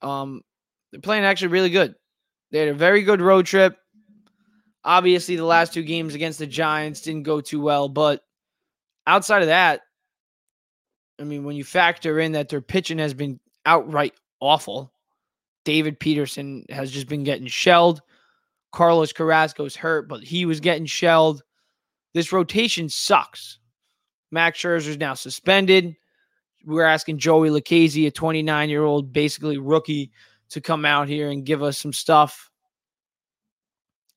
Um, 0.03 0.42
they're 0.90 1.01
playing 1.01 1.24
actually 1.24 1.48
really 1.48 1.70
good. 1.70 1.94
They 2.51 2.59
had 2.61 2.68
a 2.68 2.74
very 2.74 3.03
good 3.03 3.20
road 3.20 3.46
trip. 3.46 3.76
Obviously, 4.84 5.36
the 5.36 5.44
last 5.44 5.74
two 5.74 5.82
games 5.82 6.14
against 6.14 6.38
the 6.38 6.46
Giants 6.46 7.03
didn't 7.03 7.24
go 7.24 7.40
too 7.40 7.61
well, 7.61 7.88
but 7.88 8.22
outside 9.07 9.42
of 9.42 9.48
that, 9.48 9.82
I 11.20 11.24
mean, 11.24 11.44
when 11.44 11.55
you 11.55 11.64
factor 11.64 12.18
in 12.18 12.32
that 12.32 12.48
their 12.48 12.62
pitching 12.62 12.98
has 12.98 13.12
been 13.12 13.38
outright 13.66 14.14
awful, 14.40 14.90
David 15.64 16.01
Peterson 16.01 16.64
has 16.70 16.90
just 16.90 17.09
been 17.09 17.24
getting 17.24 17.46
shelled. 17.46 18.01
Carlos 18.72 19.12
Carrasco's 19.12 19.76
hurt, 19.76 20.09
but 20.09 20.22
he 20.22 20.46
was 20.46 20.61
getting 20.61 20.86
shelled. 20.86 21.42
This 22.12 22.32
rotation 22.32 22.88
sucks. 22.88 23.58
Max 24.30 24.58
Scherzer 24.58 24.88
is 24.88 24.98
now 24.98 25.14
suspended. 25.14 25.96
We're 26.64 26.84
asking 26.84 27.18
Joey 27.18 27.50
Lucchesi, 27.50 28.06
a 28.06 28.11
29 28.11 28.68
year 28.68 28.84
old, 28.84 29.12
basically 29.12 29.58
rookie, 29.58 30.12
to 30.50 30.61
come 30.61 30.84
out 30.84 31.08
here 31.08 31.30
and 31.30 31.44
give 31.44 31.62
us 31.62 31.78
some 31.78 31.92
stuff. 31.92 32.50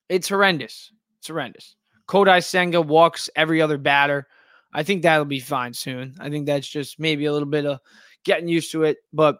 It's 0.09 0.27
horrendous. 0.29 0.91
It's 1.19 1.27
horrendous. 1.27 1.75
Kodai 2.07 2.43
Senga 2.43 2.81
walks 2.81 3.29
every 3.35 3.61
other 3.61 3.77
batter. 3.77 4.27
I 4.73 4.83
think 4.83 5.03
that'll 5.03 5.25
be 5.25 5.39
fine 5.39 5.73
soon. 5.73 6.15
I 6.19 6.29
think 6.29 6.45
that's 6.45 6.67
just 6.67 6.99
maybe 6.99 7.25
a 7.25 7.33
little 7.33 7.47
bit 7.47 7.65
of 7.65 7.79
getting 8.23 8.47
used 8.47 8.71
to 8.71 8.83
it. 8.83 8.97
But 9.13 9.37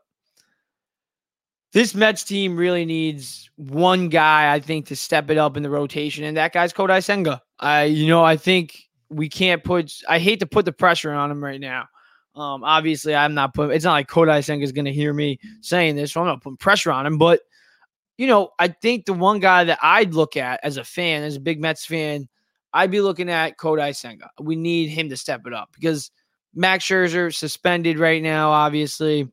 this 1.74 1.96
Mets 1.96 2.24
team 2.24 2.56
really 2.56 2.86
needs 2.86 3.50
one 3.56 4.08
guy, 4.08 4.54
I 4.54 4.60
think, 4.60 4.86
to 4.88 4.96
step 4.96 5.30
it 5.32 5.38
up 5.38 5.58
in 5.58 5.64
the 5.64 5.70
rotation, 5.70 6.24
and 6.24 6.38
that 6.38 6.54
guy's 6.54 6.72
Kodai 6.72 7.04
Senga. 7.04 7.42
I, 7.60 7.86
you 7.86 8.08
know, 8.08 8.24
I 8.24 8.38
think 8.38 8.84
we 9.10 9.28
can't 9.28 9.64
put. 9.64 9.92
I 10.08 10.20
hate 10.20 10.40
to 10.40 10.46
put 10.46 10.66
the 10.66 10.72
pressure 10.72 11.12
on 11.12 11.32
him 11.32 11.44
right 11.44 11.60
now. 11.60 11.88
Um, 12.36 12.64
obviously, 12.64 13.16
I'm 13.16 13.34
not 13.34 13.54
putting. 13.56 13.76
It's 13.76 13.86
not 13.86 13.94
like 13.94 14.08
Kodai 14.08 14.44
Senga 14.44 14.64
is 14.64 14.72
going 14.72 14.86
to 14.86 14.94
hear 14.94 15.14
me 15.14 15.40
saying 15.62 15.96
this, 15.96 16.14
so 16.14 16.22
I'm 16.22 16.28
not 16.28 16.44
putting 16.44 16.58
pressure 16.58 16.92
on 16.92 17.08
him. 17.08 17.18
But 17.18 17.42
you 18.18 18.28
know, 18.28 18.52
I 18.60 18.68
think 18.68 19.06
the 19.06 19.14
one 19.14 19.40
guy 19.40 19.64
that 19.64 19.80
I'd 19.82 20.14
look 20.14 20.38
at 20.38 20.60
as 20.64 20.78
a 20.78 20.84
fan, 20.84 21.24
as 21.24 21.38
a 21.38 21.42
big 21.42 21.60
Mets 21.60 21.86
fan, 21.86 22.30
I'd 22.72 22.92
be 22.92 23.02
looking 23.02 23.30
at 23.30 23.58
Kodai 23.58 23.96
Senga. 23.96 24.30
We 24.40 24.56
need 24.56 24.90
him 24.90 25.10
to 25.10 25.18
step 25.18 25.48
it 25.48 25.54
up 25.54 25.70
because 25.74 26.12
Max 26.54 26.86
Scherzer 26.86 27.34
suspended 27.34 27.98
right 27.98 28.22
now, 28.22 28.52
obviously, 28.52 29.28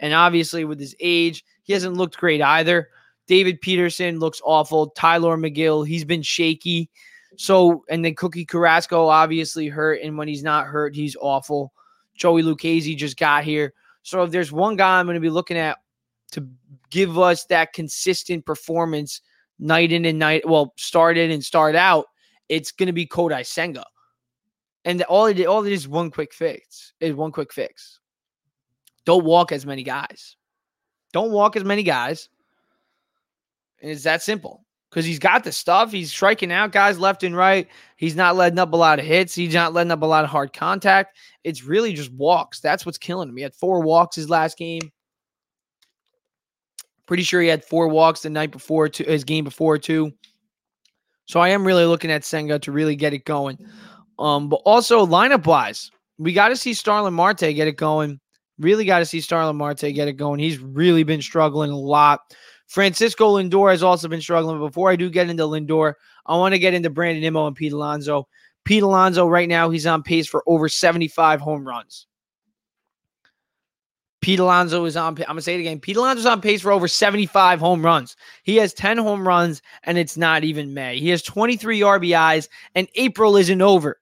and 0.00 0.14
obviously 0.14 0.64
with 0.64 0.80
his 0.80 0.96
age, 1.00 1.44
he 1.62 1.72
hasn't 1.72 1.96
looked 1.96 2.16
great 2.16 2.42
either. 2.42 2.88
David 3.26 3.60
Peterson 3.60 4.18
looks 4.18 4.42
awful. 4.44 4.90
Tylor 4.90 5.36
Megill, 5.36 5.86
he's 5.86 6.04
been 6.04 6.22
shaky. 6.22 6.90
So, 7.36 7.84
and 7.88 8.04
then 8.04 8.14
Cookie 8.14 8.44
Carrasco 8.44 9.06
obviously 9.06 9.68
hurt, 9.68 10.00
and 10.02 10.18
when 10.18 10.28
he's 10.28 10.42
not 10.42 10.66
hurt, 10.66 10.94
he's 10.94 11.16
awful. 11.20 11.72
Joey 12.14 12.42
Lucchesi 12.42 12.96
just 12.96 13.16
got 13.16 13.44
here. 13.44 13.72
So, 14.02 14.22
if 14.22 14.30
there's 14.30 14.52
one 14.52 14.76
guy 14.76 14.98
I'm 14.98 15.06
going 15.06 15.14
to 15.14 15.20
be 15.20 15.30
looking 15.30 15.56
at 15.56 15.78
to 16.32 16.46
give 16.90 17.18
us 17.18 17.44
that 17.46 17.72
consistent 17.72 18.44
performance 18.44 19.22
night 19.58 19.92
in 19.92 20.04
and 20.04 20.18
night, 20.18 20.46
well, 20.46 20.74
start 20.76 21.16
in 21.16 21.30
and 21.30 21.44
start 21.44 21.74
out, 21.74 22.06
it's 22.48 22.72
going 22.72 22.88
to 22.88 22.92
be 22.92 23.06
Kodai 23.06 23.46
Senga. 23.46 23.84
And 24.84 25.02
all 25.04 25.26
it 25.26 25.46
all 25.46 25.64
it 25.64 25.72
is 25.72 25.88
one 25.88 26.10
quick 26.10 26.34
fix 26.34 26.92
is 27.00 27.14
one 27.14 27.32
quick 27.32 27.52
fix. 27.52 28.00
Don't 29.04 29.24
walk 29.24 29.52
as 29.52 29.64
many 29.64 29.82
guys. 29.82 30.36
Don't 31.12 31.32
walk 31.32 31.56
as 31.56 31.64
many 31.64 31.82
guys. 31.82 32.28
And 33.80 33.90
it's 33.90 34.04
that 34.04 34.22
simple 34.22 34.64
because 34.90 35.04
he's 35.04 35.18
got 35.18 35.42
the 35.42 35.52
stuff. 35.52 35.90
He's 35.90 36.10
striking 36.10 36.52
out 36.52 36.72
guys 36.72 36.98
left 36.98 37.22
and 37.22 37.36
right. 37.36 37.66
He's 37.96 38.14
not 38.14 38.36
letting 38.36 38.58
up 38.58 38.72
a 38.72 38.76
lot 38.76 38.98
of 38.98 39.04
hits. 39.04 39.34
He's 39.34 39.54
not 39.54 39.72
letting 39.72 39.90
up 39.90 40.02
a 40.02 40.06
lot 40.06 40.24
of 40.24 40.30
hard 40.30 40.52
contact. 40.52 41.16
It's 41.44 41.64
really 41.64 41.92
just 41.94 42.12
walks. 42.12 42.60
That's 42.60 42.84
what's 42.84 42.98
killing 42.98 43.28
him. 43.28 43.36
He 43.36 43.42
had 43.42 43.54
four 43.54 43.80
walks 43.80 44.16
his 44.16 44.30
last 44.30 44.58
game. 44.58 44.92
Pretty 47.06 47.22
sure 47.22 47.40
he 47.40 47.48
had 47.48 47.64
four 47.64 47.88
walks 47.88 48.20
the 48.20 48.30
night 48.30 48.52
before, 48.52 48.88
to 48.88 49.04
his 49.04 49.24
game 49.24 49.44
before 49.44 49.78
too. 49.78 50.12
So 51.26 51.40
I 51.40 51.48
am 51.48 51.66
really 51.66 51.84
looking 51.84 52.10
at 52.10 52.24
Senga 52.24 52.58
to 52.60 52.72
really 52.72 52.96
get 52.96 53.12
it 53.12 53.24
going. 53.24 53.58
Um, 54.18 54.48
but 54.48 54.60
also 54.64 55.06
lineup 55.06 55.46
wise, 55.46 55.90
we 56.18 56.32
got 56.32 56.48
to 56.48 56.56
see 56.56 56.74
Starling 56.74 57.14
Marte 57.14 57.38
get 57.40 57.66
it 57.66 57.76
going. 57.76 58.20
Really 58.58 58.84
got 58.84 59.00
to 59.00 59.06
see 59.06 59.20
Starling 59.20 59.56
Marte 59.56 59.80
get 59.80 60.08
it 60.08 60.14
going. 60.14 60.38
He's 60.38 60.58
really 60.58 61.02
been 61.02 61.22
struggling 61.22 61.70
a 61.70 61.78
lot. 61.78 62.20
Francisco 62.66 63.36
Lindor 63.36 63.70
has 63.70 63.82
also 63.82 64.08
been 64.08 64.20
struggling. 64.20 64.58
Before 64.58 64.90
I 64.90 64.96
do 64.96 65.10
get 65.10 65.28
into 65.28 65.44
Lindor, 65.44 65.94
I 66.26 66.36
want 66.36 66.54
to 66.54 66.58
get 66.58 66.74
into 66.74 66.90
Brandon 66.90 67.22
Nimmo 67.22 67.46
and 67.46 67.56
Pete 67.56 67.72
Alonso. 67.72 68.28
Pete 68.64 68.82
Alonso, 68.82 69.26
right 69.26 69.48
now, 69.48 69.70
he's 69.70 69.86
on 69.86 70.02
pace 70.02 70.26
for 70.26 70.42
over 70.46 70.68
75 70.68 71.40
home 71.40 71.66
runs. 71.66 72.06
Pete 74.22 74.38
Alonso 74.38 74.84
is 74.84 74.96
on. 74.96 75.08
I'm 75.08 75.26
gonna 75.26 75.42
say 75.42 75.56
it 75.56 75.60
again. 75.60 75.80
Pete 75.80 75.96
Alonso's 75.96 76.26
on 76.26 76.40
pace 76.40 76.62
for 76.62 76.70
over 76.70 76.86
75 76.86 77.58
home 77.58 77.84
runs. 77.84 78.16
He 78.44 78.56
has 78.56 78.72
10 78.72 78.98
home 78.98 79.26
runs, 79.26 79.60
and 79.82 79.98
it's 79.98 80.16
not 80.16 80.44
even 80.44 80.72
May. 80.72 81.00
He 81.00 81.08
has 81.08 81.22
23 81.22 81.80
RBIs, 81.80 82.48
and 82.76 82.88
April 82.94 83.36
isn't 83.36 83.60
over. 83.60 83.98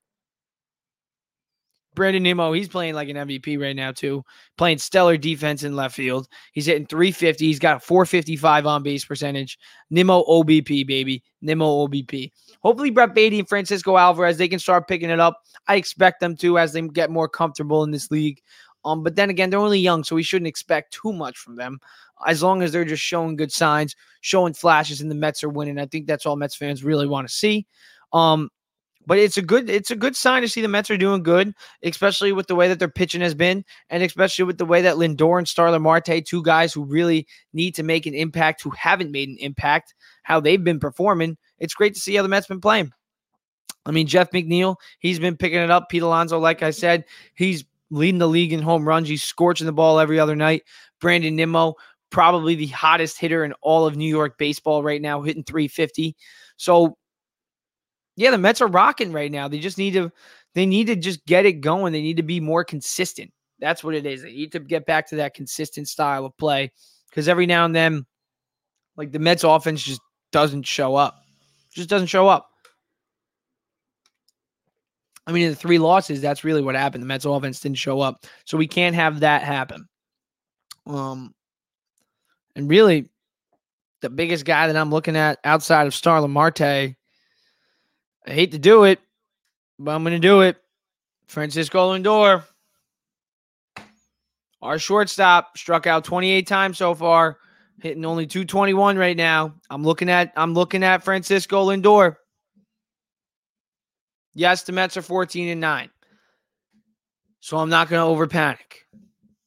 Brandon 2.01 2.23
Nimmo, 2.23 2.55
he's 2.55 2.67
playing 2.67 2.95
like 2.95 3.11
an 3.11 3.17
MVP 3.17 3.61
right 3.61 3.77
now, 3.77 3.93
too. 3.93 4.25
Playing 4.57 4.79
stellar 4.79 5.19
defense 5.19 5.65
in 5.65 5.77
left 5.77 5.95
field. 5.95 6.29
He's 6.55 6.65
hitting 6.65 6.87
350. 6.87 7.45
He's 7.45 7.59
got 7.59 7.77
a 7.77 7.81
455 7.81 8.65
on 8.65 8.83
base 8.83 9.05
percentage. 9.05 9.59
Nimmo 9.91 10.25
OBP, 10.25 10.87
baby. 10.87 11.23
Nimmo 11.43 11.87
OBP. 11.87 12.31
Hopefully, 12.63 12.89
Brett 12.89 13.15
Baty 13.15 13.41
and 13.41 13.47
Francisco 13.47 13.99
Alvarez, 13.99 14.39
they 14.39 14.49
can 14.49 14.59
start 14.59 14.89
picking 14.89 15.11
it 15.11 15.21
up. 15.21 15.43
I 15.69 15.77
expect 15.77 16.21
them 16.21 16.39
to 16.39 16.59
as 16.59 16.73
they 16.73 16.81
get 16.81 17.11
more 17.11 17.29
comfortable 17.29 17.85
in 17.85 17.91
this 17.91 18.11
league. 18.11 18.41
Um, 18.87 19.03
but 19.03 19.15
then 19.15 19.29
again, 19.29 19.51
they're 19.51 19.61
only 19.61 19.79
young, 19.79 20.03
so 20.03 20.17
we 20.17 20.23
shouldn't 20.23 20.49
expect 20.49 20.95
too 20.95 21.13
much 21.13 21.37
from 21.37 21.57
them. 21.57 21.81
As 22.27 22.43
long 22.43 22.63
as 22.63 22.73
they're 22.73 22.87
just 22.87 23.03
showing 23.03 23.37
good 23.37 23.53
signs, 23.53 23.95
showing 24.23 24.55
flashes, 24.55 25.03
and 25.03 25.11
the 25.11 25.15
Mets 25.15 25.45
are 25.45 25.51
winning. 25.51 25.79
I 25.79 25.85
think 25.85 26.07
that's 26.07 26.25
all 26.25 26.37
Mets 26.37 26.57
fans 26.57 26.83
really 26.83 27.07
want 27.07 27.29
to 27.29 27.35
see. 27.35 27.67
Um, 28.15 28.49
but 29.07 29.19
it's 29.19 29.37
a 29.37 29.43
good 29.43 29.69
it's 29.71 29.91
a 29.91 29.97
good 29.97 30.15
sign 30.15 30.43
to 30.43 30.49
see 30.49 30.61
the 30.61 30.69
Mets 30.69 30.91
are 30.91 30.97
doing 30.97 31.23
good, 31.23 31.55
especially 31.83 32.33
with 32.33 32.47
the 32.47 32.55
way 32.55 32.69
that 32.69 32.79
their 32.79 32.89
pitching 32.89 33.21
has 33.21 33.35
been, 33.35 33.65
and 33.89 34.03
especially 34.03 34.45
with 34.45 34.59
the 34.59 34.67
way 34.67 34.83
that 34.83 34.97
Lindor 34.97 35.39
and 35.39 35.49
Starling 35.49 35.83
Marte, 35.83 36.25
two 36.25 36.43
guys 36.43 36.73
who 36.73 36.85
really 36.85 37.27
need 37.53 37.75
to 37.77 37.83
make 37.83 38.07
an 38.07 38.15
impact, 38.15 38.63
who 38.63 38.71
haven't 38.71 39.11
made 39.11 39.29
an 39.29 39.39
impact, 39.39 39.95
how 40.23 40.41
they've 40.41 40.63
been 40.63 40.81
performing. 40.81 41.37
It's 41.59 41.75
great 41.75 41.95
to 41.95 42.01
see 42.01 42.15
how 42.15 42.23
the 42.23 42.29
Mets 42.29 42.47
been 42.47 42.61
playing. 42.61 42.93
I 43.87 43.93
mean, 43.93 44.07
Jeff 44.07 44.31
McNeil, 44.31 44.77
he's 44.99 45.19
been 45.19 45.37
picking 45.37 45.59
it 45.59 45.71
up. 45.71 45.89
Pete 45.89 46.03
Alonso, 46.03 46.39
like 46.39 46.63
I 46.63 46.71
said, 46.71 47.05
he's 47.35 47.65
leading 47.91 48.19
the 48.19 48.29
league 48.29 48.53
in 48.53 48.63
home 48.63 48.87
runs. 48.87 49.09
He's 49.09 49.23
scorching 49.23 49.67
the 49.67 49.73
ball 49.73 49.99
every 49.99 50.21
other 50.21 50.37
night. 50.37 50.63
Brandon 51.01 51.35
Nimmo, 51.35 51.75
probably 52.11 52.55
the 52.55 52.67
hottest 52.67 53.19
hitter 53.19 53.45
in 53.45 53.55
all 53.63 53.87
of 53.87 53.97
New 53.97 54.09
York 54.09 54.37
baseball 54.39 54.83
right 54.83 55.01
now, 55.01 55.23
hitting 55.23 55.45
350. 55.45 56.15
So 56.57 56.99
yeah, 58.21 58.31
the 58.31 58.37
Mets 58.37 58.61
are 58.61 58.67
rocking 58.67 59.13
right 59.13 59.33
now. 59.33 59.49
They 59.49 59.61
just 59.61 59.79
need 59.79 59.95
to 59.95 60.13
they 60.55 60.67
need 60.67 60.89
to 60.89 60.97
just 60.97 61.25
get 61.25 61.47
it 61.47 61.63
going. 61.63 61.95
They 61.95 62.03
need 62.03 62.19
to 62.19 62.23
be 62.23 62.39
more 62.39 62.65
consistent. 62.65 63.33
That's 63.61 63.83
what 63.83 63.95
it 63.95 64.05
is. 64.05 64.23
They 64.23 64.33
need 64.33 64.53
to 64.53 64.61
get 64.61 64.85
back 64.85 65.09
to 65.09 65.17
that 65.17 65.33
consistent 65.33 65.89
style 65.89 66.27
of 66.27 66.37
play 66.37 66.71
because 67.09 67.29
every 67.29 67.47
now 67.47 67.65
and 67.65 67.75
then, 67.75 68.05
like 68.95 69.11
the 69.11 69.19
Mets 69.19 69.43
offense 69.43 69.83
just 69.83 70.03
doesn't 70.33 70.67
show 70.67 70.97
up. 70.97 71.17
Just 71.73 71.89
doesn't 71.89 72.09
show 72.09 72.29
up. 72.29 72.51
I 75.27 75.33
mean, 75.33 75.45
in 75.45 75.51
the 75.51 75.57
three 75.57 75.79
losses, 75.79 76.21
that's 76.21 76.45
really 76.45 76.61
what 76.61 76.75
happened. 76.75 77.03
The 77.03 77.07
Mets 77.09 77.25
offense 77.25 77.61
didn't 77.61 77.79
show 77.79 78.03
up. 78.03 78.27
So 78.45 78.59
we 78.59 78.67
can't 78.67 78.97
have 78.97 79.21
that 79.21 79.45
happen. 79.45 79.89
Um, 80.87 81.35
and 82.55 82.69
really, 82.69 83.09
the 84.03 84.11
biggest 84.11 84.45
guy 84.45 84.67
that 84.67 84.77
I'm 84.77 84.91
looking 84.91 85.17
at 85.17 85.39
outside 85.43 85.87
of 85.87 85.95
Starling 85.95 86.33
Marte 86.33 86.97
I 88.27 88.33
hate 88.33 88.53
to 88.53 88.59
do 88.59 88.85
it, 88.85 89.01
but 89.79 89.93
I'm 89.93 90.03
going 90.03 90.15
to 90.15 90.19
do 90.19 90.43
it. 90.43 90.57
Francisco 91.27 91.93
Lindor, 91.93 92.45
our 94.61 94.79
shortstop, 94.79 95.57
struck 95.57 95.87
out 95.87 96.05
28 96.05 96.47
times 96.47 96.79
so 96.79 96.95
far, 96.95 97.39
hitting 97.81 98.05
only 98.05 98.27
221 98.27 98.99
right 98.99 99.17
now. 99.17 99.55
I'm 99.71 99.85
looking 99.85 100.11
at 100.11 100.33
I'm 100.37 100.55
looking 100.55 100.83
at 100.83 101.05
Francisco 101.05 101.67
Lindor. 101.67 102.17
Yes, 104.35 104.63
the 104.63 104.73
Mets 104.73 104.97
are 104.97 105.03
14 105.03 105.49
and 105.49 105.61
9. 105.61 105.91
So 107.41 107.57
I'm 107.57 107.71
not 107.71 107.89
going 107.89 108.01
to 108.01 108.05
over 108.05 108.27
panic. 108.27 108.87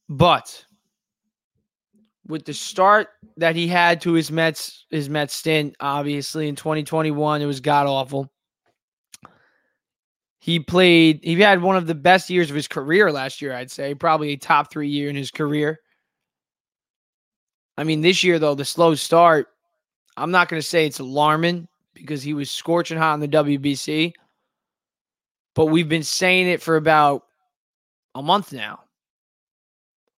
But 0.08 0.64
with 2.26 2.44
the 2.44 2.54
start 2.54 3.08
that 3.36 3.56
he 3.56 3.68
had 3.68 4.00
to 4.02 4.12
his 4.12 4.30
Mets 4.30 4.86
his 4.90 5.08
Mets 5.08 5.34
stint, 5.34 5.76
obviously 5.80 6.48
in 6.48 6.56
2021, 6.56 7.42
it 7.42 7.46
was 7.46 7.60
god 7.60 7.86
awful. 7.86 8.30
He 10.44 10.60
played, 10.60 11.20
he 11.22 11.40
had 11.40 11.62
one 11.62 11.74
of 11.74 11.86
the 11.86 11.94
best 11.94 12.28
years 12.28 12.50
of 12.50 12.54
his 12.54 12.68
career 12.68 13.10
last 13.10 13.40
year, 13.40 13.54
I'd 13.54 13.70
say, 13.70 13.94
probably 13.94 14.32
a 14.32 14.36
top 14.36 14.70
three 14.70 14.90
year 14.90 15.08
in 15.08 15.16
his 15.16 15.30
career. 15.30 15.80
I 17.78 17.84
mean, 17.84 18.02
this 18.02 18.22
year, 18.22 18.38
though, 18.38 18.54
the 18.54 18.62
slow 18.62 18.94
start, 18.94 19.48
I'm 20.18 20.30
not 20.30 20.50
going 20.50 20.60
to 20.60 20.68
say 20.68 20.84
it's 20.84 20.98
alarming 20.98 21.66
because 21.94 22.22
he 22.22 22.34
was 22.34 22.50
scorching 22.50 22.98
hot 22.98 23.14
in 23.14 23.20
the 23.20 23.28
WBC, 23.28 24.12
but 25.54 25.66
we've 25.66 25.88
been 25.88 26.02
saying 26.02 26.46
it 26.46 26.60
for 26.60 26.76
about 26.76 27.24
a 28.14 28.20
month 28.20 28.52
now. 28.52 28.80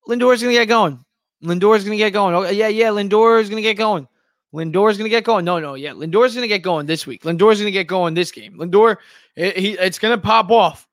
Lindor's 0.09 0.41
going 0.41 0.55
to 0.55 0.59
get 0.59 0.65
going. 0.65 1.05
Lindor's 1.43 1.83
going 1.83 1.99
to 1.99 2.03
get 2.03 2.13
going. 2.13 2.33
Oh, 2.33 2.49
yeah, 2.49 2.67
yeah, 2.67 2.87
Lindor 2.87 3.39
is 3.39 3.47
going 3.47 3.61
to 3.61 3.69
get 3.69 3.77
going. 3.77 4.07
Lindor's 4.55 4.97
going 4.97 5.05
to 5.05 5.15
get 5.15 5.23
going. 5.23 5.45
No, 5.45 5.59
no, 5.59 5.75
yeah. 5.75 5.91
Lindor's 5.91 6.33
going 6.33 6.41
to 6.41 6.47
get 6.47 6.63
going 6.63 6.87
this 6.87 7.05
week. 7.05 7.23
Lindor's 7.23 7.59
going 7.59 7.65
to 7.65 7.71
get 7.71 7.87
going 7.87 8.15
this 8.15 8.31
game. 8.31 8.57
Lindor, 8.57 8.97
it, 9.35 9.57
he, 9.57 9.71
it's 9.73 9.99
going 9.99 10.15
to 10.17 10.21
pop 10.21 10.51
off. 10.51 10.87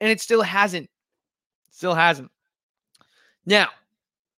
And 0.00 0.10
it 0.10 0.20
still 0.20 0.42
hasn't. 0.42 0.88
Still 1.70 1.94
hasn't. 1.94 2.30
Now, 3.46 3.68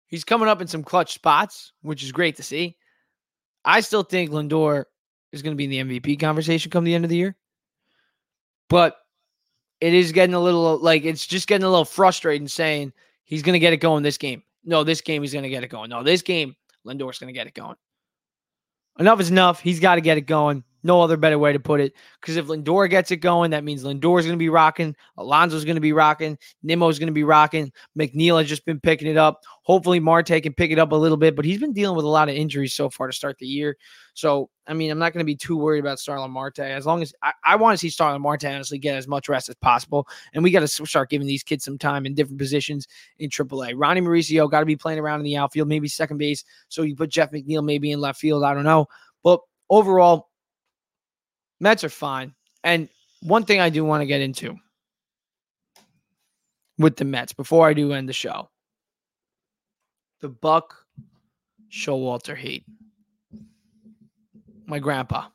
he's 0.07 0.23
coming 0.23 0.47
up 0.47 0.61
in 0.61 0.67
some 0.67 0.83
clutch 0.83 1.13
spots, 1.13 1.73
which 1.81 2.03
is 2.03 2.11
great 2.11 2.35
to 2.37 2.43
see. 2.43 2.75
I 3.63 3.81
still 3.81 4.03
think 4.03 4.31
Lindor 4.31 4.85
is 5.31 5.41
going 5.41 5.55
to 5.55 5.57
be 5.57 5.65
in 5.65 5.87
the 5.87 5.99
MVP 5.99 6.19
conversation 6.19 6.71
come 6.71 6.83
the 6.83 6.95
end 6.95 7.05
of 7.05 7.09
the 7.09 7.17
year. 7.17 7.35
But 8.69 8.97
it 9.79 9.93
is 9.93 10.11
getting 10.11 10.35
a 10.35 10.39
little 10.39 10.77
like 10.77 11.03
it's 11.03 11.25
just 11.25 11.47
getting 11.47 11.65
a 11.65 11.69
little 11.69 11.85
frustrating 11.85 12.47
saying 12.47 12.93
he's 13.23 13.41
going 13.41 13.53
to 13.53 13.59
get 13.59 13.73
it 13.73 13.77
going 13.77 14.03
this 14.03 14.17
game. 14.17 14.43
No, 14.63 14.83
this 14.83 15.01
game 15.01 15.21
he's 15.21 15.33
going 15.33 15.43
to 15.43 15.49
get 15.49 15.63
it 15.63 15.69
going. 15.69 15.89
No, 15.89 16.03
this 16.03 16.21
game 16.21 16.55
Lindor's 16.85 17.19
going 17.19 17.27
to 17.27 17.37
get 17.37 17.47
it 17.47 17.53
going. 17.53 17.75
Enough 18.99 19.19
is 19.19 19.31
enough. 19.31 19.59
He's 19.59 19.79
got 19.79 19.95
to 19.95 20.01
get 20.01 20.17
it 20.17 20.21
going. 20.21 20.63
No 20.83 21.01
other 21.01 21.17
better 21.17 21.37
way 21.37 21.53
to 21.53 21.59
put 21.59 21.79
it. 21.79 21.93
Because 22.19 22.37
if 22.37 22.47
Lindor 22.47 22.89
gets 22.89 23.11
it 23.11 23.17
going, 23.17 23.51
that 23.51 23.63
means 23.63 23.83
Lindor's 23.83 24.25
going 24.25 24.31
to 24.33 24.37
be 24.37 24.49
rocking. 24.49 24.95
Alonso's 25.17 25.65
going 25.65 25.75
to 25.75 25.81
be 25.81 25.93
rocking. 25.93 26.37
Nimmo's 26.65 26.99
going 26.99 27.07
to 27.07 27.13
be 27.13 27.23
rocking. 27.23 27.71
McNeil 27.97 28.39
has 28.39 28.49
just 28.49 28.65
been 28.65 28.79
picking 28.79 29.07
it 29.07 29.17
up. 29.17 29.43
Hopefully, 29.63 29.99
Marte 29.99 30.41
can 30.41 30.53
pick 30.53 30.71
it 30.71 30.79
up 30.79 30.91
a 30.91 30.95
little 30.95 31.17
bit, 31.17 31.35
but 31.35 31.45
he's 31.45 31.59
been 31.59 31.73
dealing 31.73 31.95
with 31.95 32.05
a 32.05 32.09
lot 32.09 32.29
of 32.29 32.35
injuries 32.35 32.73
so 32.73 32.89
far 32.89 33.07
to 33.07 33.13
start 33.13 33.37
the 33.37 33.45
year. 33.45 33.77
So, 34.13 34.49
I 34.67 34.73
mean, 34.73 34.91
I'm 34.91 34.99
not 34.99 35.13
going 35.13 35.19
to 35.19 35.25
be 35.25 35.35
too 35.35 35.55
worried 35.55 35.79
about 35.79 35.99
Starling 35.99 36.31
Marte. 36.31 36.59
As 36.59 36.85
long 36.85 37.01
as 37.01 37.13
I, 37.21 37.33
I 37.45 37.55
want 37.55 37.73
to 37.73 37.77
see 37.77 37.89
Starling 37.89 38.21
Marte 38.21 38.45
honestly 38.45 38.79
get 38.79 38.95
as 38.95 39.07
much 39.07 39.29
rest 39.29 39.49
as 39.49 39.55
possible. 39.55 40.07
And 40.33 40.43
we 40.43 40.51
got 40.51 40.61
to 40.61 40.67
start 40.67 41.09
giving 41.09 41.27
these 41.27 41.43
kids 41.43 41.63
some 41.63 41.77
time 41.77 42.05
in 42.05 42.15
different 42.15 42.39
positions 42.39 42.87
in 43.19 43.29
AAA. 43.29 43.73
Ronny 43.75 44.01
Mauricio 44.01 44.49
got 44.49 44.61
to 44.61 44.65
be 44.65 44.75
playing 44.75 44.99
around 44.99 45.19
in 45.19 45.25
the 45.25 45.37
outfield, 45.37 45.67
maybe 45.67 45.87
second 45.87 46.17
base. 46.17 46.43
So 46.69 46.81
you 46.81 46.95
put 46.95 47.09
Jeff 47.09 47.31
McNeil 47.31 47.63
maybe 47.63 47.91
in 47.91 48.01
left 48.01 48.19
field. 48.19 48.43
I 48.43 48.53
don't 48.53 48.63
know. 48.63 48.87
But 49.23 49.41
overall, 49.69 50.30
Mets 51.61 51.83
are 51.83 51.89
fine. 51.89 52.33
And 52.63 52.89
one 53.21 53.45
thing 53.45 53.61
I 53.61 53.69
do 53.69 53.85
want 53.85 54.01
to 54.01 54.05
get 54.05 54.19
into 54.19 54.57
with 56.77 56.97
the 56.97 57.05
Mets 57.05 57.31
before 57.31 57.69
I 57.69 57.73
do 57.73 57.93
end 57.93 58.09
the 58.09 58.13
show 58.13 58.49
the 60.19 60.29
Buck 60.29 60.75
Showalter 61.71 62.35
hate. 62.35 62.63
My 64.67 64.77
grandpa. 64.79 65.27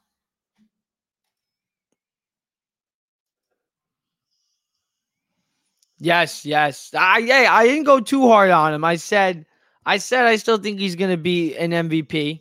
Yes, 5.98 6.44
yes. 6.44 6.90
I 6.96 7.18
yeah, 7.18 7.48
I 7.50 7.66
didn't 7.66 7.84
go 7.84 8.00
too 8.00 8.28
hard 8.28 8.50
on 8.50 8.74
him. 8.74 8.84
I 8.84 8.96
said 8.96 9.46
I 9.86 9.98
said 9.98 10.26
I 10.26 10.36
still 10.36 10.58
think 10.58 10.78
he's 10.78 10.94
gonna 10.94 11.16
be 11.16 11.56
an 11.56 11.70
MVP. 11.70 12.40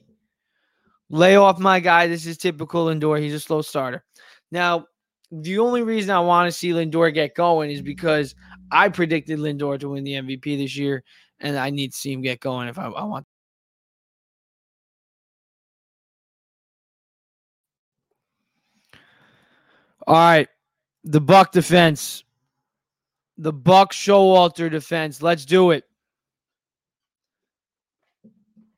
Lay 1.10 1.36
off 1.36 1.60
my 1.60 1.80
guy. 1.80 2.08
This 2.08 2.26
is 2.26 2.38
typical 2.38 2.88
Lindor. 2.88 3.20
He's 3.20 3.34
a 3.34 3.40
slow 3.40 3.62
starter. 3.62 4.04
Now, 4.52 4.88
the 5.32 5.60
only 5.60 5.84
reason 5.84 6.12
I 6.12 6.20
want 6.20 6.48
to 6.48 6.58
see 6.58 6.72
Lindor 6.72 7.14
get 7.14 7.36
going 7.36 7.72
is 7.72 7.82
because 7.82 8.36
I 8.72 8.90
predicted 8.90 9.40
Lindor 9.40 9.80
to 9.80 9.90
win 9.90 10.04
the 10.04 10.14
MVP 10.14 10.58
this 10.58 10.76
year, 10.76 11.04
and 11.40 11.58
I 11.58 11.70
need 11.70 11.92
to 11.92 11.98
see 11.98 12.14
him 12.14 12.22
get 12.22 12.40
going 12.40 12.68
if 12.68 12.80
I, 12.80 12.86
I 12.88 13.04
want. 13.04 13.26
All 20.08 20.16
right, 20.16 20.48
the 21.04 21.22
Buck 21.22 21.52
defense, 21.52 22.24
the 23.38 23.52
Buck 23.52 23.92
Showalter 23.92 24.70
defense. 24.70 25.22
Let's 25.22 25.46
do 25.46 25.72
it. 25.72 25.84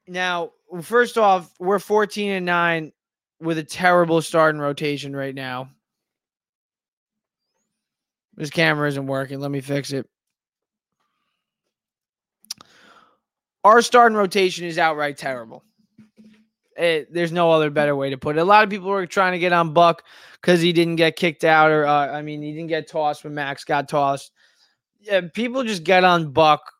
Now, 0.07 0.51
first 0.81 1.17
off, 1.17 1.51
we're 1.59 1.79
14 1.79 2.31
and 2.31 2.45
9 2.45 2.91
with 3.39 3.57
a 3.57 3.63
terrible 3.63 4.21
starting 4.21 4.59
rotation 4.59 5.15
right 5.15 5.35
now. 5.35 5.69
This 8.35 8.49
camera 8.49 8.87
isn't 8.87 9.07
working. 9.07 9.39
Let 9.39 9.51
me 9.51 9.61
fix 9.61 9.91
it. 9.91 10.07
Our 13.63 13.81
start 13.81 13.85
starting 13.85 14.17
rotation 14.17 14.65
is 14.65 14.77
outright 14.77 15.17
terrible. 15.17 15.63
It, 16.77 17.11
there's 17.11 17.31
no 17.31 17.51
other 17.51 17.71
better 17.71 17.95
way 17.95 18.11
to 18.11 18.17
put 18.17 18.37
it. 18.37 18.39
A 18.39 18.45
lot 18.45 18.63
of 18.63 18.69
people 18.69 18.87
were 18.87 19.07
trying 19.07 19.31
to 19.31 19.39
get 19.39 19.51
on 19.51 19.73
Buck 19.73 20.03
because 20.39 20.61
he 20.61 20.71
didn't 20.71 20.97
get 20.97 21.15
kicked 21.15 21.43
out, 21.43 21.71
or 21.71 21.87
uh, 21.87 22.11
I 22.11 22.21
mean, 22.21 22.41
he 22.43 22.53
didn't 22.53 22.67
get 22.67 22.87
tossed 22.87 23.23
when 23.23 23.33
Max 23.33 23.63
got 23.63 23.89
tossed. 23.89 24.31
Yeah, 25.01 25.21
people 25.33 25.63
just 25.63 25.83
get 25.83 26.03
on 26.03 26.31
Buck 26.31 26.71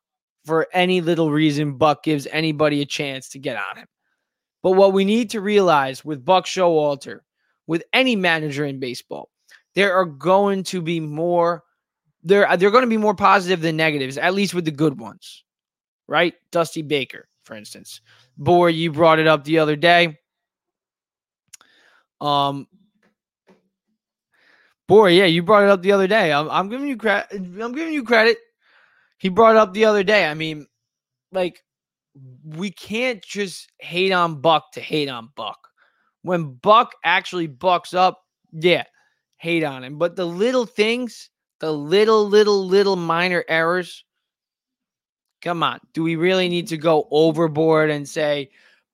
for 0.48 0.68
any 0.72 1.02
little 1.02 1.30
reason 1.30 1.78
Buck 1.78 2.04
gives 2.04 2.26
anybody 2.28 2.82
a 2.82 2.86
chance 2.86 3.28
to 3.30 3.40
get 3.40 3.58
on 3.58 3.78
him. 3.78 3.88
But 4.64 4.72
what 4.72 4.94
we 4.94 5.04
need 5.04 5.30
to 5.32 5.42
realize 5.42 6.04
with 6.06 6.26
Buck 6.26 6.46
Showalter, 6.46 7.20
with 7.68 7.84
any 7.92 8.16
manager 8.16 8.66
in 8.66 8.80
baseball, 8.80 9.30
there 9.76 9.94
are 9.94 10.06
going 10.06 10.64
to 10.64 10.82
be 10.82 11.00
more 11.02 11.64
there 12.24 12.58
they're 12.58 12.72
going 12.72 12.84
to 12.84 12.90
be 12.90 12.98
more 12.98 13.14
positive 13.14 13.62
than 13.62 13.76
negatives, 13.76 14.18
at 14.18 14.34
least 14.34 14.54
with 14.54 14.66
the 14.66 14.72
good 14.72 15.00
ones. 15.00 15.44
Right? 16.08 16.34
Dusty 16.52 16.82
Baker, 16.82 17.28
for 17.44 17.56
instance. 17.56 18.02
Boy, 18.38 18.68
you 18.68 18.92
brought 18.92 19.20
it 19.20 19.28
up 19.28 19.44
the 19.44 19.60
other 19.60 19.76
day. 19.76 20.18
Um 22.22 22.68
Boy, 24.88 25.10
yeah, 25.10 25.26
you 25.26 25.44
brought 25.44 25.64
it 25.64 25.70
up 25.70 25.82
the 25.82 25.92
other 25.92 26.08
day. 26.08 26.32
I'm, 26.32 26.50
I'm 26.50 26.70
giving 26.70 26.88
you 26.88 26.96
credit. 26.96 27.28
I'm 27.34 27.74
giving 27.74 27.94
you 27.94 28.06
credit. 28.06 28.38
He 29.18 29.30
brought 29.30 29.56
up 29.56 29.74
the 29.74 29.86
other 29.86 30.04
day. 30.04 30.26
I 30.26 30.34
mean, 30.34 30.68
like 31.32 31.64
we 32.44 32.72
can't 32.72 33.22
just 33.22 33.72
hate 33.80 34.12
on 34.12 34.42
Buck 34.42 34.72
to 34.74 34.82
hate 34.82 35.10
on 35.10 35.30
Buck. 35.36 35.58
When 36.22 36.54
Buck 36.56 36.94
actually 37.04 37.48
bucks 37.48 37.94
up, 37.94 38.24
yeah, 38.52 38.84
hate 39.38 39.64
on 39.64 39.84
him. 39.84 39.98
But 39.98 40.16
the 40.16 40.26
little 40.26 40.66
things, 40.66 41.30
the 41.60 41.72
little, 41.72 42.28
little, 42.28 42.66
little 42.66 42.96
minor 42.96 43.44
errors, 43.48 44.04
come 45.42 45.64
on. 45.64 45.80
Do 45.94 46.04
we 46.04 46.16
really 46.16 46.50
need 46.50 46.68
to 46.68 46.78
go 46.78 47.08
overboard 47.12 47.90
and 47.90 48.08
say 48.08 48.50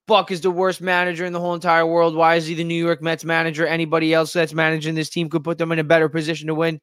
Buck 0.07 0.31
is 0.31 0.41
the 0.41 0.51
worst 0.51 0.81
manager 0.81 1.25
in 1.25 1.33
the 1.33 1.39
whole 1.39 1.53
entire 1.55 1.85
world? 1.85 2.15
Why 2.15 2.35
is 2.35 2.45
he 2.45 2.55
the 2.55 2.63
New 2.63 2.83
York 2.83 3.01
Mets 3.01 3.23
manager? 3.23 3.65
Anybody 3.65 4.13
else 4.13 4.33
that's 4.33 4.53
managing 4.53 4.95
this 4.95 5.09
team 5.09 5.29
could 5.29 5.43
put 5.43 5.57
them 5.57 5.71
in 5.71 5.79
a 5.79 5.83
better 5.83 6.09
position 6.09 6.47
to 6.47 6.55
win. 6.55 6.79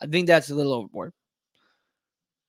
I 0.00 0.06
think 0.06 0.26
that's 0.26 0.50
a 0.50 0.54
little 0.54 0.74
overboard. 0.74 1.12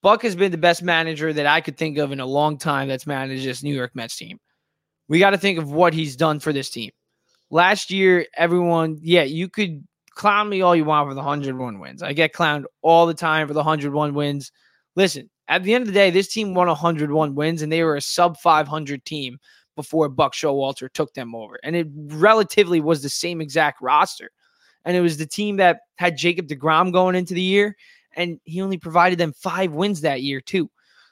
Buck 0.02 0.22
has 0.24 0.36
been 0.36 0.52
the 0.52 0.58
best 0.58 0.82
manager 0.82 1.34
that 1.34 1.46
I 1.46 1.62
could 1.62 1.78
think 1.78 1.98
of 1.98 2.12
in 2.12 2.20
a 2.20 2.26
long 2.26 2.58
time 2.58 2.88
that's 2.88 3.08
managed 3.08 3.46
this 3.46 3.64
New 3.64 3.74
York 3.74 3.96
Mets 3.96 4.16
team. 4.16 4.40
We 5.08 5.20
got 5.20 5.32
to 5.32 5.38
think 5.38 5.60
of 5.60 5.72
what 5.72 5.94
he's 5.94 6.16
done 6.16 6.40
for 6.40 6.54
this 6.54 6.70
team. 6.70 6.92
Last 7.50 7.92
year, 7.92 8.26
everyone, 8.36 9.00
yeah, 9.02 9.24
you 9.24 9.50
could 9.50 9.84
clown 10.12 10.48
me 10.48 10.62
all 10.62 10.76
you 10.76 10.86
want 10.86 11.10
for 11.10 11.14
the 11.14 11.22
101 11.22 11.80
wins. 11.80 12.04
I 12.04 12.14
get 12.14 12.34
clowned 12.34 12.66
all 12.82 13.06
the 13.06 13.14
time 13.14 13.48
for 13.48 13.54
the 13.54 13.60
101 13.60 14.14
wins. 14.14 14.52
Listen, 14.96 15.30
at 15.48 15.64
the 15.64 15.74
end 15.74 15.82
of 15.82 15.88
the 15.88 15.94
day, 15.94 16.12
this 16.12 16.28
team 16.28 16.54
won 16.54 16.68
101 16.68 17.36
wins 17.36 17.62
and 17.62 17.72
they 17.72 17.84
were 17.84 17.96
a 17.96 18.02
sub 18.02 18.38
500 18.38 19.04
team 19.04 19.40
before 19.76 20.10
Buck 20.10 20.34
Showalter 20.34 20.92
took 20.92 21.14
them 21.14 21.34
over. 21.34 21.60
And 21.64 21.76
it 21.76 21.88
relatively 21.94 22.80
was 22.80 23.02
the 23.02 23.10
same 23.10 23.42
exact 23.42 23.82
roster. 23.82 24.30
And 24.86 24.96
it 24.96 25.02
was 25.02 25.18
the 25.18 25.26
team 25.26 25.58
that 25.58 25.82
had 25.96 26.18
Jacob 26.18 26.48
DeGrom 26.48 26.94
going 26.94 27.16
into 27.16 27.34
the 27.34 27.42
year 27.42 27.76
and 28.20 28.40
he 28.44 28.62
only 28.62 28.78
provided 28.78 29.18
them 29.18 29.34
five 29.34 29.72
wins 29.72 30.02
that 30.02 30.22
year, 30.22 30.42
too. 30.42 30.70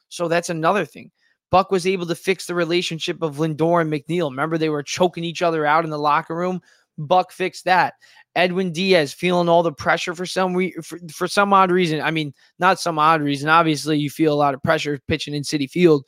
So 0.09 0.27
that's 0.27 0.49
another 0.49 0.85
thing. 0.85 1.09
Buck 1.49 1.71
was 1.71 1.87
able 1.87 2.05
to 2.05 2.15
fix 2.15 2.45
the 2.45 2.53
relationship 2.53 3.21
of 3.21 3.37
Lindor 3.37 3.81
and 3.81 3.91
McNeil. 3.91 4.29
Remember, 4.29 4.57
they 4.57 4.69
were 4.69 4.83
choking 4.83 5.23
each 5.23 5.41
other 5.41 5.65
out 5.65 5.85
in 5.85 5.89
the 5.89 5.97
locker 5.97 6.35
room. 6.35 6.61
Buck 6.97 7.31
fixed 7.31 7.63
that. 7.65 7.93
Edwin 8.35 8.73
Diaz 8.73 9.13
feeling 9.13 9.47
all 9.47 9.63
the 9.63 9.71
pressure 9.71 10.13
for 10.13 10.25
some 10.25 10.53
re- 10.53 10.75
for, 10.83 10.99
for 11.11 11.27
some 11.27 11.53
odd 11.53 11.71
reason. 11.71 12.01
I 12.01 12.11
mean, 12.11 12.33
not 12.59 12.79
some 12.79 12.99
odd 12.99 13.21
reason. 13.21 13.49
Obviously, 13.49 13.97
you 13.97 14.09
feel 14.09 14.33
a 14.33 14.35
lot 14.35 14.53
of 14.53 14.61
pressure 14.61 14.99
pitching 15.07 15.33
in 15.33 15.43
Citi 15.43 15.69
Field. 15.69 16.05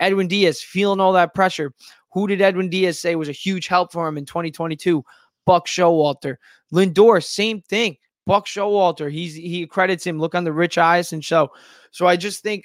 Edwin 0.00 0.28
Diaz 0.28 0.60
feeling 0.60 1.00
all 1.00 1.12
that 1.12 1.34
pressure. 1.34 1.72
Who 2.12 2.26
did 2.26 2.42
Edwin 2.42 2.68
Diaz 2.68 3.00
say 3.00 3.14
was 3.14 3.28
a 3.28 3.32
huge 3.32 3.68
help 3.68 3.92
for 3.92 4.06
him 4.06 4.18
in 4.18 4.26
2022? 4.26 5.02
Buck 5.46 5.66
Showalter. 5.66 6.36
Lindor, 6.72 7.24
same 7.24 7.62
thing. 7.62 7.96
Buck 8.26 8.46
Showalter, 8.46 9.10
he's 9.10 9.34
he 9.34 9.66
credits 9.66 10.06
him. 10.06 10.18
Look 10.18 10.34
on 10.34 10.44
the 10.44 10.52
Rich 10.52 10.78
Eisen 10.78 11.20
show. 11.20 11.50
So 11.90 12.06
I 12.06 12.16
just 12.16 12.42
think 12.42 12.64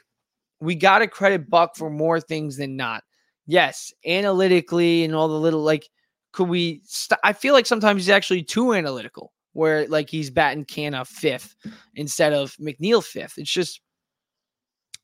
we 0.59 0.75
got 0.75 0.99
to 0.99 1.07
credit 1.07 1.49
Buck 1.49 1.75
for 1.75 1.89
more 1.89 2.19
things 2.19 2.57
than 2.57 2.75
not. 2.75 3.03
Yes, 3.45 3.93
analytically 4.05 5.03
and 5.03 5.15
all 5.15 5.27
the 5.27 5.39
little 5.39 5.61
like, 5.61 5.87
could 6.33 6.49
we? 6.49 6.81
St- 6.85 7.19
I 7.23 7.33
feel 7.33 7.53
like 7.53 7.65
sometimes 7.65 8.03
he's 8.03 8.09
actually 8.09 8.43
too 8.43 8.73
analytical, 8.73 9.33
where 9.53 9.87
like 9.87 10.09
he's 10.09 10.29
batting 10.29 10.65
Canha 10.65 11.07
fifth 11.07 11.55
instead 11.95 12.33
of 12.33 12.55
McNeil 12.57 13.03
fifth. 13.03 13.37
It's 13.37 13.51
just 13.51 13.81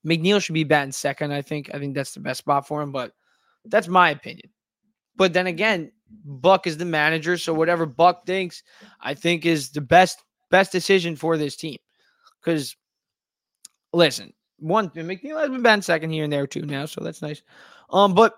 McNeil 0.06 0.44
should 0.44 0.54
be 0.54 0.66
batting 0.66 0.92
second. 0.92 1.32
I 1.32 1.42
think. 1.42 1.72
I 1.74 1.80
think 1.80 1.96
that's 1.96 2.14
the 2.14 2.20
best 2.20 2.40
spot 2.40 2.68
for 2.68 2.82
him, 2.82 2.92
but 2.92 3.14
that's 3.66 3.88
my 3.88 4.10
opinion. 4.10 4.50
But 5.16 5.34
then 5.34 5.48
again, 5.48 5.92
Buck 6.26 6.68
is 6.68 6.78
the 6.78 6.86
manager, 6.86 7.38
so 7.38 7.54
whatever 7.54 7.86
Buck 7.86 8.26
thinks, 8.26 8.62
I 9.00 9.14
think 9.14 9.46
is 9.46 9.70
the 9.70 9.82
best 9.82 10.22
best 10.54 10.72
decision 10.72 11.16
for 11.16 11.36
this 11.36 11.56
team. 11.56 11.80
Because, 12.40 12.76
listen, 13.92 14.32
one, 14.60 14.92
McNeil 14.92 15.42
has 15.42 15.50
been 15.50 15.64
banned 15.64 15.84
second 15.84 16.12
here 16.12 16.26
and 16.26 16.32
there 16.32 16.46
too 16.46 16.62
now, 16.62 16.86
so 16.86 17.04
that's 17.04 17.24
nice. 17.24 17.42
Um, 17.90 18.14
but 18.14 18.36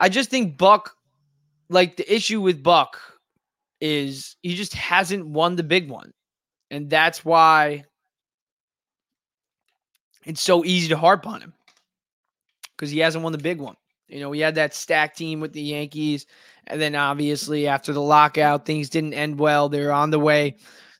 I 0.00 0.08
just 0.08 0.28
think 0.28 0.58
Buck, 0.58 0.96
like 1.68 1.96
the 1.96 2.12
issue 2.12 2.40
with 2.40 2.64
Buck 2.64 2.98
is 3.80 4.36
he 4.42 4.56
just 4.56 4.74
hasn't 4.74 5.24
won 5.24 5.54
the 5.54 5.62
big 5.62 5.88
one. 5.88 6.12
And 6.72 6.90
that's 6.90 7.24
why 7.24 7.84
it's 10.26 10.42
so 10.42 10.64
easy 10.64 10.88
to 10.88 10.96
harp 10.96 11.28
on 11.28 11.42
him 11.42 11.54
because 12.76 12.90
he 12.90 12.98
hasn't 12.98 13.22
won 13.22 13.30
the 13.30 13.38
big 13.38 13.60
one. 13.60 13.76
You 14.10 14.20
know, 14.20 14.32
he 14.32 14.40
had 14.40 14.56
that 14.56 14.74
stack 14.74 15.14
team 15.14 15.40
with 15.40 15.52
the 15.52 15.62
Yankees. 15.62 16.26
And 16.66 16.80
then 16.80 16.94
obviously 16.94 17.66
after 17.66 17.92
the 17.92 18.02
lockout, 18.02 18.66
things 18.66 18.90
didn't 18.90 19.14
end 19.14 19.38
well. 19.38 19.68
They're 19.68 19.92
on 19.92 20.10
the 20.10 20.18
way. 20.18 20.56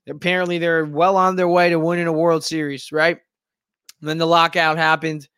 Apparently, 0.09 0.59
they're 0.59 0.87
well 0.87 1.17
on 1.17 1.37
their 1.37 1.49
way 1.49 1.69
to 1.71 1.79
winning 1.79 2.07
a 2.07 2.13
World 2.13 2.43
Series, 2.43 2.91
right? 2.91 3.19
And 4.01 4.09
then 4.09 4.19
the 4.19 4.27
lockout 4.27 4.79
happened. 4.79 5.29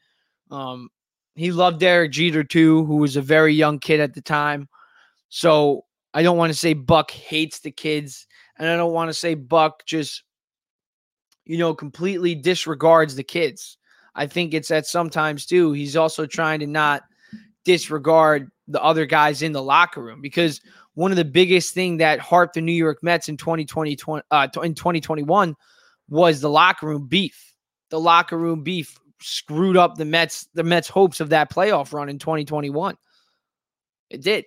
Um, 0.50 0.88
he 1.34 1.50
loved 1.50 1.80
Derek 1.80 2.12
Jeter 2.12 2.44
too, 2.44 2.84
who 2.84 2.96
was 2.96 3.16
a 3.16 3.22
very 3.22 3.54
young 3.54 3.78
kid 3.78 4.00
at 4.00 4.14
the 4.14 4.22
time. 4.22 4.68
So 5.28 5.84
I 6.14 6.22
don't 6.22 6.36
want 6.36 6.52
to 6.52 6.58
say 6.58 6.74
Buck 6.74 7.10
hates 7.10 7.60
the 7.60 7.70
kids, 7.70 8.26
and 8.58 8.68
I 8.68 8.76
don't 8.76 8.92
want 8.92 9.08
to 9.08 9.14
say 9.14 9.34
Buck 9.34 9.84
just, 9.86 10.22
you 11.44 11.58
know, 11.58 11.74
completely 11.74 12.34
disregards 12.34 13.16
the 13.16 13.24
kids. 13.24 13.78
I 14.14 14.26
think 14.26 14.52
it's 14.54 14.68
that 14.68 14.86
sometimes 14.86 15.46
too. 15.46 15.72
He's 15.72 15.96
also 15.96 16.26
trying 16.26 16.60
to 16.60 16.66
not 16.66 17.02
disregard 17.64 18.50
the 18.68 18.82
other 18.82 19.06
guys 19.06 19.42
in 19.42 19.52
the 19.52 19.62
locker 19.62 20.02
room 20.02 20.20
because 20.20 20.60
one 20.94 21.10
of 21.10 21.16
the 21.16 21.24
biggest 21.24 21.74
thing 21.74 21.98
that 21.98 22.18
harped 22.18 22.54
the 22.54 22.60
New 22.60 22.72
York 22.72 23.02
Mets 23.02 23.28
in 23.28 23.36
2020 23.36 23.96
uh, 24.30 24.48
in 24.62 24.74
2021 24.74 25.54
was 26.08 26.40
the 26.40 26.50
locker 26.50 26.86
room 26.86 27.06
beef. 27.06 27.54
The 27.90 28.00
locker 28.00 28.38
room 28.38 28.62
beef 28.62 28.98
screwed 29.20 29.76
up 29.76 29.96
the 29.96 30.04
Mets 30.04 30.48
the 30.54 30.64
Mets 30.64 30.88
hopes 30.88 31.20
of 31.20 31.30
that 31.30 31.50
playoff 31.50 31.92
run 31.92 32.08
in 32.08 32.18
2021. 32.18 32.96
It 34.10 34.22
did. 34.22 34.44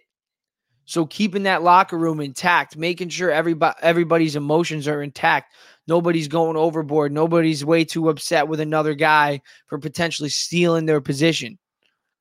So 0.86 1.08
keeping 1.08 1.44
that 1.44 1.64
locker 1.64 1.98
room 1.98 2.20
intact, 2.20 2.78
making 2.78 3.10
sure 3.10 3.32
everybody 3.32 3.76
everybody's 3.82 4.36
emotions 4.36 4.88
are 4.88 5.02
intact. 5.02 5.54
Nobody's 5.88 6.28
going 6.28 6.58
overboard. 6.58 7.12
Nobody's 7.12 7.66
way 7.66 7.86
too 7.86 8.10
upset 8.10 8.48
with 8.48 8.60
another 8.60 8.94
guy 8.94 9.42
for 9.68 9.80
potentially 9.80 10.30
stealing 10.30 10.86
their 10.86 11.02
position. 11.02 11.58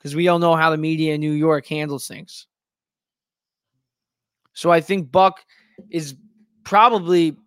Because 0.05 0.15
we 0.15 0.29
all 0.29 0.39
know 0.39 0.55
how 0.55 0.69
the 0.69 0.77
media 0.77 1.15
in 1.15 1.21
New 1.23 1.33
York 1.33 1.67
handles 1.67 2.07
things. 2.07 2.47
So 4.53 4.71
I 4.71 4.83
think 4.83 5.11
Buck 5.11 5.43
is 5.89 6.15
probably 6.63 7.39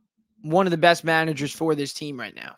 one 0.41 0.65
of 0.65 0.71
the 0.71 0.77
best 0.77 1.03
managers 1.03 1.53
for 1.53 1.75
this 1.75 1.93
team 1.93 2.19
right 2.19 2.35
now. 2.35 2.55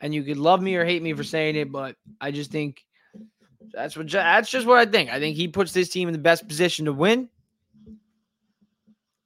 And 0.00 0.14
you 0.14 0.22
could 0.22 0.38
love 0.38 0.62
me 0.62 0.76
or 0.76 0.84
hate 0.86 1.02
me 1.02 1.12
for 1.12 1.24
saying 1.24 1.56
it, 1.56 1.70
but 1.70 1.96
I 2.22 2.30
just 2.30 2.50
think 2.50 2.86
that's 3.70 3.98
what 3.98 4.10
that's 4.10 4.50
just 4.50 4.66
what 4.66 4.78
I 4.78 4.90
think. 4.90 5.10
I 5.10 5.20
think 5.20 5.36
he 5.36 5.48
puts 5.48 5.72
this 5.72 5.90
team 5.90 6.08
in 6.08 6.12
the 6.12 6.18
best 6.18 6.48
position 6.48 6.86
to 6.86 6.92
win. 6.94 7.28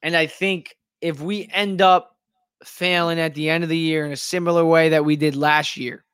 And 0.03 0.17
I 0.17 0.27
think 0.27 0.77
if 1.01 1.21
we 1.21 1.49
end 1.53 1.81
up 1.81 2.17
failing 2.65 3.21
at 3.21 3.35
the 3.35 3.51
end 3.51 3.63
of 3.63 3.71
the 3.71 3.79
year 3.79 4.05
in 4.05 4.11
a 4.11 4.17
similar 4.17 4.65
way 4.65 4.89
that 4.89 5.05
we 5.05 5.15
did 5.15 5.37
last 5.37 5.77
year, 5.77 6.05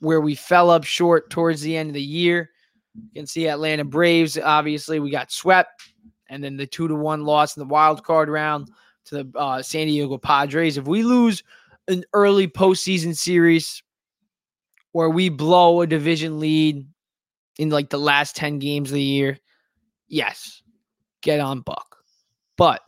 where 0.00 0.20
we 0.20 0.34
fell 0.34 0.70
up 0.70 0.84
short 0.84 1.30
towards 1.30 1.60
the 1.60 1.76
end 1.76 1.90
of 1.90 1.94
the 1.94 2.02
year, 2.02 2.50
you 2.94 3.08
can 3.14 3.26
see 3.26 3.48
Atlanta 3.48 3.84
Braves. 3.84 4.38
Obviously, 4.38 5.00
we 5.00 5.10
got 5.10 5.30
swept, 5.30 5.82
and 6.28 6.42
then 6.42 6.56
the 6.56 6.66
two 6.66 6.88
to 6.88 6.94
one 6.94 7.24
loss 7.24 7.56
in 7.56 7.60
the 7.60 7.68
wild 7.68 8.04
card 8.04 8.28
round 8.28 8.70
to 9.06 9.22
the 9.22 9.38
uh, 9.38 9.62
San 9.62 9.86
Diego 9.86 10.18
Padres. 10.18 10.76
If 10.76 10.86
we 10.86 11.02
lose 11.02 11.42
an 11.88 12.04
early 12.12 12.48
postseason 12.48 13.16
series 13.16 13.82
where 14.92 15.10
we 15.10 15.28
blow 15.28 15.80
a 15.80 15.86
division 15.86 16.38
lead 16.38 16.86
in 17.58 17.70
like 17.70 17.90
the 17.90 17.98
last 17.98 18.36
10 18.36 18.58
games 18.58 18.90
of 18.90 18.94
the 18.94 19.02
year, 19.02 19.38
yes, 20.08 20.62
get 21.22 21.40
on 21.40 21.60
Buck. 21.60 21.96
But 22.56 22.82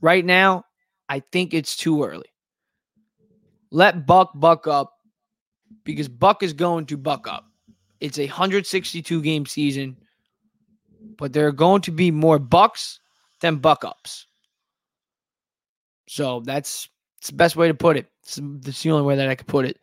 right 0.00 0.24
now, 0.24 0.64
I 1.08 1.20
think 1.32 1.54
it's 1.54 1.76
too 1.76 2.04
early. 2.04 2.26
Let 3.70 4.06
Buck 4.06 4.32
buck 4.34 4.66
up 4.66 4.92
because 5.84 6.08
Buck 6.08 6.42
is 6.42 6.52
going 6.52 6.86
to 6.86 6.96
buck 6.96 7.26
up. 7.26 7.46
It's 8.00 8.18
a 8.18 8.26
162 8.26 9.22
game 9.22 9.46
season, 9.46 9.96
but 11.18 11.32
there 11.32 11.46
are 11.46 11.52
going 11.52 11.82
to 11.82 11.90
be 11.90 12.10
more 12.10 12.38
Bucks 12.38 13.00
than 13.40 13.56
Buck 13.56 13.84
ups. 13.84 14.26
So 16.08 16.40
that's, 16.40 16.88
the 17.26 17.32
best 17.34 17.56
way 17.56 17.68
to 17.68 17.74
put 17.74 17.96
it. 17.96 18.06
It's, 18.22 18.38
it's 18.38 18.82
the 18.82 18.90
only 18.90 19.06
way 19.06 19.16
that 19.16 19.28
I 19.28 19.34
could 19.34 19.46
put 19.46 19.64
it. 19.64 19.78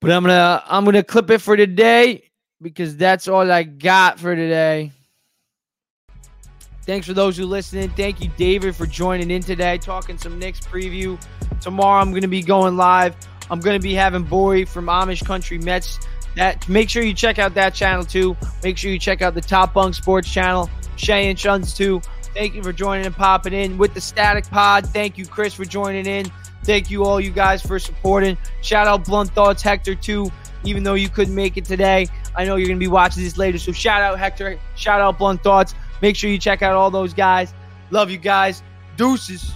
But 0.00 0.12
I'm 0.12 0.22
gonna 0.22 0.62
I'm 0.66 0.84
gonna 0.84 1.02
clip 1.02 1.30
it 1.30 1.38
for 1.38 1.56
today 1.56 2.30
because 2.62 2.96
that's 2.96 3.28
all 3.28 3.50
I 3.50 3.64
got 3.64 4.18
for 4.18 4.34
today. 4.34 4.92
Thanks 6.86 7.06
for 7.06 7.12
those 7.12 7.36
who 7.36 7.44
listening. 7.44 7.90
Thank 7.90 8.22
you, 8.22 8.30
David, 8.36 8.74
for 8.74 8.86
joining 8.86 9.30
in 9.30 9.42
today, 9.42 9.76
talking 9.76 10.16
some 10.16 10.38
Knicks 10.38 10.60
preview. 10.60 11.20
Tomorrow 11.60 12.00
I'm 12.00 12.14
gonna 12.14 12.28
be 12.28 12.42
going 12.42 12.76
live. 12.76 13.14
I'm 13.50 13.60
gonna 13.60 13.80
be 13.80 13.94
having 13.94 14.22
Boy 14.22 14.64
from 14.64 14.86
Amish 14.86 15.24
Country 15.24 15.58
Mets. 15.58 15.98
That 16.36 16.68
make 16.68 16.88
sure 16.88 17.02
you 17.02 17.12
check 17.12 17.38
out 17.40 17.54
that 17.54 17.74
channel 17.74 18.04
too. 18.04 18.36
Make 18.62 18.78
sure 18.78 18.90
you 18.90 18.98
check 18.98 19.20
out 19.20 19.34
the 19.34 19.40
Top 19.40 19.74
Bunk 19.74 19.94
Sports 19.94 20.30
channel. 20.32 20.70
Shay 20.96 21.28
and 21.28 21.38
Shuns 21.38 21.76
too. 21.76 22.00
Thank 22.34 22.54
you 22.54 22.62
for 22.62 22.72
joining 22.72 23.06
and 23.06 23.14
popping 23.14 23.52
in 23.52 23.78
with 23.78 23.94
the 23.94 24.00
Static 24.00 24.48
Pod. 24.48 24.86
Thank 24.86 25.18
you, 25.18 25.26
Chris, 25.26 25.54
for 25.54 25.64
joining 25.64 26.06
in. 26.06 26.30
Thank 26.62 26.90
you 26.90 27.04
all 27.04 27.20
you 27.20 27.30
guys 27.30 27.62
for 27.62 27.78
supporting. 27.78 28.38
Shout 28.62 28.86
out 28.86 29.04
Blunt 29.04 29.30
Thoughts 29.30 29.62
Hector 29.62 29.96
too, 29.96 30.30
even 30.62 30.84
though 30.84 30.94
you 30.94 31.08
couldn't 31.08 31.34
make 31.34 31.56
it 31.56 31.64
today. 31.64 32.06
I 32.36 32.44
know 32.44 32.54
you're 32.56 32.68
gonna 32.68 32.78
be 32.78 32.86
watching 32.86 33.24
this 33.24 33.36
later. 33.36 33.58
So 33.58 33.72
shout 33.72 34.02
out 34.02 34.18
Hector, 34.18 34.60
shout 34.76 35.00
out 35.00 35.18
Blunt 35.18 35.42
Thoughts. 35.42 35.74
Make 36.00 36.14
sure 36.14 36.30
you 36.30 36.38
check 36.38 36.62
out 36.62 36.74
all 36.74 36.90
those 36.90 37.12
guys. 37.12 37.52
Love 37.90 38.10
you 38.10 38.18
guys. 38.18 38.62
Deuces. 38.96 39.52